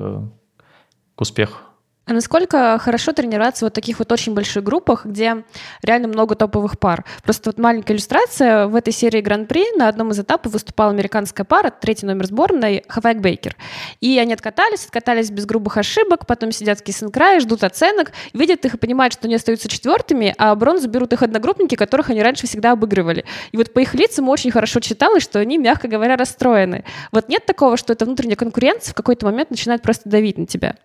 к 1.16 1.22
успеху. 1.22 1.58
А 2.08 2.14
насколько 2.14 2.80
хорошо 2.80 3.14
тренироваться 3.14 3.64
в 3.64 3.68
вот 3.68 3.74
таких 3.74 4.00
вот 4.00 4.12
очень 4.12 4.34
больших 4.34 4.64
группах, 4.64 5.06
где 5.06 5.44
реально 5.84 6.08
много 6.08 6.36
топовых 6.36 6.80
пар? 6.80 7.06
Просто 7.24 7.50
вот 7.50 7.60
маленькая 7.60 7.94
иллюстрация. 7.94 8.66
В 8.66 8.76
этой 8.76 8.92
серии 8.92 9.22
Гран-при 9.22 9.78
на 9.78 9.88
одном 9.88 10.10
из 10.10 10.20
этапов 10.20 10.52
выступала 10.54 10.90
американская 10.90 11.46
пара, 11.46 11.70
третий 11.70 12.08
номер 12.08 12.26
сборной, 12.26 12.84
Хавайк 12.88 13.20
Бейкер. 13.20 13.56
И 14.02 14.18
они 14.18 14.34
откатались, 14.34 14.84
откатались 14.84 15.30
без 15.30 15.46
грубых 15.46 15.78
ошибок, 15.78 16.26
потом 16.26 16.52
сидят 16.52 16.80
в 16.80 16.84
кисенкрае, 16.84 17.40
ждут 17.40 17.64
оценок, 17.64 18.14
видят 18.34 18.66
их 18.66 18.74
и 18.74 18.78
понимают, 18.78 19.14
что 19.14 19.28
они 19.28 19.36
остаются 19.36 19.70
четвертыми, 19.70 20.34
а 20.40 20.56
бронзу 20.56 20.90
берут 20.90 21.14
их 21.14 21.22
одногруппники, 21.22 21.76
которых 21.76 22.10
они 22.10 22.24
раньше 22.24 22.48
всегда 22.48 22.72
обыгрывали. 22.72 23.26
И 23.52 23.58
вот 23.58 23.74
по 23.74 23.80
их 23.80 23.94
лицам 23.94 24.28
очень 24.28 24.50
хорошо 24.50 24.80
читалось, 24.80 25.22
что 25.22 25.38
они, 25.38 25.60
мягко 25.60 25.88
говоря, 25.88 26.18
расстроены. 26.18 26.84
Вот 27.12 27.30
нет 27.30 27.46
такого, 27.46 27.78
что 27.78 27.94
эта 27.94 28.06
внутренняя 28.06 28.38
конкуренция 28.38 28.92
в 28.92 28.96
какой-то 28.96 29.28
момент 29.28 29.52
начинает 29.52 29.84
просто 29.84 30.10
давить 30.10 30.40
на 30.40 30.48
тебя? 30.48 30.76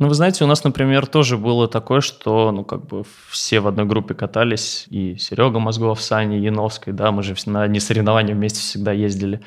Ну, 0.00 0.08
вы 0.08 0.14
знаете, 0.14 0.44
у 0.44 0.46
нас, 0.46 0.64
например, 0.64 1.06
тоже 1.06 1.36
было 1.36 1.68
такое, 1.68 2.00
что, 2.00 2.50
ну, 2.52 2.64
как 2.64 2.86
бы 2.86 3.04
все 3.28 3.60
в 3.60 3.68
одной 3.68 3.84
группе 3.84 4.14
катались, 4.14 4.86
и 4.88 5.16
Серега 5.18 5.58
Мозгов, 5.58 6.00
Саня 6.00 6.38
Яновской, 6.38 6.94
да, 6.94 7.12
мы 7.12 7.22
же 7.22 7.34
на 7.44 7.64
одни 7.64 7.80
соревнования 7.80 8.34
вместе 8.34 8.60
всегда 8.60 8.92
ездили, 8.92 9.42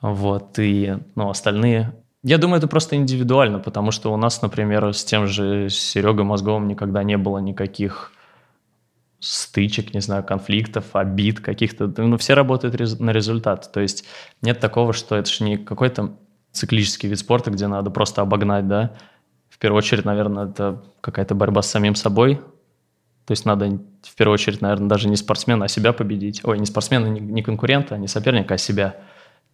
вот, 0.00 0.58
и, 0.58 0.96
ну, 1.16 1.28
остальные... 1.28 1.92
Я 2.22 2.38
думаю, 2.38 2.56
это 2.56 2.66
просто 2.66 2.96
индивидуально, 2.96 3.58
потому 3.58 3.90
что 3.90 4.10
у 4.10 4.16
нас, 4.16 4.40
например, 4.40 4.94
с 4.94 5.04
тем 5.04 5.26
же 5.26 5.68
Серегой 5.68 6.24
Мозговым 6.24 6.66
никогда 6.66 7.02
не 7.02 7.18
было 7.18 7.36
никаких 7.36 8.12
стычек, 9.18 9.92
не 9.92 10.00
знаю, 10.00 10.24
конфликтов, 10.24 10.96
обид 10.96 11.40
каких-то. 11.40 11.92
Ну, 11.98 12.16
все 12.16 12.32
работают 12.32 13.00
на 13.00 13.10
результат. 13.10 13.70
То 13.70 13.80
есть 13.80 14.06
нет 14.40 14.60
такого, 14.60 14.94
что 14.94 15.16
это 15.16 15.30
же 15.30 15.44
не 15.44 15.58
какой-то 15.58 16.16
циклический 16.52 17.08
вид 17.08 17.18
спорта, 17.18 17.50
где 17.50 17.66
надо 17.66 17.90
просто 17.90 18.22
обогнать, 18.22 18.66
да, 18.66 18.92
первую 19.60 19.78
очередь, 19.78 20.04
наверное, 20.04 20.46
это 20.48 20.82
какая-то 21.00 21.34
борьба 21.34 21.62
с 21.62 21.70
самим 21.70 21.94
собой. 21.94 22.40
То 23.26 23.32
есть 23.32 23.44
надо 23.44 23.66
в 24.02 24.14
первую 24.16 24.34
очередь, 24.34 24.60
наверное, 24.60 24.88
даже 24.88 25.08
не 25.08 25.16
спортсмена, 25.16 25.66
а 25.66 25.68
себя 25.68 25.92
победить. 25.92 26.40
Ой, 26.44 26.58
не 26.58 26.66
спортсмена, 26.66 27.06
не 27.06 27.42
конкурента, 27.42 27.96
не 27.96 28.08
соперника, 28.08 28.54
а 28.54 28.58
себя. 28.58 28.96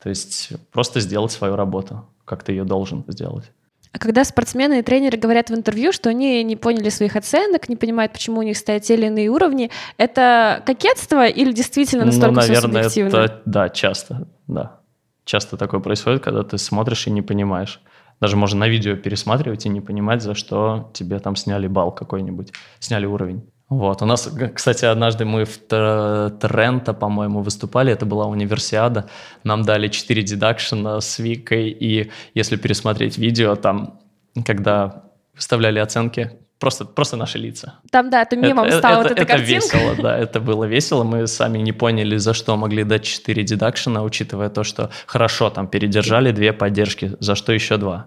То 0.03 0.09
есть 0.09 0.53
просто 0.73 1.01
сделать 1.01 1.33
свою 1.33 1.57
работу, 1.57 2.07
как 2.25 2.43
ты 2.43 2.53
ее 2.53 2.65
должен 2.65 3.05
сделать. 3.09 3.51
когда 3.99 4.25
спортсмены 4.25 4.81
и 4.81 4.83
тренеры 4.83 5.17
говорят 5.19 5.51
в 5.51 5.55
интервью, 5.55 5.91
что 5.93 6.11
они 6.11 6.43
не 6.45 6.57
поняли 6.57 6.91
своих 6.91 7.17
оценок, 7.17 7.69
не 7.69 7.77
понимают, 7.77 8.13
почему 8.13 8.41
у 8.41 8.43
них 8.43 8.57
стоят 8.57 8.83
те 8.83 8.95
или 8.95 9.07
иные 9.07 9.29
уровни, 9.31 9.71
это 9.97 10.63
кокетство 10.67 11.27
или 11.27 11.53
действительно 11.53 12.05
Ну, 12.05 12.13
настолько 12.13 12.41
все 12.41 12.53
наверное, 12.53 12.83
субъективно? 12.89 13.17
это, 13.25 13.43
да, 13.47 13.69
часто, 13.71 14.29
да. 14.47 14.81
Часто 15.25 15.57
такое 15.57 15.81
происходит, 15.81 16.23
когда 16.23 16.43
ты 16.45 16.59
смотришь 16.59 17.07
и 17.07 17.11
не 17.11 17.23
понимаешь. 17.23 17.81
Даже 18.21 18.37
можно 18.37 18.61
на 18.61 18.69
видео 18.69 18.97
пересматривать 18.97 19.67
и 19.67 19.69
не 19.69 19.81
понимать, 19.81 20.23
за 20.23 20.35
что 20.35 20.91
тебе 20.95 21.19
там 21.19 21.37
сняли 21.37 21.67
балл 21.69 21.93
какой-нибудь, 21.93 22.53
сняли 22.79 23.07
уровень. 23.07 23.43
Вот. 23.69 24.01
У 24.01 24.07
нас, 24.07 24.31
кстати, 24.55 24.85
однажды 24.85 25.25
мы 25.25 25.45
в 25.45 25.59
Торренто, 25.59 26.95
по-моему, 26.95 27.43
выступали, 27.43 27.93
это 27.93 28.07
была 28.07 28.27
универсиада. 28.27 29.09
Нам 29.43 29.63
дали 29.63 29.89
4 29.89 30.23
дедакшена 30.23 31.01
с 31.01 31.19
Викой, 31.19 31.71
и 31.71 32.11
если 32.33 32.57
пересмотреть 32.57 33.19
видео, 33.19 33.57
там, 33.57 33.99
когда 34.45 35.05
выставляли 35.35 35.81
оценки, 35.81 36.31
просто, 36.59 36.85
просто 36.85 37.17
наши 37.17 37.39
лица. 37.39 37.75
Там, 37.91 38.11
да, 38.11 38.23
это 38.23 38.37
мемом 38.37 38.67
Это- 38.67 38.79
стала 38.79 39.01
это- 39.01 39.03
вот 39.03 39.13
эта 39.13 39.23
это 39.23 39.33
картинка. 39.37 39.77
весело, 39.79 39.95
да, 40.03 40.17
это 40.19 40.41
было 40.41 40.65
весело. 40.65 41.05
Мы 41.05 41.27
сами 41.27 41.59
не 41.59 41.73
поняли, 41.73 42.17
за 42.17 42.35
что 42.35 42.57
могли 42.57 42.85
дать 42.85 43.05
4 43.05 43.43
дедакшена, 43.43 44.03
учитывая 44.03 44.49
то, 44.49 44.65
что 44.65 44.91
хорошо, 45.07 45.51
там 45.51 45.69
передержали 45.69 46.33
две 46.33 46.53
поддержки, 46.53 47.13
за 47.21 47.35
что 47.35 47.53
еще 47.53 47.77
два. 47.77 48.07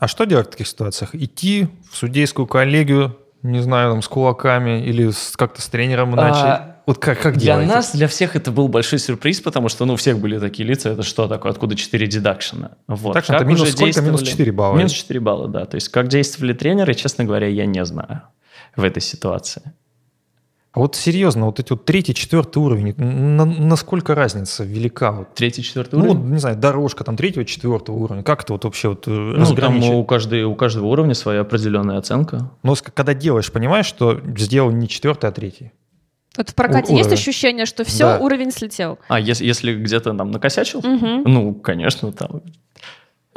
А 0.00 0.06
что 0.08 0.24
делать 0.26 0.46
в 0.48 0.50
таких 0.50 0.68
ситуациях? 0.68 1.14
Идти 1.14 1.68
в 1.90 1.96
судейскую 1.96 2.46
коллегию, 2.46 3.18
не 3.42 3.60
знаю, 3.60 3.90
там, 3.92 4.02
с 4.02 4.08
кулаками 4.08 4.82
или 4.84 5.10
с- 5.10 5.36
как-то 5.36 5.60
с 5.62 5.68
тренером 5.68 6.14
иначе? 6.14 6.38
А, 6.40 6.82
вот 6.86 6.98
как, 6.98 7.20
как 7.20 7.34
Для 7.34 7.54
делаете? 7.54 7.72
нас, 7.74 7.92
для 7.94 8.08
всех 8.08 8.34
это 8.36 8.50
был 8.50 8.68
большой 8.68 8.98
сюрприз, 8.98 9.40
потому 9.40 9.68
что, 9.68 9.84
ну, 9.84 9.92
у 9.92 9.96
всех 9.96 10.18
были 10.18 10.38
такие 10.38 10.66
лица, 10.68 10.90
это 10.90 11.02
что 11.02 11.28
такое, 11.28 11.52
откуда 11.52 11.76
4 11.76 12.06
дедакшена? 12.06 12.72
Вот. 12.86 13.12
Так, 13.12 13.28
это 13.28 13.44
минус 13.44 13.70
сколько? 13.70 13.84
Минус 13.84 13.94
действовали- 14.20 14.24
4 14.24 14.52
балла. 14.52 14.76
Минус 14.76 14.92
4 14.92 15.20
балла, 15.20 15.48
да. 15.48 15.64
То 15.66 15.74
есть 15.76 15.88
как 15.90 16.08
действовали 16.08 16.52
тренеры, 16.52 16.94
честно 16.94 17.24
говоря, 17.24 17.46
я 17.48 17.66
не 17.66 17.84
знаю 17.84 18.22
в 18.76 18.84
этой 18.84 19.00
ситуации. 19.02 19.62
Вот 20.78 20.94
серьезно, 20.96 21.46
вот 21.46 21.58
эти 21.60 21.70
вот 21.72 21.84
третий, 21.84 22.14
четвертый 22.14 22.58
уровень, 22.58 22.94
на- 22.96 23.44
насколько 23.44 24.14
разница 24.14 24.64
велика? 24.64 25.12
Вот? 25.12 25.34
Третий, 25.34 25.62
четвертый 25.62 25.96
Ну, 25.96 26.04
уровень? 26.04 26.18
вот, 26.20 26.30
не 26.30 26.38
знаю, 26.38 26.56
дорожка 26.56 27.04
там 27.04 27.16
третьего, 27.16 27.44
четвертого 27.44 27.96
уровня. 27.96 28.22
Как 28.22 28.42
это 28.44 28.52
вот 28.52 28.64
вообще 28.64 28.88
вот 28.88 29.06
э, 29.08 29.10
Ну, 29.10 29.54
там 29.56 29.82
у, 29.82 30.04
каждой, 30.04 30.44
у 30.44 30.54
каждого 30.54 30.86
уровня 30.86 31.14
своя 31.14 31.40
определенная 31.40 31.98
оценка. 31.98 32.50
Но 32.62 32.74
с- 32.74 32.82
когда 32.82 33.12
делаешь, 33.14 33.50
понимаешь, 33.52 33.86
что 33.86 34.20
сделал 34.36 34.70
не 34.70 34.88
четвертый, 34.88 35.28
а 35.28 35.32
третий. 35.32 35.72
Вот 36.36 36.50
в 36.50 36.54
прокате 36.54 36.92
У- 36.92 36.96
есть 36.96 37.08
уровень. 37.08 37.20
ощущение, 37.20 37.66
что 37.66 37.82
все, 37.84 38.04
Да. 38.04 38.18
уровень 38.20 38.52
слетел? 38.52 38.98
А 39.08 39.18
если, 39.18 39.44
если 39.44 39.74
где-то 39.74 40.14
там 40.14 40.30
накосячил? 40.30 40.80
Мгм. 40.82 41.22
Ну, 41.24 41.54
конечно, 41.54 42.12
там. 42.12 42.42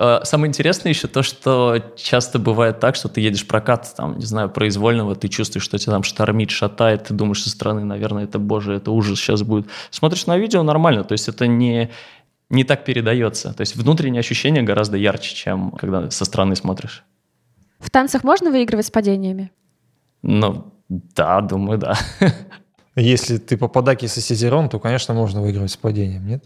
А, 0.03 0.25
Самое 0.25 0.49
интересное 0.49 0.91
еще 0.91 1.07
то, 1.07 1.21
что 1.21 1.93
часто 1.95 2.39
бывает 2.39 2.79
так, 2.79 2.95
что 2.95 3.07
ты 3.07 3.21
едешь 3.21 3.43
в 3.43 3.47
прокат, 3.47 3.93
там, 3.95 4.17
не 4.17 4.25
знаю, 4.25 4.49
произвольного, 4.49 5.15
ты 5.15 5.27
чувствуешь, 5.27 5.63
что 5.63 5.77
тебя 5.77 5.93
там 5.93 6.01
штормит, 6.01 6.49
шатает, 6.49 7.03
ты 7.03 7.13
думаешь 7.13 7.43
со 7.43 7.51
стороны, 7.51 7.83
наверное, 7.83 8.23
это, 8.23 8.39
боже, 8.39 8.73
это 8.73 8.89
ужас 8.89 9.19
сейчас 9.19 9.43
будет. 9.43 9.67
Смотришь 9.91 10.25
на 10.25 10.39
видео, 10.39 10.63
нормально, 10.63 11.03
то 11.03 11.11
есть 11.11 11.27
это 11.27 11.45
не, 11.45 11.91
не 12.49 12.63
так 12.63 12.83
передается. 12.83 13.53
То 13.53 13.61
есть 13.61 13.75
внутреннее 13.75 14.21
ощущение 14.21 14.63
гораздо 14.63 14.97
ярче, 14.97 15.35
чем 15.35 15.69
когда 15.71 16.09
со 16.09 16.25
стороны 16.25 16.55
смотришь. 16.55 17.03
В 17.77 17.91
танцах 17.91 18.23
можно 18.23 18.49
выигрывать 18.49 18.87
с 18.87 18.91
падениями? 18.91 19.51
Ну, 20.23 20.73
да, 20.89 21.41
думаю, 21.41 21.77
да. 21.77 21.95
Если 22.95 23.37
ты 23.37 23.55
попадаки 23.55 24.07
со 24.07 24.19
Сизерон, 24.19 24.67
то, 24.67 24.79
конечно, 24.79 25.13
можно 25.13 25.43
выигрывать 25.43 25.71
с 25.71 25.77
падением, 25.77 26.25
нет? 26.25 26.43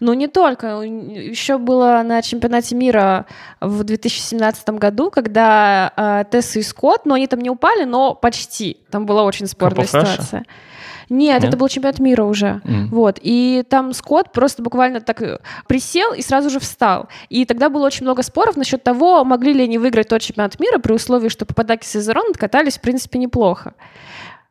Ну, 0.00 0.14
не 0.14 0.28
только. 0.28 0.80
Еще 0.80 1.58
было 1.58 2.02
на 2.04 2.22
чемпионате 2.22 2.74
мира 2.74 3.26
в 3.60 3.84
2017 3.84 4.70
году, 4.70 5.10
когда 5.10 5.92
э, 5.96 6.24
Тесса 6.30 6.58
и 6.58 6.62
Скотт, 6.62 7.04
но 7.04 7.14
они 7.14 7.26
там 7.26 7.40
не 7.40 7.50
упали, 7.50 7.84
но 7.84 8.14
почти. 8.14 8.78
Там 8.90 9.04
была 9.04 9.24
очень 9.24 9.46
спорная 9.46 9.84
Russia? 9.84 10.00
ситуация. 10.00 10.44
Нет, 11.10 11.42
Нет? 11.42 11.48
это 11.48 11.56
был 11.56 11.68
чемпионат 11.68 11.98
мира 11.98 12.22
уже. 12.22 12.62
М. 12.64 12.88
Вот. 12.88 13.18
И 13.20 13.64
там 13.68 13.92
Скотт 13.92 14.32
просто 14.32 14.62
буквально 14.62 15.00
так 15.00 15.20
э, 15.20 15.40
присел 15.66 16.14
и 16.14 16.22
сразу 16.22 16.48
же 16.50 16.60
встал. 16.60 17.08
И 17.28 17.44
тогда 17.44 17.68
было 17.68 17.84
очень 17.84 18.04
много 18.04 18.22
споров 18.22 18.56
насчет 18.56 18.82
того, 18.82 19.24
могли 19.24 19.52
ли 19.52 19.64
они 19.64 19.76
выиграть 19.76 20.08
тот 20.08 20.22
чемпионат 20.22 20.58
мира 20.60 20.78
при 20.78 20.92
условии, 20.92 21.28
что 21.28 21.44
попадаки 21.44 21.84
с 21.84 21.96
Изерон 21.96 22.30
откатались, 22.30 22.78
в 22.78 22.80
принципе, 22.80 23.18
неплохо. 23.18 23.74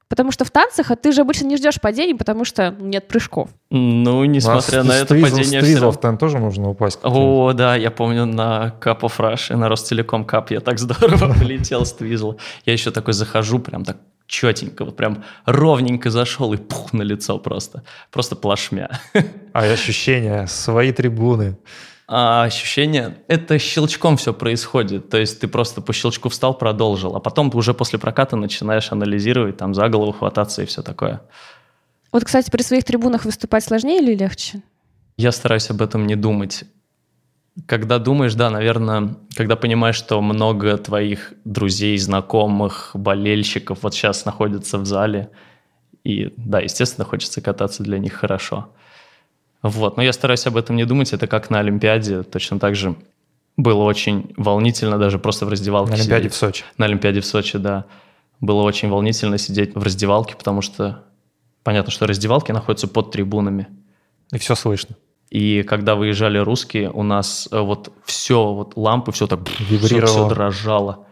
Потому 0.09 0.31
что 0.31 0.43
в 0.43 0.49
танцах 0.49 0.89
а 0.91 0.95
ты 0.95 1.11
же 1.11 1.21
обычно 1.21 1.45
не 1.45 1.55
ждешь 1.55 1.79
падений, 1.79 2.15
потому 2.15 2.43
что 2.43 2.75
нет 2.79 3.07
прыжков. 3.07 3.49
Ну, 3.69 4.25
несмотря 4.25 4.79
А 4.81 4.83
на 4.83 4.93
с- 4.93 5.01
это, 5.03 5.13
падение 5.15 5.43
Твизл- 5.43 5.43
все 5.43 5.61
с 5.61 5.63
Твизлов 5.65 5.99
там 6.01 6.17
тоже 6.17 6.39
можно 6.39 6.67
упасть. 6.69 6.99
О, 7.03 7.53
да, 7.53 7.75
я 7.75 7.91
помню 7.91 8.25
на 8.25 8.73
Cup 8.81 9.01
of 9.01 9.17
Rush, 9.19 9.55
на 9.55 9.69
Ростелеком 9.69 10.25
Кап 10.25 10.49
я 10.51 10.59
так 10.61 10.79
здорово 10.79 11.33
полетел 11.33 11.85
с 11.85 11.93
Твизла. 11.93 12.37
Я 12.65 12.73
еще 12.73 12.89
такой 12.91 13.13
захожу, 13.13 13.59
прям 13.59 13.85
так 13.85 13.97
четенько, 14.25 14.83
вот 14.85 14.95
прям 14.95 15.23
ровненько 15.45 16.09
зашел 16.09 16.53
и 16.53 16.57
пух 16.57 16.91
на 16.93 17.03
лицо 17.03 17.37
просто. 17.37 17.83
Просто 18.11 18.35
плашмя. 18.35 18.89
А 19.53 19.63
ощущения, 19.63 20.45
свои 20.47 20.91
трибуны. 20.91 21.57
А 22.11 22.41
ощущение, 22.43 23.19
это 23.27 23.59
щелчком 23.59 24.17
все 24.17 24.33
происходит. 24.33 25.09
То 25.09 25.19
есть 25.19 25.41
ты 25.41 25.47
просто 25.47 25.79
по 25.79 25.93
щелчку 25.93 26.29
встал, 26.29 26.57
продолжил, 26.57 27.15
а 27.15 27.19
потом 27.19 27.51
ты 27.51 27.57
уже 27.57 27.75
после 27.75 27.99
проката 27.99 28.35
начинаешь 28.35 28.91
анализировать, 28.91 29.57
там 29.57 29.75
за 29.75 29.89
голову 29.89 30.11
хвататься 30.11 30.63
и 30.63 30.65
все 30.65 30.81
такое. 30.81 31.21
Вот, 32.11 32.23
кстати, 32.23 32.49
при 32.49 32.63
своих 32.63 32.83
трибунах 32.83 33.25
выступать 33.25 33.63
сложнее 33.63 34.01
или 34.01 34.15
легче? 34.15 34.63
Я 35.17 35.31
стараюсь 35.31 35.69
об 35.69 35.83
этом 35.83 36.07
не 36.07 36.15
думать. 36.15 36.63
Когда 37.67 37.99
думаешь, 37.99 38.33
да, 38.33 38.49
наверное, 38.49 39.15
когда 39.35 39.55
понимаешь, 39.55 39.95
что 39.95 40.19
много 40.19 40.79
твоих 40.79 41.33
друзей, 41.45 41.95
знакомых, 41.99 42.89
болельщиков 42.95 43.83
вот 43.83 43.93
сейчас 43.93 44.25
находятся 44.25 44.79
в 44.79 44.85
зале, 44.87 45.29
и 46.03 46.33
да, 46.37 46.59
естественно, 46.59 47.05
хочется 47.05 47.39
кататься 47.39 47.83
для 47.83 47.99
них 47.99 48.13
хорошо. 48.13 48.69
Вот, 49.61 49.97
но 49.97 50.03
я 50.03 50.13
стараюсь 50.13 50.45
об 50.47 50.57
этом 50.57 50.75
не 50.75 50.85
думать, 50.85 51.11
это 51.13 51.27
как 51.27 51.49
на 51.49 51.59
Олимпиаде, 51.59 52.23
точно 52.23 52.59
так 52.59 52.75
же 52.75 52.95
было 53.57 53.83
очень 53.83 54.31
волнительно 54.37 54.97
даже 54.97 55.19
просто 55.19 55.45
в 55.45 55.49
раздевалке 55.49 55.91
На 55.91 55.97
Олимпиаде 55.97 56.23
сидеть. 56.23 56.33
в 56.33 56.37
Сочи. 56.37 56.63
На 56.77 56.85
Олимпиаде 56.85 57.19
в 57.19 57.25
Сочи, 57.25 57.57
да. 57.57 57.85
Было 58.39 58.61
очень 58.61 58.89
волнительно 58.89 59.37
сидеть 59.37 59.75
в 59.75 59.83
раздевалке, 59.83 60.35
потому 60.37 60.61
что 60.61 61.03
понятно, 61.63 61.91
что 61.91 62.07
раздевалки 62.07 62.53
находятся 62.53 62.87
под 62.87 63.11
трибунами. 63.11 63.67
И 64.31 64.37
все 64.37 64.55
слышно. 64.55 64.95
И 65.29 65.63
когда 65.63 65.95
выезжали 65.95 66.37
русские, 66.37 66.89
у 66.89 67.03
нас 67.03 67.49
э, 67.51 67.59
вот 67.59 67.91
все, 68.05 68.53
вот 68.53 68.77
лампы, 68.77 69.11
все 69.11 69.27
так 69.27 69.41
Вибрировало. 69.59 70.07
все, 70.07 70.29
дрожало. 70.29 71.05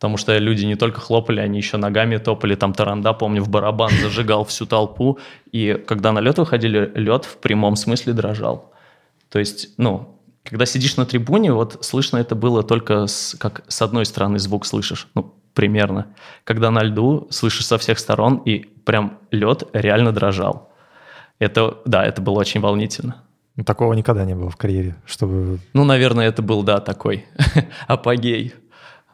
Потому 0.00 0.16
что 0.16 0.38
люди 0.38 0.64
не 0.64 0.76
только 0.76 0.98
хлопали, 0.98 1.40
они 1.40 1.58
еще 1.58 1.76
ногами 1.76 2.16
топали. 2.16 2.54
Там 2.54 2.72
Таранда, 2.72 3.12
помню, 3.12 3.42
в 3.42 3.50
барабан 3.50 3.90
зажигал 4.00 4.46
всю 4.46 4.64
толпу. 4.64 5.18
И 5.52 5.74
когда 5.86 6.10
на 6.12 6.20
лед 6.20 6.38
выходили, 6.38 6.90
лед 6.94 7.26
в 7.26 7.36
прямом 7.36 7.76
смысле 7.76 8.14
дрожал. 8.14 8.72
То 9.28 9.38
есть, 9.38 9.74
ну, 9.76 10.18
когда 10.42 10.64
сидишь 10.64 10.96
на 10.96 11.04
трибуне, 11.04 11.52
вот 11.52 11.84
слышно 11.84 12.16
это 12.16 12.34
было 12.34 12.62
только 12.62 13.06
с, 13.06 13.36
как 13.38 13.62
с 13.68 13.82
одной 13.82 14.06
стороны 14.06 14.38
звук 14.38 14.64
слышишь, 14.64 15.06
ну, 15.14 15.34
примерно. 15.52 16.06
Когда 16.44 16.70
на 16.70 16.82
льду 16.82 17.28
слышишь 17.30 17.66
со 17.66 17.76
всех 17.76 17.98
сторон, 17.98 18.38
и 18.38 18.60
прям 18.86 19.18
лед 19.30 19.64
реально 19.74 20.12
дрожал. 20.12 20.72
Это, 21.38 21.76
да, 21.84 22.06
это 22.06 22.22
было 22.22 22.38
очень 22.38 22.62
волнительно. 22.62 23.16
Такого 23.66 23.92
никогда 23.92 24.24
не 24.24 24.34
было 24.34 24.48
в 24.48 24.56
карьере, 24.56 24.96
чтобы... 25.04 25.58
Ну, 25.74 25.84
наверное, 25.84 26.26
это 26.26 26.40
был, 26.40 26.62
да, 26.62 26.80
такой 26.80 27.26
апогей. 27.86 28.54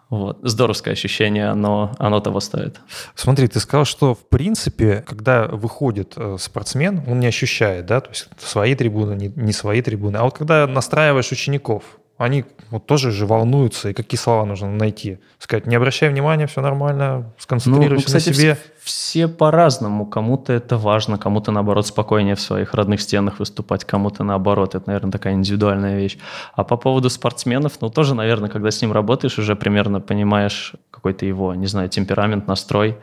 Вот. 0.09 0.39
Здоровское 0.43 0.93
ощущение, 0.93 1.55
но 1.55 1.93
оно 1.99 2.21
того 2.21 2.41
стоит. 2.41 2.81
Смотри, 3.17 3.49
ты 3.49 3.59
сказал, 3.59 3.85
что 3.85 4.15
в 4.15 4.29
принципе, 4.29 5.05
когда 5.07 5.47
выходит 5.47 6.15
э, 6.17 6.37
спортсмен, 6.39 7.03
он 7.09 7.19
не 7.19 7.27
ощущает, 7.27 7.87
да, 7.87 8.01
то 8.01 8.11
есть 8.11 8.29
свои 8.39 8.77
трибуны, 8.77 9.15
не, 9.15 9.33
не 9.35 9.53
свои 9.53 9.83
трибуны. 9.83 10.19
А 10.19 10.23
вот 10.23 10.39
когда 10.39 10.67
настраиваешь 10.69 11.33
учеников, 11.33 11.83
они 12.19 12.45
вот 12.71 12.87
тоже 12.87 13.11
же 13.11 13.27
волнуются, 13.27 13.91
и 13.91 13.93
какие 13.93 14.19
слова 14.19 14.45
нужно 14.47 14.71
найти? 14.71 15.19
Сказать, 15.39 15.67
не 15.67 15.77
обращай 15.77 16.09
внимания, 16.09 16.47
все 16.47 16.63
нормально, 16.63 17.33
сконцентрируйся 17.39 18.13
на 18.13 18.21
себе. 18.21 18.53
вс- 18.53 18.59
все 18.83 19.29
по-разному. 19.29 20.07
Кому-то 20.07 20.53
это 20.53 20.79
важно, 20.79 21.19
кому-то, 21.19 21.53
наоборот, 21.53 21.87
спокойнее 21.87 22.35
в 22.35 22.41
своих 22.41 22.73
родных 22.75 23.01
стенах 23.03 23.39
выступать, 23.39 23.85
кому-то, 23.85 24.25
наоборот. 24.25 24.75
Это, 24.75 24.85
наверное, 24.87 25.13
такая 25.13 25.35
индивидуальная 25.35 25.99
вещь. 25.99 26.19
А 26.55 26.65
по 26.65 26.77
поводу 26.77 27.11
спортсменов, 27.11 27.75
ну, 27.81 27.91
тоже, 27.91 28.15
наверное, 28.15 28.49
когда 28.49 28.71
с 28.71 28.81
ним 28.81 28.93
работаешь, 28.93 29.39
уже 29.39 29.55
примерно 29.55 30.01
понимаешь 30.01 30.73
какой-то 30.91 31.27
его, 31.27 31.55
не 31.55 31.67
знаю, 31.67 31.89
темперамент, 31.91 32.47
настрой. 32.49 32.97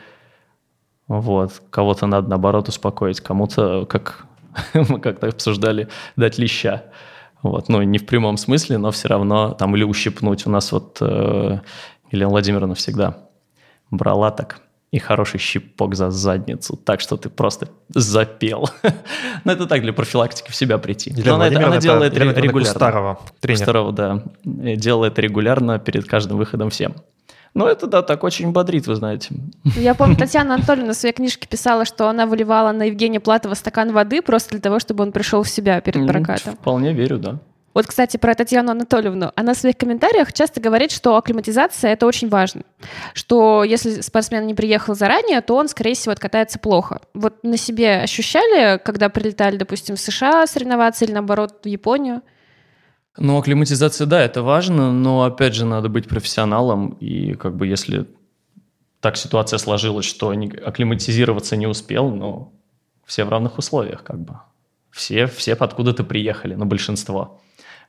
Вот. 1.08 1.62
Кого-то 1.70 2.08
надо, 2.08 2.30
наоборот, 2.30 2.68
успокоить, 2.70 3.20
кому-то, 3.22 3.86
как 3.86 4.26
мы 4.74 5.00
как-то 5.00 5.28
обсуждали, 5.28 5.88
дать 6.16 6.38
леща. 6.38 6.84
Вот, 7.44 7.70
ну, 7.70 7.82
не 7.84 7.98
в 7.98 8.06
прямом 8.06 8.38
смысле, 8.38 8.78
но 8.78 8.92
все 8.92 9.10
равно 9.10 9.52
там 9.54 9.76
или 9.76 9.84
ущипнуть. 9.84 10.48
У 10.48 10.50
нас 10.50 10.72
вот 10.72 10.98
э, 11.02 11.60
Елена 12.12 12.30
Владимировна 12.30 12.74
всегда 12.74 13.18
брала 13.92 14.32
так 14.32 14.62
и 14.92 15.00
хороший 15.00 15.40
щипок 15.40 15.96
за 15.96 16.12
задницу, 16.12 16.78
так 16.78 17.02
что 17.02 17.18
ты 17.18 17.30
просто 17.30 17.68
запел. 17.90 18.70
Но 19.44 19.52
это 19.52 19.66
так, 19.66 19.82
для 19.82 19.92
профилактики 19.92 20.52
в 20.52 20.56
себя 20.56 20.78
прийти. 20.78 21.10
Елена 21.10 21.38
Но 21.38 21.44
она, 21.46 21.68
она 21.68 21.78
делает 21.80 22.14
это 22.14 22.40
регулярно. 22.40 22.74
Кустарова, 22.74 23.20
тренер. 23.40 23.60
Кустарова, 23.60 23.92
да. 23.92 24.24
Делает 24.44 25.18
регулярно 25.20 25.80
перед 25.80 26.06
каждым 26.06 26.38
выходом 26.38 26.70
всем. 26.70 26.94
Ну, 27.54 27.68
это, 27.68 27.86
да, 27.86 28.02
так 28.02 28.24
очень 28.24 28.52
бодрит, 28.52 28.88
вы 28.88 28.96
знаете. 28.96 29.30
Я 29.76 29.94
помню, 29.94 30.18
Татьяна 30.18 30.56
Анатольевна 30.56 30.94
в 30.94 30.96
своей 30.96 31.14
книжке 31.14 31.48
писала, 31.48 31.86
что 31.86 32.10
она 32.10 32.26
выливала 32.26 32.72
на 32.72 32.84
Евгения 32.84 33.20
Платова 33.20 33.54
стакан 33.54 33.92
воды 33.92 34.22
просто 34.22 34.52
для 34.52 34.60
того, 34.60 34.80
чтобы 34.80 35.04
он 35.04 35.12
пришел 35.12 35.44
в 35.44 35.50
себя 35.50 35.80
перед 35.82 36.08
прокатом. 36.08 36.56
Вполне 36.56 36.94
верю, 36.94 37.20
да. 37.20 37.40
Вот, 37.74 37.88
кстати, 37.88 38.18
про 38.18 38.36
Татьяну 38.36 38.72
Анатольевну. 38.72 39.32
Она 39.36 39.54
в 39.54 39.58
своих 39.58 39.78
комментариях 39.78 40.32
часто 40.32 40.62
говорит, 40.62 40.92
что 40.92 41.16
акклиматизация— 41.16 41.92
это 41.94 42.06
очень 42.06 42.30
важно. 42.30 42.62
Что 43.14 43.64
если 43.64 44.02
спортсмен 44.02 44.46
не 44.46 44.54
приехал 44.54 44.94
заранее, 44.94 45.42
то 45.42 45.56
он, 45.56 45.68
скорее 45.68 45.96
всего, 45.96 46.12
откатается 46.12 46.60
плохо. 46.60 47.02
Вот 47.14 47.44
на 47.44 47.58
себе 47.58 48.02
ощущали, 48.02 48.78
когда 48.78 49.10
прилетали, 49.10 49.58
допустим, 49.58 49.96
в 49.96 50.00
США 50.00 50.46
соревноваться 50.46 51.06
или, 51.06 51.14
наоборот, 51.14 51.62
в 51.64 51.68
Японию? 51.68 52.22
Ну, 53.18 53.38
акклиматизация, 53.38 54.08
да, 54.08 54.22
это 54.22 54.42
важно, 54.42 54.92
но, 54.92 55.24
опять 55.24 55.54
же, 55.54 55.66
надо 55.66 55.88
быть 55.88 56.08
профессионалом, 56.08 56.98
и 57.00 57.36
как 57.36 57.56
бы 57.56 57.68
если 57.68 58.08
так 59.02 59.18
ситуация 59.18 59.60
сложилась, 59.60 60.06
что 60.06 60.30
акклиматизироваться 60.30 61.56
не 61.56 61.68
успел, 61.68 62.10
ну, 62.10 62.54
все 63.06 63.26
в 63.26 63.30
равных 63.30 63.58
условиях, 63.58 64.04
как 64.04 64.20
бы. 64.20 64.40
Все, 64.92 65.28
все 65.28 65.54
откуда-то 65.54 66.04
приехали, 66.04 66.56
ну, 66.56 66.66
большинство. 66.66 67.42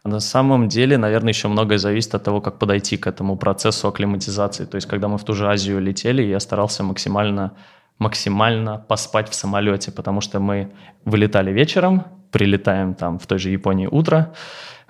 А 0.03 0.09
на 0.09 0.21
самом 0.21 0.69
деле, 0.69 0.99
наверное, 0.99 1.33
еще 1.33 1.49
многое 1.49 1.79
зависит 1.79 2.15
от 2.15 2.25
того, 2.25 2.41
как 2.41 2.59
подойти 2.59 2.99
к 2.99 3.07
этому 3.07 3.37
процессу 3.37 3.89
акклиматизации. 3.89 4.67
То 4.67 4.75
есть, 4.75 4.87
когда 4.87 5.09
мы 5.09 5.17
в 5.17 5.25
ту 5.25 5.33
же 5.33 5.49
Азию 5.49 5.81
летели, 5.81 6.23
я 6.23 6.41
старался 6.41 6.83
максимально, 6.83 7.53
максимально 7.99 8.79
поспать 8.79 9.31
в 9.31 9.35
самолете, 9.35 9.93
потому 9.93 10.21
что 10.21 10.41
мы 10.41 10.73
вылетали 11.07 11.53
вечером, 11.53 12.05
прилетаем 12.33 12.95
там 12.95 13.19
в 13.19 13.27
той 13.27 13.39
же 13.39 13.51
Японии 13.51 13.87
утро, 13.87 14.35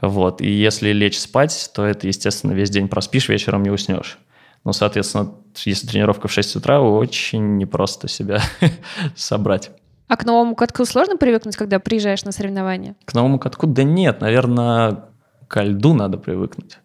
вот, 0.09 0.41
и 0.41 0.51
если 0.51 0.93
лечь 0.93 1.19
спать, 1.19 1.71
то 1.75 1.85
это, 1.85 2.07
естественно, 2.07 2.53
весь 2.53 2.71
день 2.71 2.89
проспишь, 2.89 3.29
вечером 3.29 3.63
не 3.63 3.71
уснешь. 3.71 4.19
Ну, 4.65 4.73
соответственно, 4.73 5.35
если 5.65 5.87
тренировка 5.87 6.29
в 6.29 6.33
6 6.33 6.57
утра, 6.57 6.81
очень 6.81 7.57
непросто 7.59 8.09
себя 8.09 8.41
собрать. 9.15 9.71
А 10.09 10.17
к 10.17 10.25
новому 10.25 10.55
катку 10.55 10.85
сложно 10.85 11.17
привыкнуть, 11.17 11.57
когда 11.57 11.79
приезжаешь 11.79 12.25
на 12.25 12.33
соревнования? 12.33 12.95
К 13.05 13.15
новому 13.15 13.39
катку? 13.39 13.67
Да 13.67 13.83
нет, 13.83 14.21
наверное, 14.21 15.05
к 15.49 15.63
льду 15.63 15.95
надо 15.95 16.19
привыкнуть. 16.19 16.79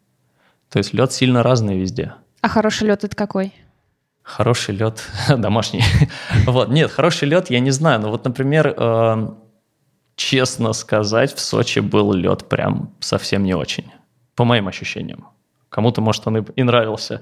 То 0.69 0.77
есть 0.77 0.93
лед 0.93 1.11
сильно 1.11 1.43
разный 1.43 1.79
везде. 1.79 2.13
А 2.41 2.47
хороший 2.47 2.87
лед 2.87 3.03
это 3.03 3.15
какой? 3.15 3.53
Хороший 4.23 4.75
лед 4.75 5.03
домашний. 5.29 5.83
вот, 6.45 6.69
нет, 6.69 6.91
хороший 6.91 7.27
лед 7.27 7.49
я 7.49 7.59
не 7.59 7.71
знаю. 7.71 7.99
Но 8.01 8.11
вот, 8.11 8.23
например, 8.25 8.73
э, 8.77 9.27
честно 10.19 10.73
сказать, 10.73 11.33
в 11.33 11.39
Сочи 11.39 11.79
был 11.79 12.11
лед 12.11 12.49
прям 12.49 12.93
совсем 12.99 13.43
не 13.43 13.53
очень. 13.53 13.85
По 14.35 14.43
моим 14.43 14.67
ощущениям. 14.67 15.27
Кому-то, 15.69 16.01
может, 16.01 16.27
он 16.27 16.37
и 16.37 16.63
нравился. 16.63 17.21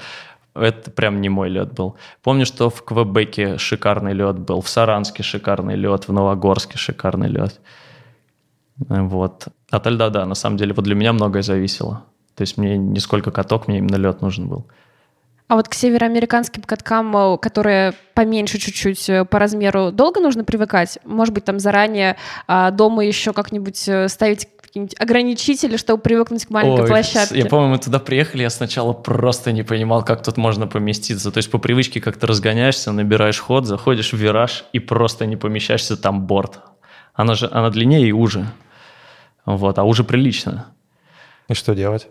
Это 0.55 0.89
прям 0.89 1.21
не 1.21 1.29
мой 1.29 1.49
лед 1.49 1.73
был. 1.73 1.95
Помню, 2.23 2.45
что 2.47 2.71
в 2.71 2.83
Квебеке 2.83 3.59
шикарный 3.59 4.13
лед 4.13 4.39
был, 4.39 4.61
в 4.61 4.69
Саранске 4.69 5.21
шикарный 5.21 5.75
лед, 5.75 6.07
в 6.07 6.13
Новогорске 6.13 6.79
шикарный 6.79 7.27
лед. 7.27 7.61
Вот. 8.77 9.47
От 9.69 9.87
льда, 9.87 10.09
да, 10.09 10.25
на 10.25 10.35
самом 10.35 10.57
деле, 10.57 10.73
вот 10.73 10.85
для 10.85 10.95
меня 10.95 11.13
многое 11.13 11.43
зависело. 11.43 12.03
То 12.33 12.41
есть 12.41 12.57
мне 12.57 12.77
не 12.77 12.99
сколько 12.99 13.29
каток, 13.29 13.67
мне 13.67 13.77
именно 13.77 13.97
лед 13.97 14.21
нужен 14.21 14.47
был. 14.47 14.65
А 15.47 15.55
вот 15.55 15.69
к 15.69 15.73
североамериканским 15.73 16.61
каткам, 16.63 17.15
э, 17.15 17.37
которые 17.37 17.93
поменьше 18.13 18.57
чуть-чуть 18.57 19.09
э, 19.09 19.23
по 19.23 19.39
размеру, 19.39 19.91
долго 19.91 20.19
нужно 20.19 20.43
привыкать? 20.43 20.99
Может 21.05 21.33
быть, 21.33 21.45
там 21.45 21.59
заранее 21.59 22.17
а, 22.47 22.71
дома 22.71 23.05
еще 23.05 23.31
как-нибудь 23.31 23.87
э, 23.87 24.09
ставить 24.09 24.49
какие-нибудь 24.59 24.99
ограничители, 24.99 25.77
чтобы 25.77 26.01
привыкнуть 26.01 26.45
к 26.45 26.49
маленькой 26.49 26.81
Ой, 26.81 26.87
площадке? 26.87 27.39
Я 27.39 27.45
помню, 27.45 27.69
мы 27.69 27.77
туда 27.77 27.99
приехали, 27.99 28.41
я 28.41 28.49
сначала 28.49 28.91
просто 28.91 29.53
не 29.53 29.63
понимал, 29.63 30.03
как 30.03 30.21
тут 30.21 30.35
можно 30.35 30.67
поместиться. 30.67 31.31
То 31.31 31.37
есть 31.37 31.49
по 31.49 31.59
привычке 31.59 32.01
как-то 32.01 32.27
разгоняешься, 32.27 32.91
набираешь 32.91 33.39
ход, 33.39 33.65
заходишь 33.65 34.11
в 34.11 34.17
вираж 34.17 34.65
и 34.73 34.79
просто 34.79 35.25
не 35.25 35.37
помещаешься, 35.37 35.95
там 35.95 36.27
борт. 36.27 36.59
Она 37.13 37.35
же 37.35 37.49
она 37.49 37.69
длиннее 37.69 38.09
и 38.09 38.11
уже. 38.11 38.45
Вот, 39.45 39.79
а 39.79 39.85
уже 39.85 40.03
прилично. 40.03 40.67
И 41.47 41.53
что 41.53 41.73
делать? 41.73 42.09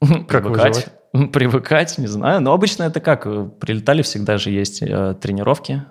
Как 0.28 0.44
выживать? 0.46 0.88
Привыкать, 1.12 1.98
не 1.98 2.06
знаю. 2.06 2.40
Но 2.40 2.52
обычно 2.52 2.84
это 2.84 3.00
как? 3.00 3.24
Прилетали 3.58 4.02
всегда 4.02 4.38
же 4.38 4.50
есть 4.50 4.80
э, 4.82 5.14
тренировки, 5.20 5.82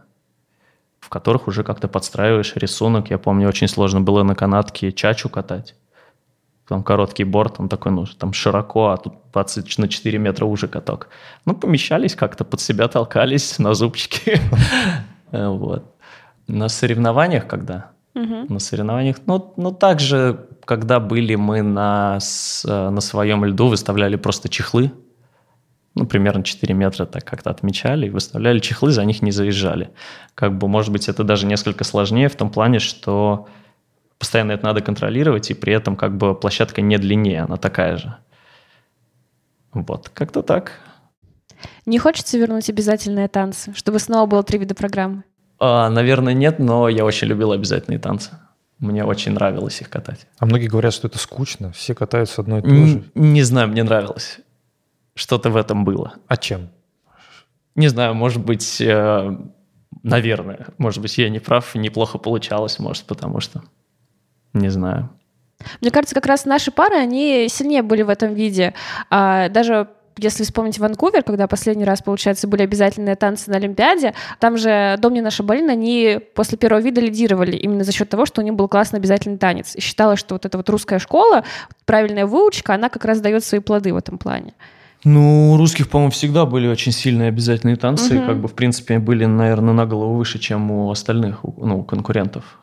в 1.00 1.10
которых 1.10 1.48
уже 1.48 1.64
как-то 1.64 1.90
подстраиваешь 1.90 2.56
рисунок. 2.56 3.10
Я 3.10 3.18
помню, 3.18 3.50
очень 3.50 3.68
сложно 3.68 4.00
было 4.00 4.24
на 4.24 4.36
канатке 4.36 4.92
чачу 4.94 5.30
катать. 5.30 5.76
Там 6.70 6.84
короткий 6.84 7.26
борт, 7.26 7.56
он 7.60 7.68
такой, 7.68 7.92
ну, 7.92 8.06
там 8.06 8.32
широко, 8.32 8.90
а 8.90 8.98
тут 8.98 9.14
20 9.34 9.78
на 9.80 9.88
4 9.88 10.18
метра 10.20 10.46
уже 10.46 10.68
каток. 10.68 11.10
Ну, 11.46 11.56
помещались 11.56 12.16
как-то, 12.16 12.46
под 12.46 12.62
себя 12.62 12.88
толкались 12.88 13.60
на 13.60 13.74
зубчики. 13.74 14.40
Вот. 15.32 15.84
На 16.48 16.70
соревнованиях 16.70 17.46
когда? 17.46 17.92
На 18.16 18.60
соревнованиях, 18.60 19.18
ну, 19.28 19.54
ну, 19.58 19.72
также, 19.72 20.48
когда 20.66 21.00
были 21.00 21.36
мы 21.36 21.62
на, 21.62 22.18
э, 22.66 22.90
на 22.90 23.02
своем 23.02 23.46
льду, 23.46 23.68
выставляли 23.68 24.16
просто 24.16 24.50
чехлы, 24.50 24.92
ну, 25.96 26.06
примерно 26.06 26.44
4 26.44 26.74
метра 26.74 27.06
так 27.06 27.26
как-то 27.26 27.50
отмечали 27.50 28.08
и 28.08 28.10
выставляли 28.10 28.60
чехлы, 28.60 28.92
за 28.92 29.04
них 29.06 29.22
не 29.22 29.32
заезжали. 29.32 29.92
Как 30.36 30.58
бы, 30.58 30.68
может 30.68 30.92
быть, 30.92 31.10
это 31.10 31.24
даже 31.24 31.46
несколько 31.46 31.84
сложнее 31.84 32.30
в 32.30 32.36
том 32.36 32.52
плане, 32.52 32.80
что 32.80 33.48
постоянно 34.18 34.52
это 34.52 34.66
надо 34.66 34.82
контролировать, 34.82 35.50
и 35.50 35.54
при 35.54 35.74
этом 35.74 35.96
как 35.96 36.16
бы 36.18 36.36
площадка 36.36 36.82
не 36.82 36.98
длиннее, 36.98 37.42
она 37.42 37.58
такая 37.58 37.98
же. 37.98 38.16
Вот, 39.74 40.10
как-то 40.10 40.42
так. 40.42 40.74
Не 41.86 42.00
хочется 42.00 42.38
вернуть 42.38 42.70
обязательные 42.70 43.28
танцы, 43.28 43.74
чтобы 43.76 44.00
снова 44.00 44.26
было 44.26 44.44
три 44.44 44.60
вида 44.60 44.76
программы? 44.76 45.24
А, 45.60 45.90
наверное, 45.90 46.34
нет, 46.34 46.60
но 46.60 46.88
я 46.88 47.04
очень 47.04 47.28
любил 47.28 47.52
обязательные 47.52 48.00
танцы. 48.00 48.32
Мне 48.78 49.04
очень 49.04 49.34
нравилось 49.34 49.82
их 49.82 49.90
катать. 49.90 50.28
А 50.38 50.46
многие 50.46 50.68
говорят, 50.68 50.94
что 50.94 51.08
это 51.08 51.18
скучно, 51.18 51.74
все 51.74 51.94
катаются 51.94 52.42
одно 52.42 52.60
и 52.60 52.62
то 52.62 52.70
же. 52.70 53.04
Не 53.14 53.44
знаю, 53.44 53.68
мне 53.68 53.84
нравилось 53.84 54.40
что-то 55.20 55.50
в 55.50 55.58
этом 55.58 55.84
было. 55.84 56.14
А 56.28 56.38
чем? 56.38 56.70
Не 57.76 57.88
знаю, 57.88 58.14
может 58.16 58.44
быть, 58.44 58.82
э, 58.82 59.38
наверное, 60.04 60.68
может 60.78 61.02
быть, 61.02 61.18
я 61.18 61.30
не 61.30 61.40
прав, 61.40 61.76
неплохо 61.76 62.18
получалось, 62.18 62.80
может, 62.80 63.06
потому 63.06 63.40
что, 63.40 63.62
не 64.54 64.70
знаю. 64.70 65.10
Мне 65.82 65.92
кажется, 65.92 66.16
как 66.16 66.26
раз 66.26 66.46
наши 66.46 66.72
пары, 66.72 66.96
они 66.96 67.48
сильнее 67.50 67.82
были 67.82 68.02
в 68.02 68.10
этом 68.10 68.34
виде. 68.34 68.74
А, 69.10 69.50
даже 69.50 69.90
если 70.18 70.44
вспомнить 70.44 70.80
Ванкувер, 70.80 71.24
когда 71.24 71.48
последний 71.48 71.86
раз, 71.86 72.02
получается, 72.02 72.48
были 72.48 72.64
обязательные 72.64 73.16
танцы 73.16 73.50
на 73.50 73.58
Олимпиаде, 73.58 74.14
там 74.40 74.58
же 74.58 74.96
Домнина 75.00 75.32
Шабалин, 75.32 75.70
они 75.70 76.20
после 76.34 76.58
первого 76.58 76.82
вида 76.82 77.02
лидировали 77.02 77.56
именно 77.56 77.84
за 77.84 77.92
счет 77.92 78.10
того, 78.10 78.26
что 78.26 78.42
у 78.42 78.44
них 78.44 78.54
был 78.54 78.68
классный 78.68 79.00
обязательный 79.00 79.38
танец. 79.38 79.76
И 79.76 79.82
считалось, 79.82 80.20
что 80.20 80.36
вот 80.36 80.46
эта 80.46 80.58
вот 80.58 80.70
русская 80.70 81.00
школа, 81.00 81.44
правильная 81.86 82.26
выучка, 82.26 82.74
она 82.74 82.90
как 82.90 83.06
раз 83.06 83.20
дает 83.20 83.44
свои 83.44 83.60
плоды 83.60 83.94
в 83.94 83.98
этом 83.98 84.18
плане. 84.18 84.54
Ну, 85.04 85.54
у 85.54 85.58
русских, 85.58 85.89
по-моему, 85.89 86.12
всегда 86.12 86.45
были 86.45 86.68
очень 86.68 86.91
сильные 86.91 87.30
обязательные 87.30 87.78
танцы, 87.78 88.20
угу. 88.20 88.26
как 88.26 88.41
бы, 88.41 88.47
в 88.47 88.54
принципе, 88.54 89.00
были, 89.00 89.26
наверное, 89.26 89.74
на 89.74 89.86
голову 89.86 90.16
выше, 90.16 90.39
чем 90.39 90.72
у 90.72 90.91
остальных, 90.91 91.39
ну, 91.43 91.84
конкурентов. 91.84 92.60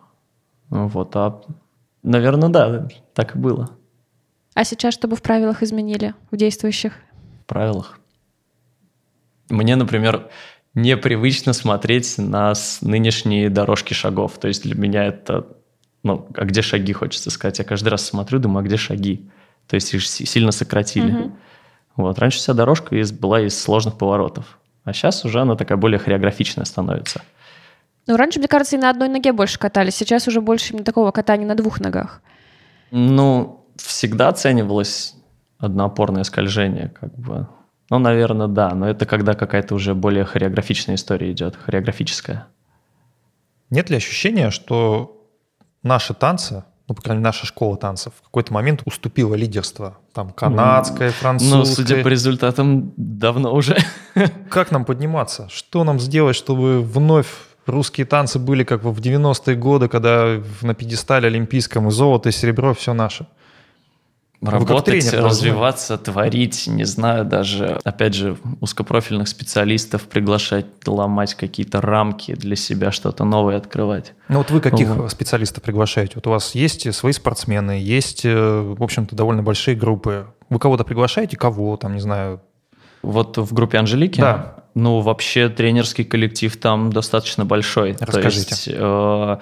Вот, 0.68 1.16
а, 1.16 1.41
наверное, 2.03 2.49
да, 2.49 2.89
так 3.14 3.37
и 3.37 3.39
было. 3.39 3.70
А 4.55 4.64
сейчас 4.64 4.95
что 4.95 5.09
бы 5.09 5.16
в 5.16 5.22
правилах 5.22 5.62
изменили, 5.62 6.14
в 6.30 6.37
действующих? 6.37 6.95
В 7.43 7.47
правилах? 7.47 8.01
Мне, 9.49 9.76
например, 9.76 10.28
непривычно 10.74 11.53
смотреть 11.53 12.18
на 12.18 12.53
нынешние 12.82 13.49
дорожки 13.51 13.95
шагов. 13.95 14.39
То 14.39 14.49
есть 14.49 14.62
для 14.62 14.74
меня 14.74 15.05
это, 15.05 15.47
ну, 16.03 16.28
а 16.34 16.45
где 16.45 16.62
шаги, 16.62 16.93
хочется 16.93 17.30
сказать. 17.30 17.59
Я 17.59 17.64
каждый 17.64 17.89
раз 17.89 18.05
смотрю, 18.05 18.39
думаю, 18.39 18.61
а 18.61 18.62
где 18.62 18.76
шаги? 18.76 19.28
То 19.66 19.74
есть 19.74 19.93
их 19.95 20.07
сильно 20.07 20.53
сократили. 20.53 21.11
Угу. 21.11 21.32
Вот. 21.97 22.18
Раньше 22.18 22.38
вся 22.38 22.55
дорожка 22.55 22.97
из, 22.97 23.12
была 23.12 23.40
из 23.40 23.61
сложных 23.61 23.99
поворотов, 23.99 24.59
а 24.84 24.92
сейчас 24.92 25.24
уже 25.24 25.40
она 25.40 25.57
такая 25.57 25.78
более 25.78 25.99
хореографичная 25.99 26.64
становится. 26.64 27.22
Ну, 28.07 28.16
раньше, 28.16 28.38
мне 28.38 28.49
кажется, 28.49 28.76
и 28.76 28.78
на 28.78 28.90
одной 28.90 29.09
ноге 29.09 29.32
больше 29.32 29.59
катались, 29.59 29.97
сейчас 29.97 30.28
уже 30.28 30.40
больше 30.40 30.72
именно 30.72 30.84
такого 30.84 31.11
катания 31.11 31.47
на 31.47 31.55
двух 31.55 31.80
ногах. 31.80 32.22
Ну, 32.92 33.64
всегда 33.76 34.28
оценивалось 34.28 35.14
одноопорное 35.59 36.22
скольжение, 36.22 36.88
как 36.88 37.12
бы. 37.18 37.49
Ну, 37.90 37.99
наверное, 37.99 38.47
да, 38.47 38.70
но 38.74 38.88
это 38.88 39.07
когда 39.07 39.34
какая-то 39.34 39.74
уже 39.74 39.94
более 39.94 40.24
хореографичная 40.24 40.97
история 40.97 41.32
идет, 41.32 41.57
хореографическая. 41.57 42.47
Нет 43.70 43.90
ли 43.90 43.97
ощущения, 43.97 44.51
что 44.51 45.24
наши 45.82 46.14
танцы 46.14 46.64
ну, 46.89 46.95
по 46.95 47.03
крайней 47.03 47.18
мере, 47.18 47.28
наша 47.28 47.47
школа 47.47 47.76
танцев, 47.76 48.12
в 48.20 48.22
какой-то 48.22 48.53
момент 48.53 48.82
уступила 48.84 49.34
лидерство. 49.34 49.99
Там 50.12 50.30
канадская, 50.30 51.11
французская. 51.11 51.59
Ну, 51.59 51.64
судя 51.64 52.03
по 52.03 52.09
результатам, 52.09 52.93
давно 52.97 53.53
уже. 53.53 53.76
Как 54.51 54.70
нам 54.70 54.84
подниматься? 54.84 55.49
Что 55.51 55.82
нам 55.82 55.99
сделать, 55.99 56.37
чтобы 56.37 56.82
вновь 56.82 57.26
русские 57.66 58.07
танцы 58.07 58.39
были 58.39 58.62
как 58.62 58.84
в 58.84 59.01
90-е 59.01 59.57
годы, 59.57 59.89
когда 59.89 60.41
на 60.62 60.74
пьедестале 60.74 61.26
олимпийском 61.26 61.89
и 61.89 61.91
золото, 61.91 62.28
и 62.28 62.32
серебро, 62.32 62.72
все 62.74 62.95
наше? 62.95 63.26
Работать, 64.43 65.09
тренер, 65.09 65.24
развиваться, 65.24 65.97
творить, 65.97 66.66
не 66.66 66.84
знаю, 66.84 67.24
даже, 67.24 67.80
опять 67.84 68.14
же, 68.14 68.37
узкопрофильных 68.61 69.28
специалистов 69.28 70.03
приглашать, 70.03 70.66
ломать 70.87 71.34
какие-то 71.34 71.80
рамки 71.80 72.34
для 72.34 72.55
себя, 72.55 72.93
что-то 72.93 73.24
новое 73.24 73.57
открывать. 73.57 74.12
Ну 74.28 74.39
вот 74.39 74.51
вы 74.51 74.61
каких 74.61 74.89
вот. 74.89 75.11
специалистов 75.11 75.62
приглашаете? 75.62 76.12
Вот 76.16 76.26
у 76.26 76.30
вас 76.30 76.55
есть 76.55 76.93
свои 76.95 77.12
спортсмены, 77.12 77.72
есть, 77.80 78.24
э, 78.24 78.61
в 78.61 78.82
общем-то, 78.82 79.16
довольно 79.16 79.43
большие 79.43 79.74
группы. 79.74 80.26
Вы 80.51 80.59
кого-то 80.59 80.84
приглашаете? 80.84 81.37
Кого? 81.37 81.76
Там, 81.76 81.95
не 81.95 82.01
знаю, 82.01 82.41
вот 83.03 83.39
в 83.39 83.55
группе 83.55 83.78
Анжелики? 83.78 84.20
Да. 84.20 84.57
Ну, 84.74 85.01
вообще 85.01 85.49
тренерский 85.49 86.05
коллектив 86.05 86.55
там 86.57 86.93
достаточно 86.93 87.45
большой. 87.45 87.97
Расскажите. 87.99 88.45
То 88.45 88.55
есть, 88.55 88.68
э, 88.68 89.39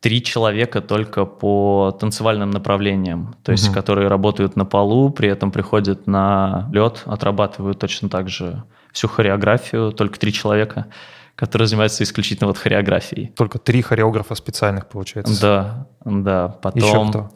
три 0.00 0.22
человека 0.22 0.80
только 0.80 1.24
по 1.24 1.96
танцевальным 1.98 2.50
направлениям, 2.50 3.34
то 3.42 3.52
есть 3.52 3.68
угу. 3.68 3.74
которые 3.74 4.08
работают 4.08 4.56
на 4.56 4.64
полу, 4.64 5.10
при 5.10 5.28
этом 5.28 5.50
приходят 5.50 6.06
на 6.06 6.68
лед, 6.72 7.02
отрабатывают 7.04 7.78
точно 7.78 8.08
так 8.08 8.28
же 8.28 8.62
всю 8.92 9.08
хореографию, 9.08 9.92
только 9.92 10.18
три 10.18 10.32
человека, 10.32 10.86
которые 11.34 11.66
занимаются 11.66 12.04
исключительно 12.04 12.46
вот 12.46 12.58
хореографией. 12.58 13.28
Только 13.36 13.58
три 13.58 13.82
хореографа 13.82 14.34
специальных, 14.34 14.88
получается? 14.88 15.40
Да, 15.40 15.86
да. 16.04 16.48
Потом 16.48 16.82
Еще 16.82 17.08
кто? 17.08 17.30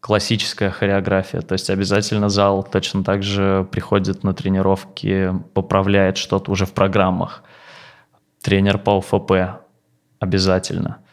классическая 0.00 0.70
хореография, 0.70 1.40
то 1.42 1.52
есть 1.52 1.68
обязательно 1.68 2.28
зал 2.28 2.62
точно 2.62 3.04
так 3.04 3.22
же 3.22 3.66
приходит 3.70 4.24
на 4.24 4.32
тренировки, 4.32 5.32
поправляет 5.52 6.16
что-то 6.16 6.50
уже 6.50 6.64
в 6.64 6.72
программах. 6.72 7.42
Тренер 8.42 8.78
по 8.78 8.98
ОФП 8.98 9.60
обязательно– 10.18 10.98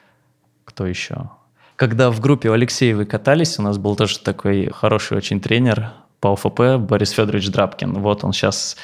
кто 0.73 0.87
еще? 0.87 1.29
Когда 1.75 2.09
в 2.09 2.19
группе 2.19 2.49
у 2.49 2.53
Алексеевой 2.53 3.05
катались, 3.05 3.59
у 3.59 3.61
нас 3.61 3.77
был 3.77 3.95
тоже 3.95 4.19
такой 4.19 4.69
хороший 4.71 5.17
очень 5.17 5.39
тренер 5.39 5.91
по 6.19 6.33
ОФП 6.33 6.79
Борис 6.79 7.11
Федорович 7.11 7.49
Драбкин. 7.49 7.93
Вот 7.93 8.23
он 8.23 8.33
сейчас, 8.33 8.75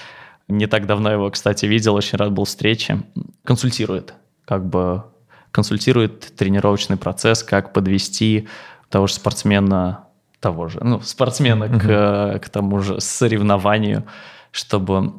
не 0.48 0.68
так 0.68 0.86
давно 0.86 1.12
его, 1.12 1.30
кстати, 1.32 1.66
видел, 1.66 1.96
очень 1.96 2.18
рад 2.18 2.32
был 2.32 2.46
встрече. 2.46 3.02
Консультирует, 3.44 4.14
как 4.46 4.66
бы 4.66 5.04
консультирует 5.52 6.36
тренировочный 6.36 6.98
процесс, 6.98 7.44
как 7.44 7.74
подвести 7.74 8.48
того 8.90 9.08
же 9.08 9.14
спортсмена, 9.14 10.06
того 10.40 10.68
же, 10.68 10.80
ну, 10.84 11.02
спортсмена 11.02 11.66
mm-hmm. 11.66 12.40
к, 12.40 12.46
к 12.46 12.50
тому 12.50 12.80
же 12.80 13.02
соревнованию, 13.02 14.06
чтобы 14.52 15.14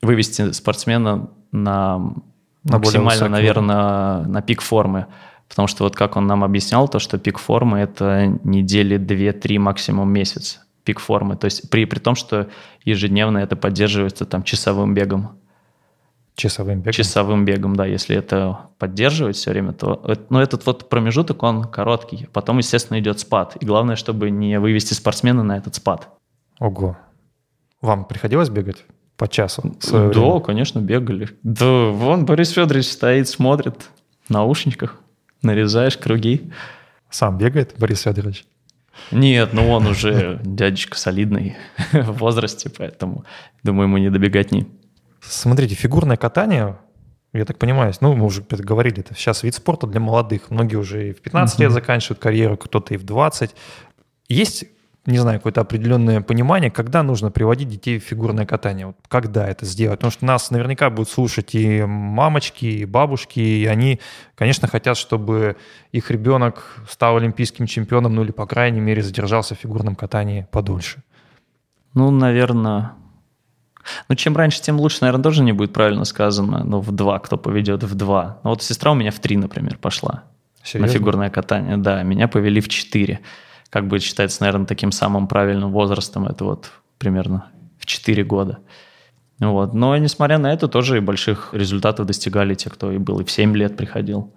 вывести 0.00 0.52
спортсмена 0.52 1.28
на, 1.52 1.98
на 2.64 2.78
максимально, 2.78 3.28
наверное, 3.28 4.22
на 4.22 4.42
пик 4.42 4.62
формы. 4.62 5.06
Потому 5.48 5.68
что 5.68 5.84
вот 5.84 5.94
как 5.94 6.16
он 6.16 6.26
нам 6.26 6.44
объяснял, 6.44 6.88
то, 6.88 6.98
что 6.98 7.18
пик 7.18 7.38
формы– 7.38 7.78
это 7.80 8.26
недели 8.44 8.98
2-3, 8.98 9.58
максимум 9.58 10.12
месяц 10.12 10.60
пик 10.86 11.00
формы. 11.00 11.36
То 11.36 11.46
есть 11.46 11.68
при, 11.68 11.84
при 11.84 11.98
том, 11.98 12.14
что 12.14 12.48
ежедневно 12.84 13.38
это 13.38 13.56
поддерживается 13.56 14.24
там 14.24 14.42
часовым 14.44 14.94
бегом. 14.94 15.38
Часовым 16.36 16.80
бегом? 16.80 16.92
Часовым 16.92 17.44
бегом, 17.44 17.76
да. 17.76 17.86
Если 17.86 18.16
это 18.16 18.68
поддерживать 18.78 19.36
все 19.36 19.50
время, 19.50 19.72
то... 19.72 20.00
Но 20.30 20.40
этот 20.40 20.64
вот 20.64 20.88
промежуток, 20.88 21.42
он 21.42 21.64
короткий. 21.64 22.28
Потом, 22.32 22.58
естественно, 22.58 23.00
идет 23.00 23.18
спад. 23.18 23.56
И 23.60 23.66
главное, 23.66 23.96
чтобы 23.96 24.30
не 24.30 24.60
вывести 24.60 24.94
спортсмена 24.94 25.42
на 25.42 25.56
этот 25.56 25.74
спад. 25.74 26.08
Ого. 26.60 26.96
Вам 27.80 28.04
приходилось 28.04 28.48
бегать 28.48 28.84
по 29.16 29.28
часу? 29.28 29.76
Да, 29.90 29.98
время? 29.98 30.40
конечно, 30.40 30.78
бегали. 30.78 31.28
Да, 31.42 31.86
вон 31.90 32.26
Борис 32.26 32.50
Федорович 32.50 32.92
стоит, 32.92 33.28
смотрит 33.28 33.90
в 34.26 34.30
наушниках 34.30 35.00
нарезаешь 35.42 35.96
круги. 35.96 36.50
Сам 37.10 37.38
бегает 37.38 37.74
Борис 37.78 38.02
Федорович? 38.02 38.44
Нет, 39.10 39.52
ну 39.52 39.70
он 39.70 39.86
уже 39.86 40.40
дядечка 40.42 40.98
солидный 40.98 41.56
в 41.92 42.12
возрасте, 42.18 42.70
поэтому, 42.70 43.24
думаю, 43.62 43.88
ему 43.88 43.98
не 43.98 44.10
добегать 44.10 44.52
ни. 44.52 44.66
Смотрите, 45.20 45.74
фигурное 45.74 46.16
катание, 46.16 46.78
я 47.32 47.44
так 47.44 47.58
понимаю, 47.58 47.92
ну, 48.00 48.14
мы 48.14 48.24
уже 48.24 48.42
говорили, 48.42 49.00
это 49.00 49.14
сейчас 49.14 49.42
вид 49.42 49.54
спорта 49.54 49.86
для 49.86 50.00
молодых. 50.00 50.50
Многие 50.50 50.76
уже 50.76 51.10
и 51.10 51.12
в 51.12 51.20
15 51.20 51.58
лет 51.58 51.72
заканчивают 51.72 52.18
карьеру, 52.18 52.56
кто-то 52.56 52.94
и 52.94 52.96
в 52.96 53.04
20. 53.04 53.54
Есть 54.28 54.64
не 55.06 55.18
знаю, 55.18 55.38
какое-то 55.38 55.60
определенное 55.60 56.20
понимание, 56.20 56.70
когда 56.70 57.02
нужно 57.02 57.30
приводить 57.30 57.68
детей 57.68 57.98
в 57.98 58.02
фигурное 58.02 58.44
катание, 58.46 58.86
вот 58.86 58.96
когда 59.08 59.46
это 59.46 59.64
сделать. 59.64 60.00
Потому 60.00 60.10
что 60.10 60.24
нас 60.24 60.50
наверняка 60.50 60.90
будут 60.90 61.08
слушать 61.08 61.54
и 61.54 61.82
мамочки, 61.84 62.66
и 62.66 62.84
бабушки, 62.84 63.38
и 63.40 63.66
они, 63.66 64.00
конечно, 64.34 64.68
хотят, 64.68 64.96
чтобы 64.96 65.56
их 65.92 66.10
ребенок 66.10 66.82
стал 66.88 67.16
олимпийским 67.16 67.66
чемпионом, 67.66 68.14
ну 68.14 68.22
или, 68.24 68.32
по 68.32 68.46
крайней 68.46 68.80
мере, 68.80 69.02
задержался 69.02 69.54
в 69.54 69.58
фигурном 69.58 69.94
катании 69.94 70.46
подольше. 70.50 71.02
Ну, 71.94 72.10
наверное... 72.10 72.92
Ну, 74.08 74.16
чем 74.16 74.36
раньше, 74.36 74.60
тем 74.60 74.80
лучше, 74.80 74.98
наверное, 75.02 75.22
тоже 75.22 75.44
не 75.44 75.52
будет 75.52 75.72
правильно 75.72 76.04
сказано. 76.04 76.64
Но 76.64 76.80
в 76.80 76.90
два, 76.90 77.20
кто 77.20 77.38
поведет 77.38 77.84
в 77.84 77.94
два. 77.94 78.40
Ну, 78.42 78.50
вот 78.50 78.62
сестра 78.62 78.90
у 78.90 78.94
меня 78.94 79.12
в 79.12 79.20
три, 79.20 79.36
например, 79.36 79.78
пошла. 79.78 80.24
Серьезно? 80.64 80.88
На 80.88 80.92
фигурное 80.92 81.30
катание, 81.30 81.76
да. 81.76 82.02
Меня 82.02 82.26
повели 82.26 82.60
в 82.60 82.68
четыре 82.68 83.20
как 83.76 83.88
бы 83.88 83.98
считается, 83.98 84.40
наверное, 84.40 84.64
таким 84.64 84.90
самым 84.90 85.28
правильным 85.28 85.70
возрастом, 85.70 86.26
это 86.26 86.46
вот 86.46 86.70
примерно 86.96 87.50
в 87.78 87.84
4 87.84 88.24
года. 88.24 88.60
Вот. 89.38 89.74
Но, 89.74 89.94
несмотря 89.98 90.38
на 90.38 90.50
это, 90.50 90.66
тоже 90.66 90.96
и 90.96 91.00
больших 91.00 91.50
результатов 91.52 92.06
достигали 92.06 92.54
те, 92.54 92.70
кто 92.70 92.90
и 92.90 92.96
был 92.96 93.20
и 93.20 93.24
в 93.24 93.30
7 93.30 93.54
лет 93.54 93.76
приходил. 93.76 94.32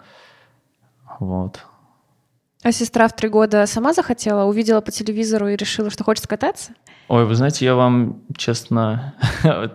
Вот. 1.18 1.60
А 2.62 2.70
сестра 2.70 3.08
в 3.08 3.16
три 3.16 3.30
года 3.30 3.64
сама 3.64 3.94
захотела, 3.94 4.44
увидела 4.44 4.82
по 4.82 4.90
телевизору 4.90 5.48
и 5.48 5.56
решила, 5.56 5.88
что 5.88 6.04
хочет 6.04 6.26
кататься? 6.26 6.74
Ой, 7.08 7.24
вы 7.24 7.34
знаете, 7.34 7.64
я 7.64 7.74
вам, 7.74 8.20
честно, 8.36 9.14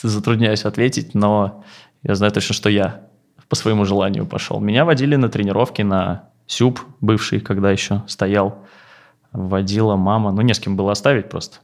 затрудняюсь 0.00 0.64
ответить, 0.64 1.12
но 1.16 1.64
я 2.04 2.14
знаю 2.14 2.32
точно, 2.32 2.54
что 2.54 2.68
я 2.70 3.08
по 3.48 3.56
своему 3.56 3.84
желанию 3.84 4.26
пошел. 4.26 4.60
Меня 4.60 4.84
водили 4.84 5.16
на 5.16 5.28
тренировки 5.28 5.82
на 5.82 6.28
СЮП, 6.46 6.78
бывший, 7.00 7.40
когда 7.40 7.72
еще 7.72 8.04
стоял 8.06 8.64
водила 9.32 9.96
мама, 9.96 10.32
ну 10.32 10.42
не 10.42 10.54
с 10.54 10.60
кем 10.60 10.76
было 10.76 10.92
оставить 10.92 11.28
просто. 11.28 11.58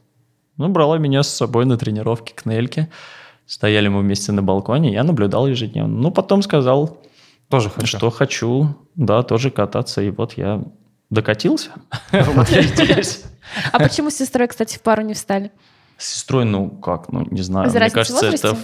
Ну, 0.57 0.69
брала 0.69 0.97
меня 0.97 1.23
с 1.23 1.29
собой 1.29 1.65
на 1.65 1.77
тренировки 1.77 2.33
к 2.33 2.45
Нельке. 2.45 2.89
Стояли 3.45 3.89
мы 3.89 3.99
вместе 3.99 4.31
на 4.31 4.41
балконе, 4.41 4.93
я 4.93 5.03
наблюдал 5.03 5.47
ежедневно. 5.47 5.95
Ну, 5.97 6.11
потом 6.11 6.41
сказал, 6.41 6.97
тоже 7.49 7.69
хочу. 7.69 7.97
что 7.97 8.09
хочу, 8.09 8.75
да, 8.95 9.21
тоже 9.21 9.51
кататься. 9.51 10.01
И 10.01 10.09
вот 10.09 10.33
я 10.33 10.63
докатился. 11.09 11.71
Вот 12.11 12.49
я 12.49 12.61
здесь. 12.63 13.23
А 13.71 13.79
почему 13.79 14.09
с 14.09 14.15
сестрой, 14.15 14.47
кстати, 14.47 14.77
в 14.77 14.81
пару 14.81 15.03
не 15.03 15.13
встали? 15.13 15.51
С 15.97 16.15
сестрой, 16.15 16.45
ну 16.45 16.69
как, 16.69 17.11
ну 17.11 17.25
не 17.29 17.41
знаю. 17.41 17.69
Мне 17.69 17.89
кажется, 17.89 18.25
это, 18.25 18.57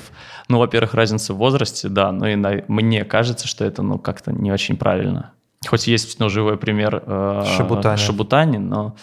ну, 0.48 0.58
во-первых, 0.58 0.94
разница 0.94 1.34
в 1.34 1.38
возрасте, 1.38 1.88
да, 1.88 2.12
но 2.12 2.28
и 2.28 2.36
мне 2.68 3.06
кажется, 3.06 3.48
что 3.48 3.64
это, 3.64 3.84
ну, 3.84 4.00
как-то 4.00 4.32
не 4.32 4.52
очень 4.52 4.76
правильно. 4.76 5.34
Хоть 5.68 5.88
есть 5.88 6.20
ну, 6.20 6.30
живой 6.30 6.58
пример 6.58 7.04
э, 7.06 7.44
Шабутани. 7.56 7.98
Шабутани, 7.98 8.58
но 8.58 8.96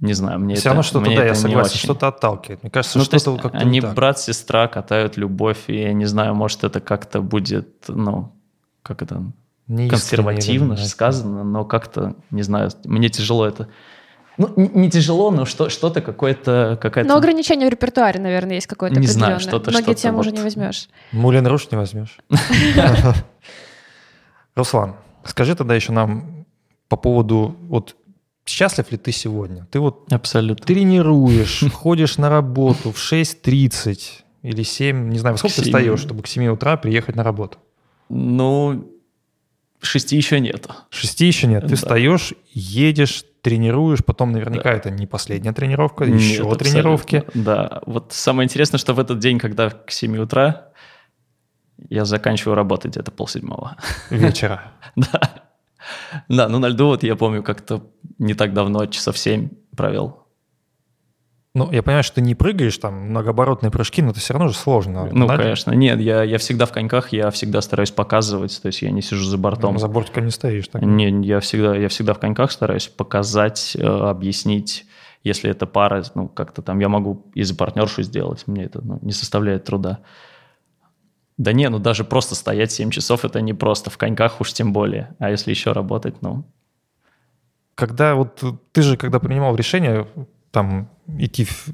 не 0.00 0.14
знаю, 0.14 0.38
мне 0.40 0.54
Все 0.54 0.62
это, 0.62 0.68
равно 0.70 0.82
что-то, 0.82 1.14
да, 1.14 1.24
я 1.24 1.34
согласен, 1.34 1.76
что-то 1.76 2.08
отталкивает. 2.08 2.62
Мне 2.62 2.70
кажется, 2.70 2.98
ну, 2.98 3.04
что-то 3.04 3.36
как-то 3.36 3.58
Они 3.58 3.80
брат-сестра 3.80 4.66
катают 4.66 5.18
любовь, 5.18 5.64
и 5.68 5.78
я 5.78 5.92
не 5.92 6.06
знаю, 6.06 6.34
может, 6.34 6.64
это 6.64 6.80
как-то 6.80 7.20
будет, 7.20 7.84
ну, 7.88 8.32
как 8.82 9.02
это, 9.02 9.22
не 9.68 9.88
консервативно 9.88 10.72
не 10.72 10.86
сказано, 10.86 11.44
но 11.44 11.64
как-то, 11.64 12.14
не 12.30 12.42
знаю, 12.42 12.70
мне 12.84 13.08
тяжело 13.08 13.46
это... 13.46 13.68
Ну, 14.38 14.50
не 14.56 14.90
тяжело, 14.90 15.30
но 15.30 15.44
что, 15.44 15.68
что-то 15.68 16.00
какое-то... 16.00 16.78
Какая-то... 16.80 17.06
Но 17.06 17.16
ограничение 17.16 17.68
в 17.68 17.70
репертуаре, 17.70 18.18
наверное, 18.20 18.54
есть 18.54 18.66
какое-то 18.66 18.98
Не 18.98 19.06
знаю, 19.06 19.38
что-то... 19.38 19.70
Многие 19.70 19.84
что-то 19.84 20.00
темы 20.00 20.16
вот... 20.16 20.26
уже 20.26 20.34
не 20.34 20.40
возьмешь. 20.40 20.88
Мулен 21.12 21.46
Руш 21.46 21.70
не 21.70 21.76
возьмешь. 21.76 22.16
Руслан, 24.54 24.96
Скажи 25.24 25.54
тогда 25.54 25.74
еще 25.74 25.92
нам 25.92 26.46
по 26.88 26.96
поводу, 26.96 27.56
вот 27.68 27.96
счастлив 28.46 28.90
ли 28.90 28.98
ты 28.98 29.12
сегодня? 29.12 29.66
Ты 29.70 29.80
вот 29.80 30.12
Абсолютно. 30.12 30.66
тренируешь, 30.66 31.64
ходишь 31.72 32.18
на 32.18 32.28
работу 32.28 32.92
в 32.92 32.96
6.30 32.96 33.98
или 34.42 34.62
7, 34.62 35.08
не 35.10 35.18
знаю, 35.18 35.34
во 35.34 35.38
сколько 35.38 35.54
7. 35.54 35.64
ты 35.64 35.70
встаешь, 35.70 36.00
чтобы 36.00 36.22
к 36.22 36.26
7 36.26 36.46
утра 36.48 36.76
приехать 36.76 37.16
на 37.16 37.22
работу? 37.22 37.58
Ну, 38.08 38.90
шести 39.80 40.16
еще 40.16 40.40
нет. 40.40 40.66
Шести 40.90 41.26
еще 41.26 41.46
нет. 41.46 41.62
Ты 41.62 41.70
да. 41.70 41.76
встаешь, 41.76 42.34
едешь, 42.52 43.24
тренируешь, 43.42 44.04
потом 44.04 44.32
наверняка 44.32 44.70
да. 44.70 44.76
это 44.76 44.90
не 44.90 45.06
последняя 45.06 45.52
тренировка, 45.52 46.04
нет, 46.04 46.20
еще 46.20 46.42
абсолютно. 46.42 46.58
тренировки. 46.58 47.24
Да, 47.34 47.80
вот 47.86 48.12
самое 48.12 48.46
интересное, 48.46 48.78
что 48.78 48.94
в 48.94 48.98
этот 49.00 49.18
день, 49.18 49.38
когда 49.38 49.70
к 49.70 49.90
7 49.90 50.18
утра 50.18 50.69
я 51.88 52.04
заканчиваю 52.04 52.54
работать 52.54 52.92
где-то 52.92 53.10
полседьмого. 53.10 53.76
Вечера. 54.10 54.62
Да. 54.96 55.20
Да, 56.28 56.48
ну 56.48 56.58
на 56.58 56.68
льду 56.68 56.86
вот 56.86 57.02
я 57.02 57.16
помню, 57.16 57.42
как-то 57.42 57.82
не 58.18 58.34
так 58.34 58.52
давно, 58.52 58.86
часов 58.86 59.16
7 59.16 59.48
провел. 59.76 60.20
Ну, 61.52 61.70
я 61.72 61.82
понимаю, 61.82 62.04
что 62.04 62.16
ты 62.16 62.20
не 62.20 62.36
прыгаешь, 62.36 62.78
там, 62.78 62.94
многооборотные 63.10 63.72
прыжки, 63.72 64.02
но 64.02 64.10
это 64.10 64.20
все 64.20 64.34
равно 64.34 64.48
же 64.48 64.54
сложно. 64.54 65.08
Ну, 65.10 65.26
Надо? 65.26 65.42
конечно. 65.42 65.72
Нет, 65.72 65.98
я, 65.98 66.22
я 66.22 66.38
всегда 66.38 66.64
в 66.64 66.72
коньках, 66.72 67.12
я 67.12 67.30
всегда 67.30 67.60
стараюсь 67.60 67.90
показывать, 67.90 68.60
то 68.62 68.66
есть 68.66 68.82
я 68.82 68.90
не 68.92 69.02
сижу 69.02 69.24
за 69.24 69.36
бортом. 69.36 69.72
Ну, 69.72 69.80
за 69.80 69.88
бортиком 69.88 70.26
не 70.26 70.30
стоишь. 70.30 70.68
Так. 70.68 70.82
Не, 70.82 71.08
я 71.26 71.40
всегда, 71.40 71.74
я 71.76 71.88
всегда 71.88 72.14
в 72.14 72.20
коньках 72.20 72.52
стараюсь 72.52 72.86
показать, 72.86 73.76
э, 73.76 73.84
объяснить, 73.84 74.86
если 75.24 75.50
это 75.50 75.66
пара, 75.66 76.04
ну, 76.14 76.28
как-то 76.28 76.62
там 76.62 76.78
я 76.78 76.88
могу 76.88 77.26
и 77.34 77.42
за 77.42 77.56
партнершу 77.56 78.02
сделать, 78.02 78.46
мне 78.46 78.64
это 78.64 78.80
ну, 78.80 79.00
не 79.02 79.12
составляет 79.12 79.64
труда. 79.64 79.98
Да 81.40 81.54
не, 81.54 81.70
ну 81.70 81.78
даже 81.78 82.04
просто 82.04 82.34
стоять 82.34 82.70
7 82.70 82.90
часов, 82.90 83.24
это 83.24 83.40
не 83.40 83.54
просто, 83.54 83.88
в 83.88 83.96
коньках 83.96 84.42
уж 84.42 84.52
тем 84.52 84.74
более. 84.74 85.16
А 85.18 85.30
если 85.30 85.48
еще 85.50 85.72
работать, 85.72 86.20
ну... 86.20 86.44
Когда 87.74 88.14
вот 88.14 88.44
ты 88.72 88.82
же, 88.82 88.98
когда 88.98 89.18
принимал 89.20 89.56
решение, 89.56 90.06
там 90.50 90.90
идти 91.06 91.44
в, 91.46 91.68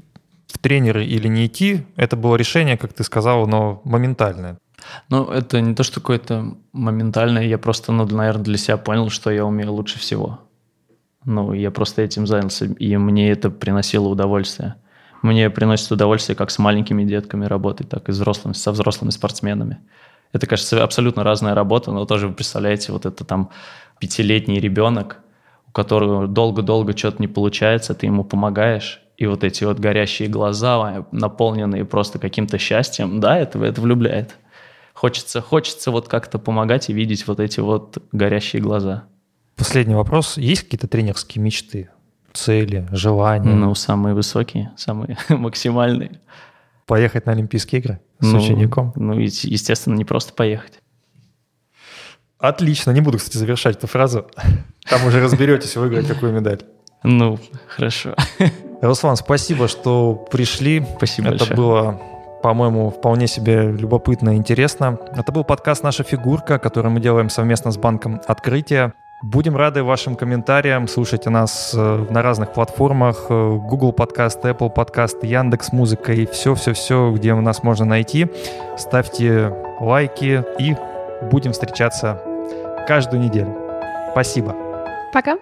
в 0.47 0.57
тренеры 0.59 1.05
или 1.05 1.27
не 1.27 1.47
идти, 1.47 1.85
это 1.97 2.15
было 2.15 2.37
решение, 2.37 2.77
как 2.77 2.93
ты 2.93 3.03
сказал, 3.03 3.45
но 3.45 3.81
моментальное. 3.83 4.57
Ну, 5.09 5.25
это 5.25 5.59
не 5.59 5.75
то, 5.75 5.83
что 5.83 5.99
какое-то 5.99 6.55
моментальное, 6.71 7.43
я 7.43 7.57
просто, 7.57 7.91
ну, 7.91 8.05
наверное, 8.05 8.45
для 8.45 8.57
себя 8.57 8.77
понял, 8.77 9.09
что 9.09 9.31
я 9.31 9.45
умею 9.45 9.73
лучше 9.73 9.99
всего. 9.99 10.39
Ну, 11.25 11.51
я 11.51 11.71
просто 11.71 12.03
этим 12.03 12.25
занялся, 12.25 12.67
и 12.67 12.95
мне 12.95 13.31
это 13.31 13.49
приносило 13.49 14.07
удовольствие. 14.07 14.75
Мне 15.21 15.49
приносит 15.49 15.91
удовольствие 15.91 16.35
как 16.35 16.51
с 16.51 16.59
маленькими 16.59 17.03
детками 17.03 17.45
работать, 17.45 17.89
так 17.89 18.07
и 18.09 18.11
взрослыми, 18.11 18.53
со 18.53 18.71
взрослыми 18.71 19.11
спортсменами. 19.11 19.79
Это, 20.33 20.45
кажется, 20.45 20.83
абсолютно 20.83 21.23
разная 21.23 21.55
работа, 21.55 21.91
но 21.91 22.05
тоже 22.05 22.27
вы 22.27 22.33
представляете, 22.33 22.91
вот 22.91 23.05
это 23.05 23.23
там 23.23 23.49
пятилетний 23.99 24.59
ребенок, 24.59 25.17
у 25.67 25.71
которого 25.71 26.27
долго-долго 26.27 26.95
что-то 26.95 27.17
не 27.19 27.27
получается, 27.27 27.93
ты 27.93 28.05
ему 28.05 28.23
помогаешь, 28.23 29.01
и 29.17 29.25
вот 29.25 29.43
эти 29.43 29.63
вот 29.63 29.79
горящие 29.79 30.27
глаза, 30.27 31.07
наполненные 31.11 31.85
просто 31.85 32.19
каким-то 32.19 32.57
счастьем, 32.57 33.19
да, 33.19 33.37
это, 33.37 33.63
это 33.63 33.81
влюбляет. 33.81 34.37
Хочется, 34.93 35.41
хочется 35.41 35.91
вот 35.91 36.07
как-то 36.07 36.39
помогать 36.39 36.89
и 36.89 36.93
видеть 36.93 37.27
вот 37.27 37.39
эти 37.39 37.59
вот 37.59 37.97
горящие 38.11 38.61
глаза. 38.61 39.05
Последний 39.55 39.95
вопрос. 39.95 40.37
Есть 40.37 40.63
какие-то 40.63 40.87
тренерские 40.87 41.43
мечты, 41.43 41.89
цели, 42.33 42.87
желания? 42.91 43.53
Ну, 43.53 43.73
самые 43.75 44.13
высокие, 44.13 44.71
самые 44.77 45.17
максимальные. 45.29 46.19
Поехать 46.85 47.25
на 47.25 47.33
Олимпийские 47.33 47.81
игры 47.81 47.99
с 48.19 48.31
ну, 48.31 48.39
учеником? 48.39 48.93
Ну, 48.95 49.13
естественно, 49.19 49.95
не 49.95 50.05
просто 50.05 50.33
поехать. 50.33 50.79
Отлично. 52.39 52.91
Не 52.91 53.01
буду, 53.01 53.17
кстати, 53.17 53.37
завершать 53.37 53.77
эту 53.77 53.87
фразу. 53.87 54.27
Там 54.89 55.05
уже 55.05 55.21
разберетесь, 55.21 55.75
выиграть 55.75 56.07
какую 56.07 56.33
медаль. 56.33 56.61
Ну, 57.03 57.39
хорошо. 57.67 58.15
Руслан, 58.81 59.15
спасибо, 59.17 59.67
что 59.67 60.13
пришли. 60.31 60.85
Спасибо 60.97 61.29
Это 61.29 61.39
большое. 61.39 61.57
было 61.57 62.01
по-моему, 62.41 62.91
вполне 62.91 63.27
себе 63.27 63.71
любопытно 63.71 64.35
и 64.35 64.37
интересно. 64.37 64.99
Это 65.15 65.31
был 65.31 65.43
подкаст 65.43 65.83
«Наша 65.83 66.03
фигурка», 66.03 66.59
который 66.59 66.91
мы 66.91 66.99
делаем 66.99 67.29
совместно 67.29 67.71
с 67.71 67.77
банком 67.77 68.21
«Открытие». 68.27 68.93
Будем 69.23 69.57
рады 69.57 69.81
вашим 69.81 70.15
комментариям. 70.15 70.87
Слушайте 70.87 71.31
нас 71.31 71.73
э, 71.75 72.05
на 72.09 72.21
разных 72.21 72.53
платформах. 72.53 73.25
Э, 73.29 73.57
Google 73.57 73.91
подкаст, 73.91 74.45
Apple 74.45 74.69
подкаст, 74.69 75.23
Яндекс 75.23 75.71
Музыка 75.71 76.13
и 76.13 76.27
все-все-все, 76.27 77.11
где 77.15 77.33
нас 77.33 77.63
можно 77.63 77.85
найти. 77.85 78.27
Ставьте 78.77 79.51
лайки 79.79 80.45
и 80.59 80.75
будем 81.31 81.53
встречаться 81.53 82.21
каждую 82.87 83.23
неделю. 83.23 83.57
Спасибо. 84.11 84.55
Пока. 85.11 85.37